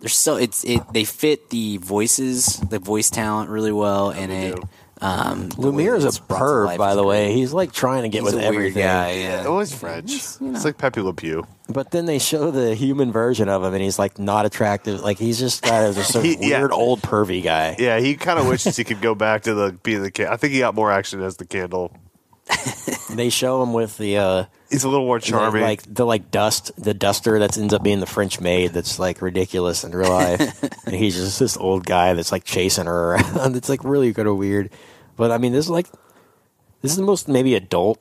they're 0.00 0.08
so 0.08 0.36
it's 0.36 0.64
it 0.64 0.82
they 0.92 1.04
fit 1.04 1.50
the 1.50 1.76
voices, 1.78 2.58
the 2.58 2.78
voice 2.78 3.10
talent 3.10 3.50
really 3.50 3.72
well, 3.72 4.10
and 4.10 4.32
it. 4.32 4.58
Um, 5.02 5.48
Lumiere 5.56 5.96
is 5.96 6.04
a 6.04 6.10
perv, 6.10 6.78
by 6.78 6.94
the 6.94 7.02
way. 7.02 7.32
He's 7.34 7.52
like 7.52 7.72
trying 7.72 8.02
to 8.02 8.08
get 8.08 8.22
He's 8.22 8.26
with 8.26 8.34
a 8.34 8.36
weird 8.38 8.54
everything. 8.54 8.84
guy, 8.84 9.12
yeah. 9.14 9.44
always 9.46 9.74
French. 9.74 10.12
It's 10.12 10.40
like 10.64 10.78
Pepe 10.78 11.00
Le 11.00 11.12
Pew. 11.12 11.44
But 11.68 11.90
then 11.90 12.06
they 12.06 12.20
show 12.20 12.52
the 12.52 12.74
human 12.76 13.10
version 13.10 13.48
of 13.48 13.64
him, 13.64 13.74
and 13.74 13.82
he's 13.82 13.98
like 13.98 14.18
not 14.20 14.46
attractive. 14.46 15.00
Like 15.00 15.18
he's 15.18 15.38
just 15.40 15.64
got 15.64 15.90
a 15.90 15.92
just 15.94 16.14
a 16.14 16.20
He- 16.22 16.50
yeah. 16.50 16.60
weird 16.60 16.72
old 16.72 17.02
pervy 17.02 17.42
guy. 17.42 17.74
Yeah, 17.80 17.98
he 17.98 18.14
kind 18.14 18.38
of 18.38 18.46
wishes 18.48 18.76
he 18.76 18.84
could 18.84 19.00
go 19.00 19.14
back 19.16 19.42
to 19.42 19.54
the 19.54 19.72
being 19.82 20.02
the. 20.02 20.10
Can- 20.12 20.28
I 20.28 20.36
think 20.36 20.52
he 20.52 20.60
got 20.60 20.74
more 20.76 20.92
action 20.92 21.20
as 21.20 21.36
the 21.36 21.46
candle. 21.46 21.94
They 23.12 23.28
show 23.28 23.62
him 23.62 23.74
with 23.74 23.98
the 23.98 24.16
uh, 24.16 24.44
He's 24.70 24.84
a 24.84 24.88
little 24.88 25.04
more 25.04 25.18
the, 25.20 25.26
charming. 25.26 25.60
like 25.60 25.82
the 25.82 26.06
like 26.06 26.30
dust, 26.30 26.70
the 26.82 26.94
duster 26.94 27.38
that 27.40 27.58
ends 27.58 27.74
up 27.74 27.82
being 27.82 28.00
the 28.00 28.06
French 28.06 28.40
maid. 28.40 28.72
That's 28.72 28.98
like 28.98 29.20
ridiculous 29.20 29.84
in 29.84 29.92
real 29.92 30.08
life, 30.08 30.62
and 30.86 30.94
he's 30.94 31.14
just 31.16 31.38
this 31.38 31.58
old 31.58 31.84
guy 31.84 32.14
that's 32.14 32.32
like 32.32 32.44
chasing 32.44 32.86
her 32.86 33.12
around. 33.16 33.54
It's 33.56 33.68
like 33.68 33.84
really 33.84 34.14
kind 34.14 34.28
of 34.28 34.38
weird. 34.38 34.70
But 35.16 35.30
I 35.30 35.38
mean, 35.38 35.52
this 35.52 35.66
is 35.66 35.70
like 35.70 35.88
this 36.80 36.90
is 36.90 36.96
the 36.96 37.02
most 37.04 37.28
maybe 37.28 37.54
adult 37.54 38.00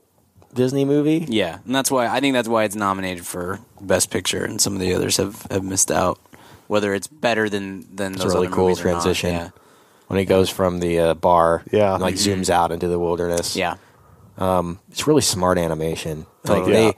Disney 0.53 0.85
movie. 0.85 1.25
Yeah, 1.29 1.59
and 1.65 1.75
that's 1.75 1.91
why 1.91 2.07
I 2.07 2.19
think 2.19 2.33
that's 2.33 2.47
why 2.47 2.63
it's 2.63 2.75
nominated 2.75 3.25
for 3.25 3.59
Best 3.79 4.09
Picture, 4.11 4.43
and 4.45 4.59
some 4.61 4.73
of 4.73 4.79
the 4.79 4.93
others 4.93 5.17
have, 5.17 5.41
have 5.51 5.63
missed 5.63 5.91
out. 5.91 6.19
Whether 6.67 6.93
it's 6.93 7.07
better 7.07 7.49
than 7.49 7.85
than 7.95 8.13
It's 8.13 8.21
a 8.21 8.25
those 8.27 8.33
really 8.35 8.47
other 8.47 8.55
cool 8.55 8.69
movies 8.69 8.81
or 8.81 8.85
not, 8.87 8.91
transition. 9.01 9.33
Yeah, 9.33 9.49
When 10.07 10.19
he 10.19 10.25
goes 10.25 10.49
from 10.49 10.79
the 10.79 10.99
uh, 10.99 11.13
bar, 11.15 11.63
Yeah. 11.71 11.93
and, 11.93 12.01
like 12.01 12.15
zooms 12.15 12.49
out 12.49 12.71
into 12.71 12.87
the 12.87 12.97
wilderness. 12.97 13.55
yeah, 13.57 13.75
it's 14.89 15.05
really 15.07 15.21
smart 15.21 15.57
animation. 15.57 16.25
Like 16.45 16.63
Totally. 16.63 16.71
they, 16.73 16.93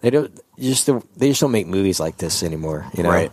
they 0.00 0.10
don't 0.10 0.40
just 0.58 0.86
don't- 0.86 1.18
they 1.18 1.28
just 1.28 1.40
don't 1.40 1.50
make 1.50 1.66
movies 1.66 1.98
like 2.00 2.16
this 2.18 2.42
anymore. 2.42 2.86
You 2.94 3.02
know, 3.02 3.10
Right. 3.10 3.32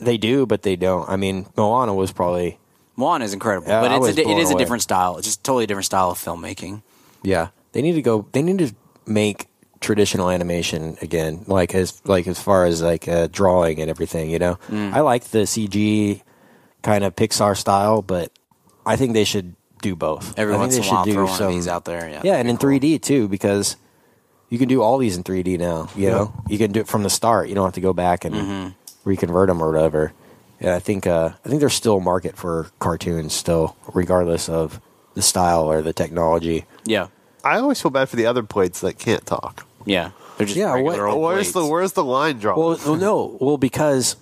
They 0.00 0.16
do, 0.16 0.46
but 0.46 0.62
they 0.62 0.76
don't. 0.76 1.08
I 1.08 1.16
mean, 1.16 1.46
Moana 1.56 1.94
was 1.94 2.10
probably 2.12 2.58
Moana 2.96 3.24
is 3.24 3.32
incredible, 3.34 3.68
Yeah, 3.68 3.80
but 3.82 3.92
it's 3.92 4.08
a, 4.08 4.12
di- 4.14 4.22
it 4.22 4.24
blown 4.26 4.38
is 4.40 4.50
a 4.50 4.54
away. 4.54 4.62
different 4.62 4.82
style. 4.82 5.18
It's 5.18 5.26
just 5.26 5.40
a 5.40 5.42
totally 5.42 5.66
different 5.66 5.86
style 5.86 6.10
of 6.10 6.18
filmmaking. 6.18 6.82
yeah. 7.22 7.48
They 7.72 7.82
need 7.82 7.92
to 7.94 8.02
go. 8.02 8.26
They 8.32 8.40
need 8.40 8.58
to 8.58 8.74
make 9.06 9.48
traditional 9.80 10.30
animation 10.30 10.96
again, 11.02 11.44
like 11.46 11.74
as 11.74 12.00
like 12.06 12.26
as 12.26 12.40
far 12.40 12.64
as 12.64 12.80
like 12.80 13.06
uh, 13.06 13.28
drawing 13.30 13.80
and 13.82 13.90
everything. 13.90 14.30
You 14.30 14.38
know, 14.38 14.58
I 14.72 15.00
like 15.00 15.24
the 15.24 15.40
CG 15.40 16.22
kind 16.80 17.04
of 17.04 17.14
Pixar 17.14 17.54
style, 17.54 18.00
but 18.00 18.32
I 18.86 18.96
think 18.96 19.12
they 19.12 19.24
should 19.24 19.54
do 19.82 19.94
both. 19.94 20.38
Every 20.38 20.54
I 20.54 20.56
think 20.56 20.60
once 20.62 20.72
they 20.72 20.78
in 20.78 20.80
a 20.80 20.86
should 20.86 20.94
while, 20.94 21.04
do 21.04 21.12
throw 21.12 21.26
one 21.26 21.42
of 21.42 21.48
these 21.50 21.68
out 21.68 21.84
there. 21.84 22.08
Yeah, 22.08 22.22
Yeah, 22.24 22.36
and 22.36 22.48
in 22.48 22.56
3D 22.56 23.02
too, 23.02 23.28
because 23.28 23.76
you 24.48 24.56
can 24.58 24.68
do 24.68 24.80
all 24.80 24.96
these 24.96 25.18
in 25.18 25.22
3D 25.22 25.58
now. 25.58 25.90
You 25.94 26.08
know, 26.08 26.32
you 26.48 26.56
can 26.56 26.72
do 26.72 26.80
it 26.80 26.88
from 26.88 27.02
the 27.02 27.10
start. 27.10 27.50
You 27.50 27.54
don't 27.54 27.66
have 27.66 27.74
to 27.74 27.82
go 27.82 27.92
back 27.92 28.24
and 28.24 28.34
Mm-hmm. 28.34 28.68
reconvert 29.04 29.48
them 29.48 29.62
or 29.62 29.70
whatever. 29.70 30.14
Yeah, 30.60 30.74
I 30.74 30.78
think 30.80 31.06
uh, 31.06 31.30
I 31.44 31.48
think 31.48 31.60
there's 31.60 31.74
still 31.74 31.98
a 31.98 32.00
market 32.00 32.36
for 32.36 32.68
cartoons 32.78 33.32
still, 33.34 33.76
regardless 33.92 34.48
of 34.48 34.80
the 35.14 35.22
style 35.22 35.70
or 35.70 35.82
the 35.82 35.92
technology. 35.92 36.64
yeah, 36.84 37.08
I 37.44 37.58
always 37.58 37.80
feel 37.80 37.90
bad 37.90 38.08
for 38.08 38.16
the 38.16 38.26
other 38.26 38.42
plates 38.42 38.80
that 38.80 38.98
can't 38.98 39.24
talk. 39.26 39.66
yeah. 39.84 40.10
They're 40.36 40.46
just 40.46 40.58
Yeah, 40.58 40.76
what- 40.80 40.98
old 41.00 41.22
Where's 41.22 41.52
the 41.52 41.64
where's 41.64 41.92
the 41.92 42.04
line 42.04 42.38
drawn? 42.38 42.58
Well, 42.58 42.78
well, 42.84 42.96
no, 42.96 43.36
well 43.40 43.56
because 43.56 44.16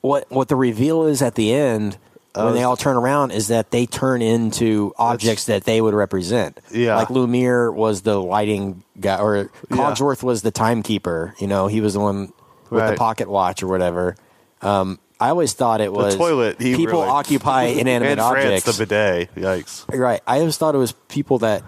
what 0.00 0.28
what 0.30 0.48
the 0.48 0.56
reveal 0.56 1.04
is 1.06 1.22
at 1.22 1.36
the 1.36 1.52
end 1.54 1.96
when 2.34 2.54
they 2.54 2.64
all 2.64 2.76
turn 2.76 2.96
around 2.96 3.30
is 3.30 3.46
that 3.46 3.70
they 3.70 3.86
turn 3.86 4.20
into 4.20 4.92
objects 4.98 5.44
that 5.44 5.62
they 5.62 5.80
would 5.80 5.94
represent. 5.94 6.58
Yeah. 6.72 6.96
like 6.96 7.08
Lumiere 7.10 7.70
was 7.70 8.02
the 8.02 8.20
lighting 8.20 8.82
guy, 8.98 9.18
or 9.20 9.48
Yeah. 9.70 9.94
Was 10.22 10.42
the 10.42 10.50
timekeeper. 10.50 11.34
You 11.38 11.46
know, 11.46 11.68
he 11.68 11.80
was 11.80 11.94
the 11.94 12.00
one 12.00 12.32
with 12.70 12.88
the 12.90 12.96
pocket 12.96 13.28
watch 13.30 13.62
or 13.62 13.68
whatever. 13.68 14.16
Um, 14.62 14.98
I 15.20 15.28
always 15.30 15.52
thought 15.52 15.80
it 15.80 15.92
was 15.92 16.16
toilet, 16.16 16.60
he 16.60 16.74
people 16.76 17.00
really- 17.00 17.08
occupy 17.12 17.62
inanimate 17.80 18.18
and 18.18 18.20
France, 18.20 18.44
objects. 18.66 18.78
the 18.78 18.84
bidet. 18.86 19.34
Yikes. 19.36 19.88
right, 19.98 20.20
I 20.26 20.40
always 20.40 20.56
thought 20.58 20.74
it 20.74 20.78
was 20.78 20.92
people 21.08 21.38
that 21.38 21.62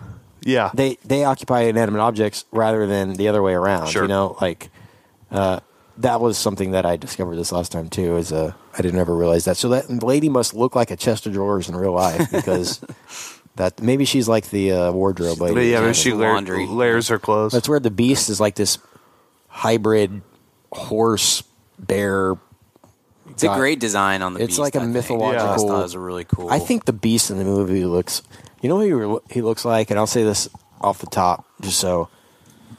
Yeah. 0.44 0.70
they 0.74 0.98
they 1.04 1.24
occupy 1.24 1.61
inanimate 1.62 2.00
objects 2.00 2.44
rather 2.50 2.87
than 2.87 3.14
the 3.14 3.28
other 3.28 3.42
way 3.42 3.54
around. 3.54 3.88
Sure. 3.88 4.02
You 4.02 4.09
know, 4.09 4.37
like 4.40 4.70
uh, 5.30 5.61
that 5.98 6.20
was 6.20 6.37
something 6.38 6.72
that 6.72 6.85
I 6.85 6.96
discovered 6.96 7.37
this 7.37 7.52
last 7.52 7.72
time 7.72 7.88
too. 7.88 8.16
Is 8.16 8.32
uh, 8.32 8.52
I 8.76 8.82
didn't 8.82 8.98
ever 9.00 9.14
realize 9.16 9.44
that. 9.46 9.56
So 9.56 9.68
that 9.70 10.02
lady 10.02 10.28
must 10.28 10.52
look 10.54 10.74
like 10.76 10.90
a 10.90 10.96
chest 10.96 11.26
of 11.26 11.32
drawers 11.32 11.68
in 11.68 11.76
real 11.76 11.92
life 11.92 12.30
because 12.32 12.80
that 13.56 13.80
maybe 13.80 14.04
she's 14.04 14.28
like 14.28 14.50
the 14.50 14.72
uh, 14.72 14.92
wardrobe 14.92 15.40
lady. 15.40 15.54
But 15.54 15.61
yeah, 15.64 15.80
maybe 15.80 15.94
she 15.94 16.12
layer, 16.12 16.32
laundry. 16.35 16.66
layers 16.66 17.09
her 17.09 17.18
clothes. 17.18 17.52
That's 17.52 17.68
where 17.68 17.80
the 17.80 17.90
beast 17.90 18.28
is 18.28 18.40
like 18.40 18.56
this 18.56 18.78
hybrid 19.48 20.20
horse 20.72 21.42
bear. 21.78 22.37
It's 23.37 23.44
a 23.44 23.55
great 23.55 23.79
design 23.81 24.22
on 24.22 24.33
the. 24.33 24.38
Beast. 24.38 24.49
It's 24.49 24.53
beast, 24.57 24.61
like 24.61 24.75
a 24.75 24.79
I 24.79 24.81
think. 24.83 24.94
mythological- 24.94 25.46
I 25.49 25.53
just 25.55 25.66
thought 25.66 25.81
it 25.81 25.83
was 25.83 25.94
a 25.94 26.01
really 26.01 26.25
cool. 26.25 26.51
I 26.51 26.59
think 26.59 26.85
the 26.87 26.92
beast 26.92 27.31
in 27.31 27.38
the 27.38 27.44
movie 27.44 27.85
looks. 27.85 28.22
You 28.62 28.68
know 28.70 28.81
who 28.81 29.20
he, 29.29 29.35
he 29.35 29.42
looks 29.42 29.64
like, 29.64 29.90
and 29.90 29.99
I'll 29.99 30.07
say 30.07 30.25
this 30.25 30.49
off 30.81 30.99
the 30.99 31.07
top, 31.07 31.44
just 31.61 31.79
so 31.79 32.09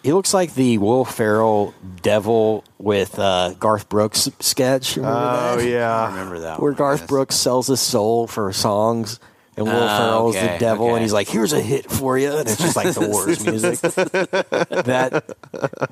he 0.04 0.14
looks 0.14 0.34
like 0.34 0.54
the 0.56 0.78
Will 0.80 1.06
Ferrell 1.06 1.74
devil 2.02 2.64
with 2.80 3.18
uh, 3.20 3.54
Garth 3.60 3.88
Brooks 3.90 4.30
sketch. 4.40 4.96
Remember 4.98 5.18
oh 5.18 5.56
that? 5.58 5.60
I 5.60 5.62
yeah. 5.70 6.08
remember 6.10 6.40
that. 6.40 6.60
where 6.62 6.72
one, 6.72 6.78
Garth 6.78 7.08
brooks 7.08 7.36
sells 7.36 7.68
his 7.68 7.80
soul 7.82 8.26
for 8.28 8.52
songs. 8.54 9.20
And 9.56 9.66
Will 9.66 9.74
Oh, 9.74 9.88
Ferrell's 9.88 10.36
the 10.36 10.58
devil, 10.60 10.86
okay. 10.86 10.94
and 10.96 11.02
he's 11.02 11.14
like, 11.14 11.28
"Here's 11.28 11.52
a 11.52 11.60
hit 11.60 11.90
for 11.90 12.16
you," 12.16 12.30
and 12.32 12.48
it's 12.48 12.58
just 12.58 12.76
like 12.76 12.94
the 12.94 13.10
worst 13.10 13.44
music. 13.48 13.80
that 13.80 15.26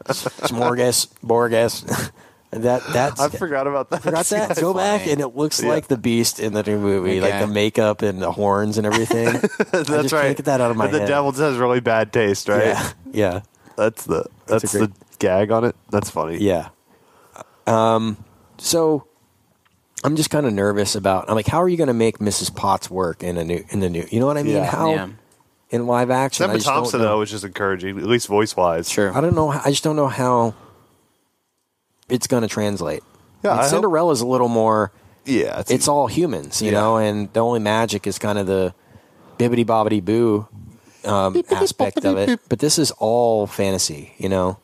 Smorgas, 0.08 1.08
Borgas, 1.25 2.12
that 2.63 2.81
that's 2.93 3.19
I 3.21 3.29
forgot 3.29 3.67
about 3.67 3.89
that. 3.89 4.01
Forgot 4.03 4.25
that. 4.27 4.57
Go 4.59 4.73
back, 4.73 5.07
and 5.07 5.19
it 5.21 5.35
looks 5.35 5.61
Yeah. 5.61 5.69
like 5.69 5.87
the 5.87 5.97
Beast 5.97 6.39
in 6.39 6.53
the 6.53 6.63
new 6.63 6.79
movie, 6.79 7.19
like 7.21 7.39
the 7.39 7.47
makeup 7.47 8.01
and 8.01 8.21
the 8.21 8.31
horns 8.31 8.77
and 8.77 8.85
everything. 8.87 9.33
That's 9.71 9.87
just 9.89 10.13
right. 10.13 10.21
can't 10.23 10.37
get 10.37 10.45
that 10.45 10.61
out 10.61 10.71
of 10.71 10.77
my 10.77 10.85
and 10.85 10.93
the 10.93 10.99
head. 10.99 11.07
devil 11.07 11.31
has 11.31 11.57
really 11.57 11.79
bad 11.81 12.13
taste, 12.13 12.47
right? 12.47 12.65
Yeah, 12.65 12.91
yeah, 13.11 13.41
That's 13.75 14.05
the 14.05 14.25
that's, 14.47 14.73
a 14.73 14.77
great- 14.79 14.93
the 14.93 14.99
gag 15.19 15.51
on 15.51 15.63
it. 15.65 15.75
That's 15.89 16.09
funny. 16.09 16.37
yeah. 16.37 16.69
Um, 17.67 18.17
so 18.57 19.07
I'm 20.03 20.15
just 20.15 20.29
kind 20.29 20.45
of 20.45 20.53
nervous 20.53 20.95
about. 20.95 21.29
I'm 21.29 21.35
like, 21.35 21.47
how 21.47 21.61
are 21.61 21.69
you 21.69 21.77
going 21.77 21.87
to 21.87 21.93
make 21.93 22.19
Mrs. 22.19 22.55
Potts 22.55 22.89
work 22.89 23.23
in 23.23 23.37
a 23.37 23.43
new 23.43 23.63
in 23.69 23.79
the 23.79 23.89
new? 23.89 24.05
You 24.11 24.19
know 24.19 24.27
what 24.27 24.37
I 24.37 24.43
mean? 24.43 24.53
Yeah. 24.57 24.65
How 24.65 24.91
Yeah. 24.93 25.07
in 25.71 25.87
live 25.87 26.11
action? 26.11 26.43
I 26.45 26.49
Emma 26.49 26.57
just 26.57 26.67
don't 26.67 26.75
Thompson 26.75 26.99
know. 26.99 27.05
though, 27.05 27.19
which 27.19 27.33
is 27.33 27.43
encouraging, 27.43 27.97
at 27.97 28.03
least 28.05 28.27
voice 28.27 28.55
wise. 28.55 28.89
Sure. 28.89 29.15
I 29.15 29.19
don't 29.21 29.35
know. 29.35 29.49
I 29.49 29.69
just 29.69 29.83
don't 29.83 29.95
know 29.95 30.07
how 30.07 30.53
it's 32.09 32.27
going 32.27 32.41
to 32.41 32.47
translate. 32.49 33.03
Yeah, 33.43 33.51
And 33.51 33.59
I 33.59 33.63
hope- 33.63 33.71
Cinderella's 33.71 34.21
a 34.21 34.27
little 34.27 34.47
more. 34.49 34.91
Yeah, 35.25 35.63
It's 35.67 35.87
all 35.87 36.05
humans, 36.07 36.61
you 36.61 36.71
Yeah. 36.71 36.79
know, 36.79 36.97
and 36.97 37.33
the 37.33 37.39
only 37.39 37.59
magic 37.59 38.05
is 38.05 38.19
kind 38.19 38.37
of 38.37 38.45
the 38.45 38.73
bibbity 39.39 39.65
bobbity 39.65 40.03
boo 40.03 40.47
um, 41.03 41.41
aspect 41.51 42.05
of 42.05 42.17
it. 42.17 42.39
But 42.47 42.59
this 42.59 42.77
is 42.77 42.91
all 42.99 43.47
fantasy, 43.47 44.13
you 44.17 44.29
know, 44.29 44.57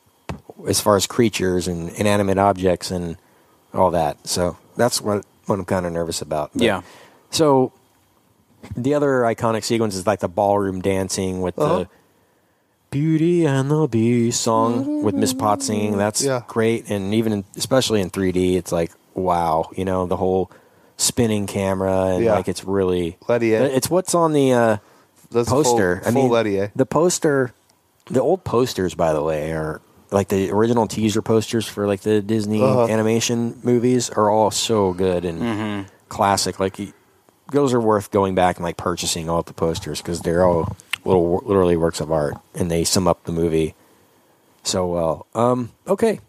as 0.68 0.80
far 0.80 0.96
as 0.96 1.08
creatures 1.08 1.68
and 1.68 1.90
inanimate 1.92 2.38
objects 2.38 2.92
and 2.92 3.18
all 3.74 3.90
that. 3.92 4.28
So 4.28 4.58
that's 4.76 5.02
what 5.02 5.26
what 5.48 5.58
I'm 5.60 5.66
kind 5.66 5.86
of 5.88 5.92
nervous 5.94 6.22
about. 6.22 6.52
But- 6.54 6.62
Yeah. 6.64 6.82
So 7.32 7.72
the 8.78 8.94
other 8.94 9.22
iconic 9.22 9.64
sequence 9.64 9.96
is 9.96 10.06
like 10.06 10.20
the 10.20 10.28
ballroom 10.30 10.80
dancing 10.82 11.42
with 11.42 11.58
Uh-huh. 11.58 11.80
the 11.80 11.90
Beauty 13.02 13.46
and 13.46 13.72
the 13.72 13.88
Beast 13.88 14.42
song 14.42 15.02
with 15.02 15.16
Miss 15.16 15.34
Potts 15.34 15.66
singing. 15.68 15.98
That's 15.98 16.22
Yeah. 16.22 16.42
great, 16.48 16.90
and 16.90 17.14
even 17.14 17.32
in, 17.32 17.44
especially 17.56 18.02
in 18.02 18.10
3D, 18.10 18.58
it's 18.58 18.72
like 18.74 18.92
wow, 19.16 19.70
you 19.76 19.84
know, 19.86 20.06
the 20.06 20.18
whole 20.18 20.52
spinning 20.98 21.48
camera 21.48 22.08
and 22.16 22.24
Yeah. 22.24 22.34
like 22.36 22.48
it's 22.50 22.64
really 22.66 23.18
Lettier. 23.28 23.62
It's 23.64 23.90
what's 23.90 24.14
on 24.14 24.34
the 24.34 24.54
uh, 24.54 24.78
That's 25.32 25.50
poster. 25.50 25.98
Full, 26.04 26.08
I 26.10 26.12
full 26.12 26.22
mean, 26.24 26.32
Lettier. 26.32 26.72
the 26.76 26.86
poster, 26.86 27.54
the 28.08 28.22
old 28.22 28.44
posters, 28.44 28.94
by 28.94 29.14
the 29.14 29.24
way, 29.24 29.52
are 29.54 29.80
like 30.12 30.28
the 30.28 30.52
original 30.52 30.86
teaser 30.88 31.22
posters 31.22 31.66
for 31.66 31.88
like 31.88 32.02
the 32.02 32.22
Disney 32.22 32.62
Uh-huh. 32.62 32.88
animation 32.88 33.58
movies 33.64 34.10
are 34.10 34.30
all 34.30 34.52
so 34.52 34.92
good 34.94 35.24
and 35.24 35.42
Mm-hmm. 35.42 35.82
classic. 36.10 36.60
Like 36.60 36.78
y- 36.78 36.92
those 37.54 37.74
are 37.74 37.80
worth 37.82 38.12
going 38.12 38.36
back 38.36 38.58
and 38.58 38.64
like 38.66 38.76
purchasing 38.78 39.30
all 39.30 39.44
the 39.44 39.54
posters 39.54 40.02
because 40.02 40.20
they're 40.22 40.46
all 40.46 40.76
little 41.06 41.42
literally 41.46 41.78
works 41.78 42.00
of 42.00 42.12
art 42.12 42.36
and 42.56 42.70
they 42.70 42.84
sum 42.84 43.08
up 43.08 43.24
the 43.26 43.32
movie 43.32 43.74
so 44.64 44.88
well. 44.88 45.26
Um, 45.34 45.72
okay, 45.88 46.20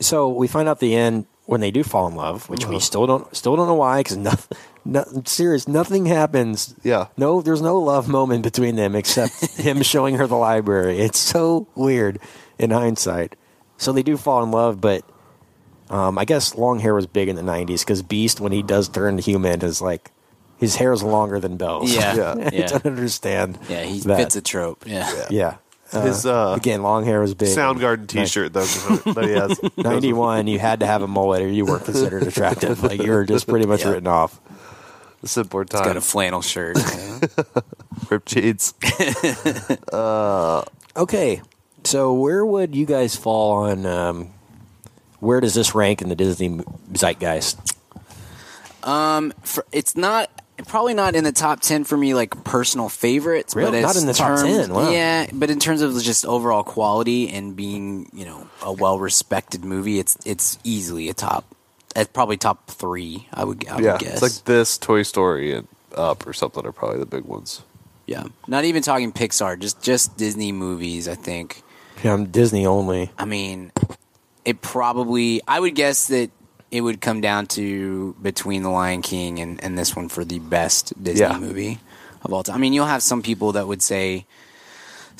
so 0.00 0.28
we 0.28 0.46
find 0.48 0.68
out 0.68 0.80
the 0.80 0.94
end 0.94 1.26
when 1.46 1.60
they 1.60 1.70
do 1.70 1.82
fall 1.82 2.06
in 2.08 2.14
love, 2.14 2.48
which 2.50 2.64
Uh-huh. 2.64 2.74
we 2.74 2.80
still 2.80 3.06
don't 3.06 3.34
still 3.36 3.56
don't 3.56 3.66
know 3.66 3.74
why 3.74 4.00
because 4.00 4.16
nothing. 4.16 4.58
No, 4.84 5.04
serious, 5.26 5.68
nothing 5.68 6.06
happens. 6.06 6.74
Yeah. 6.82 7.08
No, 7.16 7.42
there's 7.42 7.60
no 7.60 7.78
love 7.78 8.08
moment 8.08 8.42
between 8.42 8.76
them 8.76 8.94
except 8.94 9.34
him 9.56 9.82
showing 9.82 10.14
her 10.16 10.26
the 10.26 10.36
library. 10.36 10.98
It's 11.00 11.18
so 11.18 11.66
weird 11.74 12.18
in 12.58 12.70
hindsight. 12.70 13.36
So 13.76 13.92
they 13.92 14.02
do 14.02 14.16
fall 14.16 14.42
in 14.42 14.50
love, 14.50 14.80
but 14.80 15.04
um, 15.90 16.18
I 16.18 16.24
guess 16.24 16.54
long 16.54 16.80
hair 16.80 16.94
was 16.94 17.06
big 17.06 17.28
in 17.28 17.36
the 17.36 17.42
'90s 17.42 17.80
because 17.80 18.02
Beast, 18.02 18.40
when 18.40 18.52
he 18.52 18.62
does 18.62 18.88
turn 18.88 19.18
human, 19.18 19.62
is 19.62 19.80
like 19.82 20.10
his 20.58 20.76
hair 20.76 20.92
is 20.92 21.02
longer 21.02 21.40
than 21.40 21.56
Belle's. 21.56 21.94
Yeah. 21.94 22.34
Yeah. 22.52 22.64
I 22.64 22.66
don't 22.66 22.86
understand. 22.86 23.58
Yeah, 23.68 23.82
he 23.84 24.00
that. 24.00 24.16
fits 24.16 24.36
a 24.36 24.40
trope. 24.42 24.84
Yeah. 24.86 25.26
Yeah. 25.30 25.56
Uh, 25.92 26.02
His, 26.02 26.26
uh, 26.26 26.52
again, 26.54 26.82
long 26.82 27.04
hair 27.06 27.20
was 27.20 27.32
big. 27.34 27.48
Soundgarden 27.48 28.06
T-shirt 28.08 28.52
though 28.52 28.66
that 28.66 29.24
he 29.24 29.30
has. 29.30 29.58
91, 29.78 30.46
you 30.46 30.58
had 30.58 30.80
to 30.80 30.86
have 30.86 31.00
a 31.00 31.08
mullet 31.08 31.40
or 31.40 31.48
you 31.48 31.64
weren't 31.64 31.84
considered 31.86 32.24
attractive. 32.24 32.82
Like 32.88 33.00
you 33.02 33.10
were 33.10 33.24
just 33.24 33.46
pretty 33.48 33.64
much 33.66 33.80
Yeah. 33.84 33.92
written 33.92 34.06
off. 34.06 34.38
The 35.22 35.28
simpler 35.28 35.64
Got 35.64 35.96
a 35.96 36.00
flannel 36.02 36.42
shirt. 36.42 36.76
Ripped 38.10 38.28
jeans. 38.28 38.74
Okay, 40.96 41.42
so 41.84 42.12
where 42.14 42.44
would 42.44 42.74
you 42.74 42.86
guys 42.86 43.16
fall 43.16 43.52
on? 43.52 43.86
Um, 43.86 44.30
where 45.20 45.40
does 45.40 45.54
this 45.54 45.74
rank 45.74 46.02
in 46.02 46.08
the 46.08 46.14
Disney 46.16 46.48
zeitgeist? 46.92 47.56
Um, 48.82 49.32
for, 49.42 49.64
it's 49.72 49.96
not 49.96 50.30
probably 50.66 50.94
not 50.94 51.14
in 51.14 51.24
the 51.24 51.32
top 51.32 51.60
ten 51.60 51.84
for 51.84 51.96
me, 51.96 52.14
like 52.14 52.44
personal 52.44 52.88
favorites. 52.88 53.54
Really? 53.54 53.80
But 53.80 53.86
Not 53.86 53.96
in 53.96 54.06
the 54.06 54.14
top 54.14 54.40
10, 54.40 54.72
wow. 54.72 54.90
Yeah, 54.90 55.26
but 55.32 55.50
in 55.50 55.58
terms 55.60 55.80
of 55.82 55.92
just 56.02 56.26
overall 56.26 56.62
quality 56.64 57.28
and 57.30 57.54
being, 57.54 58.08
you 58.12 58.24
know, 58.24 58.48
a 58.62 58.72
well 58.72 58.98
respected 58.98 59.64
movie, 59.64 59.98
it's 59.98 60.16
it's 60.24 60.58
easily 60.64 61.08
a 61.08 61.14
top. 61.14 61.44
It's 61.96 62.10
probably 62.12 62.36
top 62.36 62.66
three. 62.66 63.28
I 63.32 63.44
would. 63.44 63.66
I 63.68 63.80
yeah, 63.80 63.92
would 63.92 64.00
guess. 64.00 64.12
it's 64.14 64.22
like 64.22 64.44
this 64.44 64.78
Toy 64.78 65.02
Story 65.02 65.54
and 65.54 65.68
Up 65.94 66.26
or 66.26 66.32
something 66.32 66.64
are 66.66 66.72
probably 66.72 66.98
the 66.98 67.06
big 67.06 67.24
ones. 67.24 67.62
yeah, 68.06 68.24
not 68.46 68.64
even 68.64 68.82
talking 68.82 69.12
Pixar, 69.12 69.58
just 69.58 69.82
just 69.82 70.16
Disney 70.16 70.52
movies. 70.52 71.08
I 71.08 71.14
think. 71.14 71.62
Yeah, 72.04 72.12
I'm 72.12 72.26
Disney 72.26 72.66
only. 72.66 73.10
I 73.18 73.24
mean, 73.24 73.72
it 74.44 74.60
probably. 74.60 75.40
I 75.48 75.58
would 75.58 75.74
guess 75.74 76.06
that 76.08 76.30
it 76.70 76.80
would 76.82 77.00
come 77.00 77.20
down 77.20 77.46
to 77.46 78.14
between 78.20 78.62
The 78.62 78.70
Lion 78.70 79.02
King 79.02 79.38
and, 79.38 79.62
and 79.64 79.78
this 79.78 79.96
one 79.96 80.08
for 80.08 80.24
the 80.24 80.38
best 80.38 80.92
Disney 81.02 81.20
Yeah. 81.26 81.38
movie 81.38 81.78
of 82.22 82.32
all 82.32 82.42
time. 82.42 82.56
I 82.56 82.58
mean, 82.58 82.72
you'll 82.72 82.86
have 82.86 83.02
some 83.02 83.22
people 83.22 83.52
that 83.52 83.66
would 83.66 83.82
say 83.82 84.26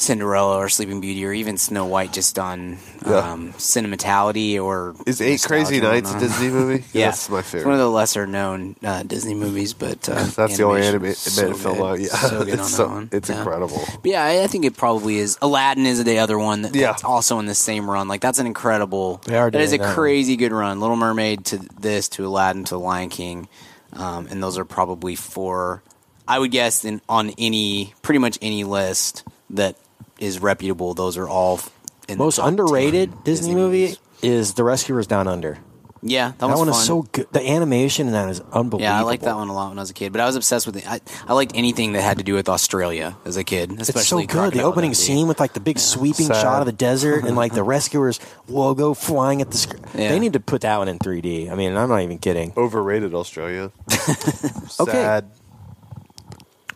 Cinderella 0.01 0.57
or 0.57 0.69
Sleeping 0.69 1.01
Beauty 1.01 1.25
or 1.27 1.33
even 1.33 1.59
Snow 1.59 1.87
White 1.87 2.13
just 2.13 2.39
on 2.39 2.79
Yeah. 3.07 3.17
um, 3.33 3.53
sentimentality 3.59 4.59
or 4.59 4.95
Is 5.07 5.21
Eight 5.21 5.43
Crazy 5.43 5.81
Nights 5.81 6.13
a. 6.15 6.19
Disney 6.19 6.49
movie? 6.49 6.85
Yeah, 6.93 7.07
that's 7.07 7.29
my 7.29 7.41
It's 7.41 7.53
one 7.65 7.75
of 7.75 7.79
the 7.79 7.91
lesser 7.91 8.27
known 8.27 8.77
uh, 8.85 9.03
Disney 9.03 9.35
movies, 9.35 9.75
but 9.75 10.09
uh, 10.09 10.15
That's 10.37 10.57
the 10.57 10.63
only 10.65 10.83
animation 10.83 10.93
animated 10.93 11.11
is 11.11 11.19
so 11.21 11.55
film. 11.55 11.79
good. 11.79 12.01
Yeah, 12.01 12.09
so 12.17 12.45
good 12.45 12.53
on 12.55 12.59
it's 12.61 12.75
so- 12.75 12.89
one. 12.89 13.09
it's 13.13 13.29
Yeah. 13.29 13.39
incredible. 13.39 13.83
But 14.03 14.11
yeah, 14.11 14.25
I, 14.25 14.43
I 14.45 14.47
think 14.47 14.65
it 14.65 14.77
probably 14.77 15.19
is. 15.19 15.37
Aladdin 15.43 15.87
is 15.87 16.03
the 16.05 16.19
other 16.19 16.39
one 16.39 16.63
that, 16.63 16.75
Yeah. 16.75 16.89
that's 16.93 17.05
also 17.05 17.39
in 17.39 17.47
the 17.47 17.55
same 17.55 17.91
run. 17.91 18.09
Like 18.09 18.21
that's 18.21 18.39
an 18.39 18.47
incredible. 18.47 19.21
They 19.27 19.37
are 19.37 19.51
that 19.51 19.61
is 19.61 19.73
a 19.73 19.79
that 19.79 19.95
crazy 19.95 20.37
good 20.37 20.53
run. 20.53 20.81
Little 20.81 20.97
Mermaid 20.97 21.45
to 21.47 21.59
this 21.81 22.09
to 22.11 22.27
Aladdin 22.27 22.65
to 22.65 22.79
Lion 22.79 23.09
King, 23.11 23.49
um, 23.95 24.27
and 24.31 24.43
those 24.43 24.59
are 24.59 24.65
probably 24.65 25.17
four. 25.17 25.83
I 26.27 26.39
would 26.39 26.51
guess 26.51 26.85
in, 26.85 27.01
on 27.09 27.31
any 27.39 27.95
pretty 28.03 28.19
much 28.19 28.39
any 28.43 28.63
list 28.65 29.25
that 29.51 29.77
is 30.19 30.39
reputable, 30.41 30.95
those 30.95 31.17
are 31.17 31.29
all 31.29 31.61
in 32.09 32.19
the 32.19 32.25
Most 32.25 32.37
top 32.37 32.45
10 32.47 32.53
underrated 32.55 33.25
Disney, 33.25 33.55
movie 33.55 33.83
movies. 33.83 33.99
is 34.23 34.55
The 34.55 34.65
Rescuers 34.65 35.07
Down 35.07 35.29
Under. 35.29 35.59
Yeah, 36.01 36.29
that, 36.29 36.39
That, 36.39 36.47
one 36.51 36.59
fun. 36.59 36.69
is 36.69 36.85
so 36.87 37.03
good. 37.03 37.27
The 37.33 37.45
animation 37.45 38.07
in 38.07 38.13
that 38.13 38.29
is 38.29 38.39
unbelievable. 38.39 38.83
Yeah, 38.83 38.97
I 39.01 39.03
liked 39.03 39.25
that 39.25 39.35
one 39.35 39.49
a 39.49 39.53
lot 39.53 39.71
when 39.71 39.79
I 39.79 39.83
was 39.83 39.91
a 39.91 39.95
kid. 39.95 40.13
But 40.13 40.21
I 40.21 40.27
was 40.27 40.37
obsessed 40.37 40.65
with 40.65 40.77
it. 40.77 40.89
I, 40.89 41.01
I 41.27 41.33
liked 41.33 41.51
anything 41.57 41.95
that 41.95 42.03
had 42.03 42.19
to 42.19 42.23
do 42.25 42.35
with 42.35 42.49
Australia 42.49 43.17
as 43.25 43.37
a 43.37 43.43
kid, 43.43 43.73
especially 43.81 44.23
It's 44.25 44.33
so 44.33 44.45
good. 44.45 44.53
The 44.53 44.63
opening 44.63 44.91
Dundee. 44.93 44.95
scene 45.03 45.27
with 45.27 45.41
like 45.41 45.55
the 45.55 45.61
big 45.61 45.81
sweeping 45.81 46.27
Sad. 46.27 46.41
shot 46.41 46.61
of 46.61 46.67
the 46.67 46.73
desert 46.73 47.25
and 47.25 47.35
like 47.35 47.53
the 47.53 47.63
rescuers 47.77 48.21
logo 48.47 48.95
flying 48.95 49.41
at 49.43 49.51
the 49.51 49.57
screen. 49.57 49.83
Yeah. 49.93 50.11
They 50.11 50.21
need 50.21 50.35
to 50.35 50.41
put 50.41 50.61
that 50.61 50.79
one 50.79 50.87
in 50.87 51.01
3D. 51.01 51.51
I 51.51 51.57
mean, 51.57 51.77
I'm 51.77 51.89
not 51.89 52.01
even 52.03 52.19
kidding. 52.19 52.53
Overrated 52.57 53.13
Australia. 53.13 53.73
Okay. 54.81 54.93
Sad. 54.93 55.31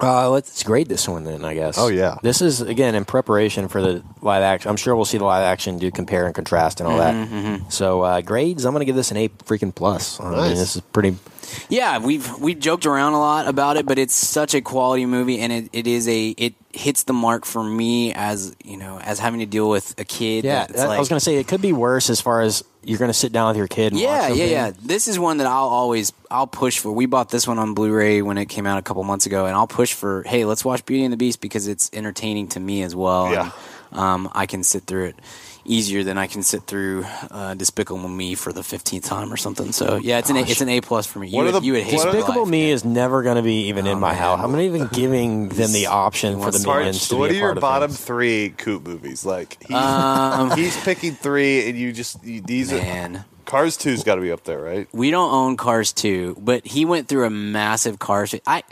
Uh, 0.03 0.29
let's 0.31 0.51
it's 0.51 0.63
grade 0.65 0.89
this 0.89 1.07
one 1.09 1.23
then, 1.25 1.45
I 1.45 1.55
guess. 1.55 1.79
Oh, 1.79 1.87
yeah. 1.89 2.17
This 2.23 2.43
is 2.43 2.61
again 2.61 2.95
in 2.97 3.05
preparation 3.05 3.69
for 3.69 3.81
the 3.81 4.03
live 4.21 4.43
action. 4.43 4.69
I'm 4.69 4.77
sure 4.77 4.97
we'll 4.97 5.05
see 5.05 5.19
the 5.19 5.25
live 5.25 5.45
action, 5.45 5.79
do 5.79 5.91
compare 5.93 6.27
and 6.27 6.35
contrast 6.35 6.81
and 6.81 6.89
all 6.89 6.99
Mm-hmm, 6.99 7.65
that. 7.65 7.73
So 7.73 8.03
uh, 8.03 8.21
grades, 8.21 8.65
I'm 8.65 8.73
going 8.73 8.81
to 8.81 8.85
give 8.87 8.97
this 8.97 9.11
an 9.13 9.17
A 9.17 9.29
freaking 9.29 9.75
plus. 9.75 10.19
I 10.21 10.25
mean, 10.25 10.33
Nice. 10.39 10.59
this 10.59 10.77
is 10.77 10.83
pretty. 10.83 11.17
Yeah, 11.69 11.99
we've 11.99 12.39
we've 12.39 12.59
joked 12.59 12.87
around 12.87 13.13
a 13.13 13.19
lot 13.21 13.47
about 13.47 13.77
it, 13.77 13.87
but 13.87 13.99
it's 13.99 14.15
such 14.15 14.55
a 14.55 14.61
quality 14.61 15.07
movie, 15.07 15.39
and 15.41 15.53
it, 15.53 15.69
it 15.73 15.87
is 15.87 16.09
a 16.09 16.29
it 16.31 16.55
hits 16.73 17.03
the 17.05 17.13
mark 17.13 17.45
for 17.45 17.63
me 17.63 18.13
as 18.15 18.57
you 18.65 18.77
know 18.79 18.99
as 18.99 19.19
having 19.19 19.41
to 19.41 19.47
deal 19.47 19.69
with 19.69 19.95
a 20.01 20.05
kid. 20.05 20.45
Yeah, 20.45 20.67
that 20.67 20.71
it's 20.71 20.81
I 20.81 20.99
was 20.99 21.09
going 21.09 21.19
to 21.19 21.25
say 21.25 21.37
it 21.37 21.47
could 21.47 21.61
be 21.63 21.73
worse 21.73 22.09
as 22.11 22.21
far 22.21 22.41
as 22.41 22.65
you're 22.85 22.99
going 22.99 23.11
to 23.11 23.15
sit 23.15 23.33
down 23.33 23.49
with 23.49 23.57
your 23.57 23.69
kid. 23.69 23.93
And 23.93 24.01
Yeah, 24.01 24.29
watch 24.29 24.39
yeah, 24.39 24.45
yeah. 24.45 24.73
This 24.83 25.09
is 25.09 25.19
one 25.19 25.39
that 25.39 25.47
I'll 25.47 25.69
always 25.69 26.13
I'll 26.31 26.47
push 26.47 26.79
for. 26.79 26.93
We 26.93 27.07
bought 27.07 27.31
this 27.31 27.47
one 27.47 27.59
on 27.59 27.75
Blu-ray 27.75 28.23
when 28.23 28.39
it 28.39 28.47
came 28.47 28.67
out 28.67 28.79
a 28.79 28.83
couple 28.83 29.03
months 29.05 29.27
ago, 29.27 29.47
and 29.47 29.55
I'll 29.55 29.67
push 29.67 29.93
for. 29.93 30.23
Hey, 30.25 30.45
let's 30.45 30.65
watch 30.65 30.85
Beauty 30.85 31.05
and 31.05 31.13
the 31.13 31.17
Beast 31.17 31.41
because 31.41 31.69
it's 31.69 31.91
entertaining 31.93 32.49
to 32.49 32.61
me 32.61 32.83
as 32.83 32.95
well. 32.95 33.33
Yeah. 33.33 33.51
and, 33.91 34.01
um, 34.01 34.31
I 34.35 34.47
can 34.47 34.65
sit 34.65 34.85
through 34.85 35.07
it 35.07 35.17
easier 35.65 36.03
than 36.05 36.19
I 36.19 36.27
can 36.27 36.43
sit 36.43 36.65
through 36.65 37.05
uh, 37.31 37.55
Despicable 37.55 38.09
Me 38.09 38.35
for 38.35 38.53
the 38.53 38.63
fifteenth 38.63 39.05
time 39.05 39.33
or 39.33 39.37
something. 39.37 39.73
So 39.73 39.97
yeah, 39.97 40.19
it's 40.19 40.31
an 40.31 40.37
a, 40.37 40.41
it's 40.43 40.61
an 40.61 40.69
A 40.69 40.81
plus 40.81 41.07
for 41.07 41.19
me. 41.21 41.29
You 41.29 41.37
What 41.37 41.45
would, 41.47 41.55
the- 41.55 41.61
you 41.67 41.73
would 41.75 41.83
hate 41.85 41.97
what 41.99 42.13
Despicable 42.13 42.43
life. 42.43 42.51
Me 42.51 42.71
is 42.71 42.85
never 42.85 43.23
going 43.23 43.37
to 43.37 43.43
be 43.43 43.69
even 43.69 43.87
in 43.87 43.97
Oh, 43.99 44.01
my 44.01 44.13
man. 44.13 44.19
house. 44.19 44.41
I'm 44.43 44.53
not 44.53 44.61
even 44.61 44.87
giving 44.93 45.49
them 45.51 45.73
the 45.73 45.87
option 45.87 46.35
for 46.41 46.51
the 46.51 46.59
wants- 46.59 46.67
minions 46.67 47.09
to 47.09 47.17
what 47.17 47.31
be 47.31 47.37
are 47.37 47.39
a 47.39 47.41
your 47.41 47.47
part 47.49 47.57
of 47.59 47.61
bottom 47.63 47.91
things. 47.91 48.05
three 48.05 48.51
Coop 48.57 48.87
movies? 48.87 49.25
Like 49.25 49.63
he's, 49.63 49.77
Um, 49.77 50.51
he's 50.57 50.77
picking 50.85 51.15
three, 51.15 51.69
and 51.69 51.79
you 51.79 51.93
just 51.93 52.23
you, 52.25 52.41
these 52.41 52.73
are 52.73 52.79
Man. 52.79 53.25
Cars 53.53 53.77
Two's 53.77 54.03
got 54.03 54.15
to 54.15 54.23
be 54.23 54.33
up 54.33 54.45
there, 54.45 54.59
right? 54.59 54.89
We 54.95 55.11
don't 55.11 55.31
own 55.31 55.59
Cars 55.59 55.93
2, 55.93 56.39
but 56.41 56.67
he 56.67 56.87
went 56.87 57.07
through 57.07 57.27
a 57.27 57.31
massive 57.31 57.99
Cars. 57.99 58.35
I 58.47 58.63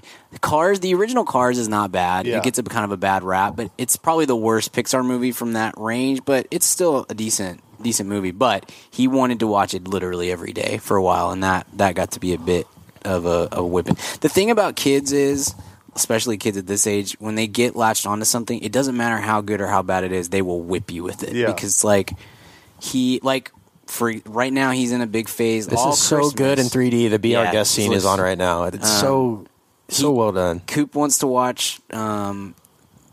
Cars, 0.41 0.81
the 0.81 0.95
original 0.95 1.27
Cars 1.27 1.59
is 1.59 1.69
not 1.69 1.93
bad. 1.93 2.27
Yeah. 2.27 2.39
It 2.39 2.45
gets 2.45 2.59
a 2.59 2.63
kind 2.63 2.87
of 2.87 2.91
a 2.91 2.97
bad 2.97 3.23
rap, 3.23 3.57
but 3.57 3.71
it's 3.77 3.97
probably 3.97 4.25
the 4.25 4.35
worst 4.35 4.73
Pixar 4.73 5.05
movie 5.05 5.33
from 5.33 5.53
that 5.53 5.75
range. 5.77 6.25
But 6.25 6.47
it's 6.51 6.65
still 6.65 7.05
a 7.11 7.15
decent 7.15 7.61
decent 7.83 8.09
movie. 8.09 8.31
But 8.31 8.73
he 8.91 9.07
wanted 9.07 9.41
to 9.41 9.47
watch 9.47 9.75
it 9.75 9.87
literally 9.87 10.33
every 10.33 10.55
day 10.55 10.79
for 10.79 10.97
a 10.97 11.03
while, 11.03 11.31
and 11.31 11.45
that 11.45 11.67
that 11.75 11.95
got 11.95 12.13
to 12.13 12.21
be 12.21 12.33
a 12.33 12.39
bit 12.39 12.67
of 13.05 13.27
a, 13.27 13.49
a 13.53 13.63
whipping. 13.63 13.99
The 14.23 14.31
thing 14.31 14.51
about 14.51 14.77
kids 14.77 15.13
is. 15.13 15.55
Especially 15.97 16.39
kids 16.39 16.57
at 16.57 16.69
this 16.69 16.87
age, 16.87 17.17
when 17.19 17.35
they 17.35 17.49
get 17.49 17.75
latched 17.75 18.07
onto 18.07 18.25
something, 18.25 18.61
it 18.61 18.71
doesn't 18.71 18.97
matter 18.97 19.17
how 19.17 19.41
good 19.41 19.61
or 19.61 19.67
how 19.67 19.83
bad 19.83 20.05
it 20.05 20.13
is, 20.13 20.29
they 20.29 20.41
will 20.41 20.63
whip 20.63 20.93
you 20.93 21.03
with 21.03 21.25
it. 21.25 21.35
Yeah. 21.35 21.47
Because 21.47 21.83
like 21.83 22.13
he 22.81 23.19
like 23.25 23.51
for 23.91 24.13
right 24.27 24.53
now 24.53 24.71
he's 24.71 24.93
in 24.93 25.01
a 25.01 25.07
big 25.07 25.29
phase. 25.29 25.67
This 25.67 25.79
All 25.79 25.93
is 25.93 25.99
so 26.01 26.31
good 26.31 26.59
in 26.59 26.67
3D. 26.67 27.11
The 27.11 27.19
Be 27.19 27.37
Our 27.37 27.45
Yeah, 27.45 27.53
Guest 27.53 27.73
scene 27.73 27.91
so 27.91 27.97
is 27.97 28.05
on 28.05 28.21
right 28.21 28.39
now. 28.39 28.65
It's 28.65 28.77
um, 28.77 29.01
so 29.01 29.47
so 29.89 30.13
well 30.13 30.33
done. 30.33 30.61
Coop 30.61 30.95
wants 30.95 31.19
to 31.19 31.27
watch 31.27 31.81
um, 31.93 32.55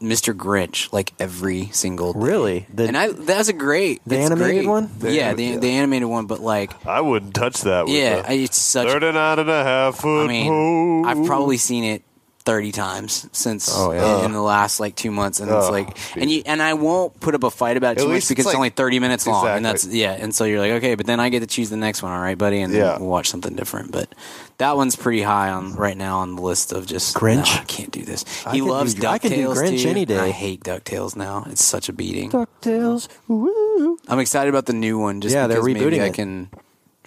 Mr. 0.01 0.33
Grinch 0.35 0.93
like 0.93 1.13
every 1.19 1.69
single 1.71 2.13
day. 2.13 2.19
Really? 2.19 2.67
The- 2.73 2.87
and 2.87 2.95
I 2.97 3.11
that's 3.11 3.49
a 3.49 3.53
great 3.53 4.01
the 4.05 4.17
animated 4.19 4.65
great. 4.65 4.67
one? 4.67 4.89
yeah, 5.01 5.33
The- 5.33 5.53
the 5.53 5.57
the 5.57 5.69
animated 5.71 6.07
one. 6.07 6.27
But 6.27 6.39
like, 6.39 6.85
I 6.85 7.01
wouldn't 7.01 7.33
touch 7.33 7.61
that. 7.61 7.85
With 7.85 7.95
yeah, 7.95 8.21
a 8.25 8.29
I- 8.29 8.33
it's 8.33 8.57
such. 8.57 8.87
39 8.87 9.39
and 9.39 9.49
a 9.49 9.63
half 9.63 9.95
foot 9.95 10.25
I 10.25 10.27
mean, 10.27 10.47
pole. 10.47 11.05
I've 11.07 11.25
probably 11.25 11.57
seen 11.57 11.83
it 11.83 12.03
thirty 12.47 12.71
times 12.71 13.27
since 13.33 13.69
Oh, 13.71 13.91
yeah. 13.91 14.19
in, 14.19 14.25
in 14.27 14.31
the 14.31 14.41
last 14.41 14.79
like 14.79 14.95
two 14.95 15.11
months, 15.11 15.41
and 15.41 15.51
it's 15.51 15.65
Ugh. 15.65 15.71
like, 15.71 15.97
and 16.15 16.31
you 16.31 16.41
and 16.45 16.61
I 16.61 16.73
won't 16.75 17.19
put 17.19 17.35
up 17.35 17.43
a 17.43 17.51
fight 17.51 17.75
about 17.77 17.97
it 17.97 17.99
At 17.99 18.03
too 18.03 18.07
much 18.07 18.13
least 18.15 18.29
because 18.29 18.45
it's 18.45 18.47
it's, 18.47 18.53
like- 18.53 18.55
only 18.57 18.69
thirty 18.69 18.99
minutes 18.99 19.27
long, 19.27 19.45
and 19.47 19.63
that's 19.65 19.83
Exactly. 19.83 20.01
yeah. 20.01 20.13
And 20.13 20.33
so 20.33 20.45
you're 20.45 20.59
like, 20.61 20.71
okay, 20.79 20.95
but 20.95 21.05
then 21.05 21.19
I 21.19 21.27
get 21.29 21.41
to 21.41 21.47
choose 21.47 21.69
the 21.69 21.77
next 21.77 22.01
one, 22.01 22.11
all 22.13 22.21
right, 22.21 22.37
buddy, 22.37 22.61
and 22.61 22.73
then 22.73 22.99
we'll 23.01 23.09
watch 23.09 23.29
something 23.29 23.53
different. 23.55 23.91
But 23.91 24.15
that 24.59 24.75
one's 24.77 24.95
pretty 24.95 25.21
high 25.21 25.49
on 25.49 25.75
right 25.75 25.97
now 25.97 26.19
on 26.19 26.35
the 26.37 26.41
list 26.41 26.71
of 26.71 26.85
just 26.87 27.15
Grinch? 27.15 27.53
"Nah, 27.53 27.61
I 27.61 27.65
can't 27.65 27.91
do 27.91 28.01
this. 28.03 28.23
I 28.47 28.53
He 28.53 28.61
loves 28.61 28.93
do- 28.95 29.05
I 29.07 29.19
could 29.19 29.31
do 29.33 29.49
Ducktales 29.49 29.55
Grinch 29.57 29.83
too. 29.83 29.89
any 29.89 30.05
day. 30.05 30.17
I 30.17 30.29
hate 30.31 30.63
Ducktales 30.63 31.15
now. 31.15 31.45
It's 31.49 31.63
such 31.63 31.89
a 31.89 31.93
beating. 31.93 32.31
DuckTales. 32.31 33.07
Woo. 33.27 33.97
I'm 34.07 34.19
excited 34.19 34.49
about 34.49 34.65
the 34.65 34.73
new 34.73 34.97
one. 34.97 35.21
Just 35.21 35.35
Yeah, 35.35 35.47
they're 35.47 35.61
because 35.61 35.81
maybe 35.83 35.97
rebooting 35.97 36.01
I 36.01 36.05
it. 36.07 36.13
can 36.13 36.49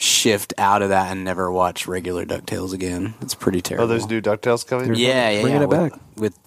shift 0.00 0.54
out 0.56 0.80
of 0.80 0.88
that 0.88 1.12
and 1.12 1.22
never 1.24 1.52
watch 1.52 1.86
regular 1.86 2.24
Ducktales 2.24 2.72
again. 2.72 3.14
It's 3.20 3.34
pretty 3.34 3.60
terrible. 3.60 3.84
oh, 3.84 3.86
there's 3.86 4.08
new 4.08 4.22
Ducktales 4.22 4.66
coming. 4.66 4.94
Yeah, 4.94 5.28
yeah, 5.30 5.42
Bringing 5.42 5.58
yeah, 5.60 5.64
it 5.64 5.68
with, 5.68 5.92
back. 5.92 6.00
with 6.16 6.38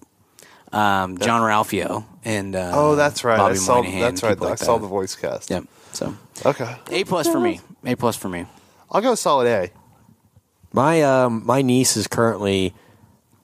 um, 0.72 1.18
Jean-Ralphio 1.18 2.04
and 2.24 2.56
uh, 2.56 2.72
Oh, 2.74 2.96
that's 2.96 3.22
right. 3.22 3.36
Bobby 3.38 3.54
I 3.54 3.56
saw. 3.58 3.76
Moynihan, 3.76 4.00
that's 4.00 4.22
right. 4.24 4.30
people 4.30 4.48
I 4.48 4.56
saw 4.56 4.76
that. 4.76 4.82
the 4.82 4.88
voice 4.88 5.14
cast. 5.14 5.50
Yep. 5.50 5.64
So 5.92 6.16
Okay, 6.44 6.74
A 6.90 7.04
plus 7.04 7.28
for 7.28 7.38
me. 7.38 7.60
A 7.84 7.94
plus 7.94 8.16
for 8.16 8.28
me. 8.28 8.46
I'll 8.90 9.00
go 9.00 9.14
solid 9.14 9.46
A. 9.46 9.70
My 10.72 11.02
um, 11.02 11.46
my 11.46 11.62
niece 11.62 11.96
is 11.96 12.08
currently. 12.08 12.74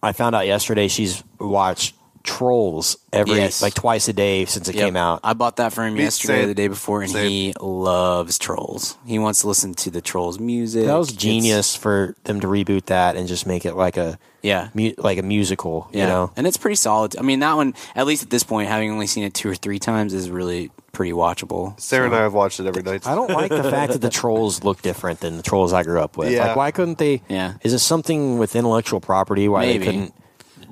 I 0.03 0.11
found 0.13 0.35
out 0.35 0.49
yesterday 0.49 0.89
she's 0.89 1.23
watched 1.39 1.95
Trolls 2.23 2.97
every 3.13 3.37
Yes. 3.37 3.63
like 3.63 3.75
twice 3.75 4.07
a 4.09 4.13
day 4.13 4.45
since 4.45 4.69
it 4.69 4.75
Yep. 4.75 4.85
came 4.85 4.97
out. 4.97 5.21
I 5.25 5.33
bought 5.33 5.57
that 5.57 5.73
for 5.73 5.85
him 5.87 5.95
Me- 5.95 6.03
yesterday, 6.03 6.45
or 6.45 6.47
the 6.47 6.55
day 6.55 6.69
before, 6.69 7.03
and 7.03 7.11
Same. 7.11 7.29
he 7.29 7.55
loves 7.61 8.39
Trolls. 8.39 8.97
He 9.07 9.19
wants 9.19 9.41
to 9.41 9.49
listen 9.49 9.75
to 9.75 9.91
the 9.91 10.01
Trolls 10.01 10.39
music. 10.39 10.87
that 10.87 10.99
was 10.99 11.09
It's- 11.09 11.23
genius 11.23 11.75
for 11.75 12.15
them 12.25 12.41
to 12.41 12.47
reboot 12.47 12.87
that 12.87 13.17
and 13.17 13.27
just 13.27 13.47
make 13.47 13.65
it 13.65 13.75
like 13.77 13.97
a 13.97 14.19
Yeah. 14.43 14.69
mu- 14.75 14.93
like 14.99 15.19
a 15.19 15.23
musical. 15.23 15.89
Yeah, 15.93 16.03
You 16.05 16.09
know, 16.09 16.31
and 16.37 16.47
it's 16.47 16.57
pretty 16.57 16.77
solid. 16.77 17.17
I 17.19 17.23
mean, 17.23 17.41
that 17.41 17.57
one, 17.57 17.75
at 17.97 18.07
least 18.07 18.23
at 18.23 18.31
this 18.31 18.43
point, 18.43 18.69
having 18.69 18.91
only 18.91 19.07
seen 19.07 19.25
it 19.25 19.35
two 19.35 19.49
or 19.51 19.55
three 19.55 19.79
times, 19.79 20.13
is 20.15 20.31
really 20.31 20.71
pretty 20.93 21.13
watchable. 21.13 21.79
Sarah 21.81 22.07
and 22.07 22.15
I 22.15 22.23
have 22.23 22.35
watched 22.35 22.59
it 22.61 22.67
every 22.67 22.83
night. 22.83 23.07
I 23.07 23.15
don't 23.15 23.31
like 23.31 23.51
the 23.51 23.63
fact 23.71 23.93
that 23.93 24.01
the 24.03 24.11
trolls 24.11 24.63
look 24.65 24.83
different 24.83 25.21
than 25.21 25.37
the 25.37 25.43
trolls 25.43 25.73
I 25.73 25.83
grew 25.85 26.01
up 26.01 26.17
with. 26.17 26.33
Yeah. 26.33 26.49
Like, 26.49 26.57
why 26.57 26.71
couldn't 26.71 26.99
they? 26.99 27.23
Yeah. 27.29 27.55
Is 27.63 27.73
it 27.73 27.79
something 27.79 28.39
with 28.39 28.57
intellectual 28.57 29.01
property 29.01 29.49
why 29.49 29.67
Maybe. 29.67 29.79
they 29.79 29.85
couldn't 29.87 30.15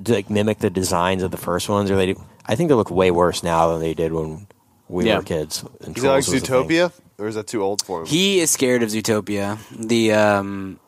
like 0.06 0.30
mimic 0.30 0.58
the 0.58 0.70
designs 0.70 1.22
of 1.22 1.30
the 1.30 1.36
first 1.36 1.68
ones? 1.68 1.90
Or 1.90 1.96
they? 1.96 2.14
I 2.46 2.54
think 2.54 2.68
they 2.68 2.74
look 2.74 2.90
way 2.90 3.10
worse 3.10 3.42
now 3.42 3.72
than 3.72 3.80
they 3.80 3.94
did 3.94 4.12
when 4.12 4.46
we 4.88 5.06
Yeah. 5.06 5.18
were 5.18 5.22
kids. 5.24 5.64
And 5.82 5.96
Is 5.96 6.04
it 6.04 6.06
like 6.08 6.24
Trolls 6.24 6.28
was 6.28 6.42
a 6.42 6.46
thing. 6.46 6.64
Zootopia, 6.68 6.92
or 7.18 7.26
is 7.28 7.34
that 7.34 7.46
too 7.46 7.62
old 7.62 7.82
for 7.84 8.00
him? 8.00 8.06
He 8.06 8.40
is 8.40 8.50
scared 8.50 8.82
of 8.82 8.90
Zootopia. 8.90 9.58
The 9.76 10.12
um, 10.12 10.78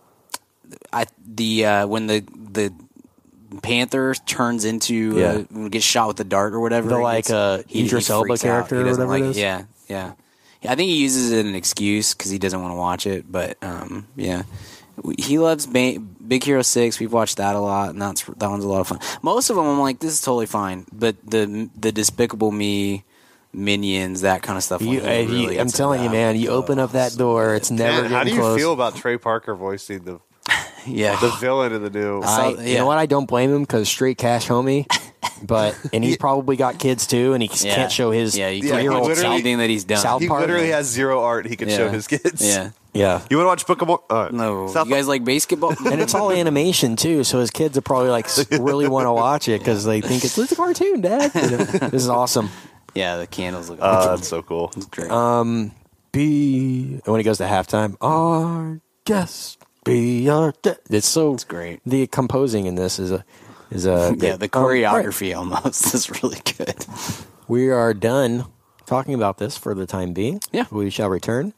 I 0.93 1.07
the 1.27 1.67
uh, 1.67 1.87
when 1.87 2.07
the 2.07 2.25
the 2.53 2.73
panther 3.63 4.15
turns 4.27 4.65
into 4.65 5.19
Yeah. 5.19 5.43
uh, 5.65 5.69
gets 5.69 5.85
shot 5.85 6.09
with 6.09 6.17
the 6.19 6.25
dart 6.25 6.55
or 6.55 6.61
whatever. 6.61 6.89
The, 6.89 6.97
he 6.99 7.03
like, 7.03 7.25
gets- 7.25 7.31
uh, 7.33 7.63
he- 7.67 7.81
he 7.81 7.87
Idris 7.87 8.09
Elba 8.11 8.27
freaks 8.29 8.45
out. 8.45 8.49
character 8.49 8.77
He 8.77 8.83
or 8.83 8.85
doesn't 8.87 9.07
whatever 9.09 9.25
it 9.25 9.27
like- 9.29 9.37
is? 9.37 9.39
Yeah, 9.39 9.63
yeah. 9.89 10.13
Yeah, 10.63 10.73
I 10.73 10.75
think 10.77 10.91
he 10.91 10.97
uses 10.99 11.33
it 11.33 11.39
as 11.41 11.47
an 11.47 11.55
excuse 11.55 12.13
because 12.15 12.31
he 12.31 12.39
doesn't 12.39 12.61
want 12.61 12.73
to 12.73 12.77
watch 12.77 13.07
it. 13.07 13.25
But 13.31 13.57
um, 13.63 14.07
yeah, 14.15 14.43
he 15.19 15.39
loves 15.39 15.67
ba- 15.67 15.97
Big 16.31 16.45
Hero 16.45 16.63
Six. 16.63 17.01
We've 17.01 17.13
watched 17.13 17.39
that 17.39 17.57
a 17.57 17.61
lot, 17.61 17.91
and 17.91 18.01
that's 18.01 18.23
that 18.23 18.49
one's 18.49 18.63
a 18.65 18.69
lot 18.69 18.81
of 18.81 18.87
fun. 18.89 19.01
Most 19.21 19.51
of 19.51 19.57
them, 19.57 19.67
I'm 19.67 19.81
like, 19.81 19.99
this 19.99 20.13
is 20.13 20.23
totally 20.23 20.47
fine. 20.47 20.87
But 20.93 21.17
the 21.29 21.69
the 21.79 21.91
Despicable 21.91 22.53
Me, 22.53 23.03
Minions, 23.53 24.21
that 24.21 24.41
kind 24.43 24.57
of 24.57 24.63
stuff. 24.63 24.81
You, 24.81 25.01
like, 25.01 25.29
uh, 25.29 25.31
really 25.33 25.59
I'm 25.61 25.69
telling 25.69 26.03
you, 26.05 26.09
man. 26.11 26.37
You 26.37 26.51
open 26.51 26.79
up 26.79 26.93
that 26.93 27.17
door, 27.17 27.57
it's 27.57 27.71
never 27.71 28.03
Man, 28.03 28.11
how 28.13 28.23
do 28.25 28.31
you 28.31 28.39
close. 28.39 28.59
feel 28.59 28.73
about 28.73 28.95
Trey 28.95 29.19
Parker 29.19 29.55
voicing 29.57 30.05
the 30.05 30.21
Yeah, 30.87 31.19
the 31.21 31.31
villain 31.41 31.73
of 31.73 31.83
the 31.83 31.91
new? 31.91 32.23
I, 32.23 32.55
So- 32.55 32.61
You 32.63 32.79
know 32.79 32.87
what? 32.87 32.99
I 32.99 33.07
don't 33.07 33.27
blame 33.27 33.53
him 33.53 33.63
because 33.63 33.89
straight 33.89 34.17
cash 34.19 34.47
homie. 34.47 34.87
But 35.43 35.75
and 35.95 36.05
he's 36.05 36.19
probably 36.19 36.57
got 36.57 36.79
kids 36.79 37.07
too, 37.07 37.33
and 37.33 37.43
he 37.43 37.49
Yeah. 37.67 37.75
can't 37.75 37.91
show 37.91 38.11
his 38.11 38.37
Yeah, 38.37 38.51
you 38.51 38.63
Yeah, 38.65 38.71
can't 38.73 38.83
he 38.83 38.89
watch 38.91 39.05
literally- 39.09 39.35
anything 39.37 39.57
that 39.59 39.71
he's 39.71 39.85
done. 39.85 39.97
South 39.99 40.21
he 40.21 40.29
Park. 40.29 40.43
literally 40.43 40.69
has 40.69 40.87
zero 40.87 41.23
art 41.23 41.47
he 41.47 41.57
can 41.57 41.71
yeah. 41.71 41.77
show 41.79 41.89
his 41.89 42.07
kids. 42.07 42.47
Yeah. 42.47 42.71
Yeah, 42.93 43.23
You 43.31 43.37
want 43.37 43.45
to 43.45 43.49
watch 43.49 43.67
Book 43.67 43.83
of 43.83 43.89
Mor- 43.89 44.03
uh, 44.11 44.31
No, 44.33 44.67
South 44.69 44.89
you 44.89 44.95
guys 44.95 45.07
like 45.07 45.25
basketball? 45.25 45.75
and 45.87 46.01
it's 46.01 46.15
all 46.15 46.33
animation 46.33 46.97
too. 46.97 47.23
So 47.25 47.39
his 47.39 47.51
kids 47.51 47.79
are 47.79 47.83
probably 47.83 48.11
like 48.11 48.27
really 48.51 48.89
want 48.89 49.07
to 49.07 49.13
watch 49.13 49.49
it 49.49 49.61
because 49.61 49.85
they 49.85 50.01
think 50.01 50.25
it's, 50.25 50.37
it's 50.37 50.53
a 50.53 50.57
cartoon, 50.57 51.01
Dad. 51.01 51.31
You 51.35 51.41
know, 51.57 51.57
this 51.65 52.03
is 52.03 52.09
awesome. 52.09 52.51
Yeah, 52.95 53.19
the 53.19 53.27
candles 53.29 53.71
look. 53.71 53.79
Oh, 53.81 54.17
that's 54.17 54.27
so 54.29 54.43
cool. 54.43 54.73
It's 54.77 54.87
great. 54.87 55.11
Um, 55.11 55.71
be 56.13 56.95
and 57.05 57.07
when 57.07 57.21
he 57.21 57.25
goes 57.25 57.39
to 57.39 57.45
halftime, 57.45 57.97
our 58.01 58.81
guest 59.05 59.59
be 59.85 60.29
our. 60.29 60.53
De-. 60.63 60.77
It's 60.91 61.07
so 61.07 61.35
It's 61.35 61.45
great. 61.45 61.81
The 61.87 62.07
composing 62.09 62.67
in 62.67 62.75
this 62.75 62.99
is 62.99 63.13
a 63.13 63.25
is 63.71 63.87
a 63.87 64.17
yeah, 64.19 64.35
the 64.37 64.51
um, 64.53 64.65
right. 64.65 64.83
choreography 64.85 65.37
almost 65.37 65.95
is 65.95 66.11
really 66.23 66.41
good. 66.59 66.85
We 67.47 67.71
are 67.71 67.95
done 67.95 68.47
talking 68.87 69.15
about 69.15 69.39
this 69.39 69.57
for 69.57 69.75
the 69.75 69.87
time 69.87 70.13
being. 70.13 70.41
Yeah. 70.51 70.65
we 70.73 70.91
shall 70.91 71.09
return. 71.09 71.55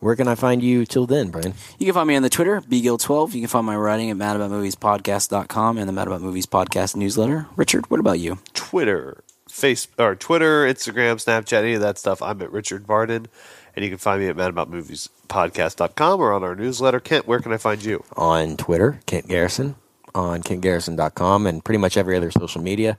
Where 0.00 0.14
can 0.14 0.28
I 0.28 0.34
find 0.34 0.62
you 0.62 0.84
till 0.84 1.06
then, 1.06 1.30
Brian? 1.30 1.54
You 1.78 1.86
can 1.86 1.94
find 1.94 2.08
me 2.08 2.16
on 2.16 2.22
the 2.22 2.28
Twitter, 2.28 2.60
bgill12. 2.60 3.32
You 3.32 3.40
can 3.40 3.48
find 3.48 3.64
my 3.66 3.76
writing 3.76 4.10
at 4.10 4.16
madaboutmoviespodcast.com 4.16 5.78
and 5.78 5.88
the 5.88 5.92
Mad 5.92 6.06
About 6.06 6.20
Movies 6.20 6.46
podcast 6.46 6.96
newsletter. 6.96 7.46
Richard, 7.56 7.90
what 7.90 7.98
about 7.98 8.18
you? 8.18 8.38
Twitter, 8.52 9.24
face 9.48 9.88
or 9.98 10.14
Twitter, 10.14 10.64
Instagram, 10.66 11.16
Snapchat, 11.16 11.62
any 11.62 11.74
of 11.74 11.80
that 11.80 11.96
stuff. 11.96 12.20
I'm 12.20 12.42
at 12.42 12.52
Richard 12.52 12.86
Varden, 12.86 13.26
and 13.74 13.84
you 13.84 13.90
can 13.90 13.98
find 13.98 14.20
me 14.20 14.28
at 14.28 14.36
madaboutmoviespodcast.com 14.36 16.20
or 16.20 16.32
on 16.32 16.44
our 16.44 16.54
newsletter. 16.54 17.00
Kent, 17.00 17.26
where 17.26 17.40
can 17.40 17.52
I 17.52 17.56
find 17.56 17.82
you? 17.82 18.04
On 18.16 18.58
Twitter, 18.58 19.00
Kent 19.06 19.28
Garrison, 19.28 19.76
on 20.14 20.42
kentgarrison.com, 20.42 21.46
and 21.46 21.64
pretty 21.64 21.78
much 21.78 21.96
every 21.96 22.16
other 22.16 22.30
social 22.30 22.60
media. 22.60 22.98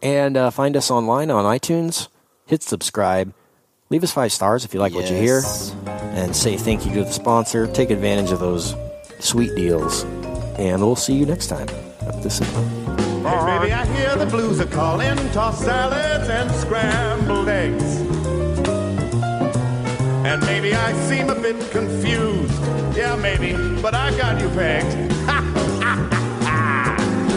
And 0.00 0.36
uh, 0.36 0.50
find 0.50 0.76
us 0.76 0.92
online 0.92 1.30
on 1.32 1.44
iTunes. 1.44 2.06
Hit 2.46 2.62
subscribe. 2.62 3.34
Leave 3.90 4.04
us 4.04 4.12
five 4.12 4.30
stars 4.32 4.64
if 4.64 4.72
you 4.72 4.78
like 4.78 4.94
what 4.94 5.10
you 5.10 5.16
hear. 5.16 5.42
And 6.20 6.36
say 6.36 6.58
thank 6.58 6.84
you 6.84 6.92
to 6.92 7.04
the 7.04 7.12
sponsor. 7.12 7.66
Take 7.66 7.88
advantage 7.88 8.30
of 8.30 8.40
those 8.40 8.76
sweet 9.20 9.54
deals. 9.56 10.04
And 10.58 10.82
we'll 10.82 10.94
see 10.94 11.14
you 11.14 11.24
next 11.24 11.46
time. 11.46 11.66
This 12.20 12.40
Hey, 12.40 12.44
baby, 12.44 13.72
I 13.72 13.86
hear 13.96 14.14
the 14.16 14.26
blues 14.26 14.60
are 14.60 14.66
calling. 14.66 15.16
Tossed 15.32 15.64
salads 15.64 16.28
and 16.28 16.50
scrambled 16.50 17.48
eggs. 17.48 18.00
And 20.26 20.42
maybe 20.42 20.74
I 20.74 20.92
seem 21.08 21.30
a 21.30 21.34
bit 21.34 21.58
confused. 21.70 22.52
Yeah, 22.94 23.16
maybe, 23.16 23.54
but 23.80 23.94
I 23.94 24.14
got 24.18 24.42
you 24.42 24.50
pegged. 24.50 25.08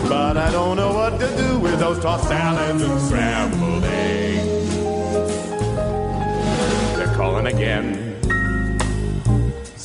but 0.09 0.35
I 0.35 0.51
don't 0.51 0.75
know 0.75 0.93
what 0.93 1.21
to 1.21 1.27
do 1.37 1.57
with 1.57 1.79
those 1.79 1.99
tossed 1.99 2.27
salads 2.27 2.83
and 2.83 3.01
scrambled 3.01 3.85
eggs. 3.85 4.75
They're 6.97 7.15
calling 7.15 7.47
again. 7.47 8.12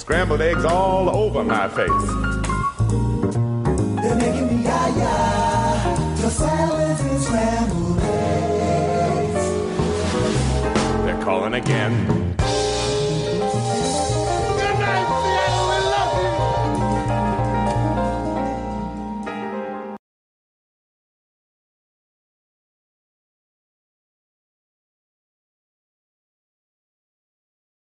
Scrambled 0.09 0.41
eggs 0.41 0.65
all 0.65 1.11
over 1.11 1.45
my 1.45 1.69
face. 1.69 1.91
They're 4.01 4.17
making 4.17 4.47
me 4.49 4.65
yah-yah. 4.65 6.15
The 6.15 6.31
salads 6.31 7.01
and 7.03 7.21
scrambled 7.21 8.01
eggs. 8.01 9.47
They're 11.05 11.23
calling 11.23 11.53
again. 11.53 12.28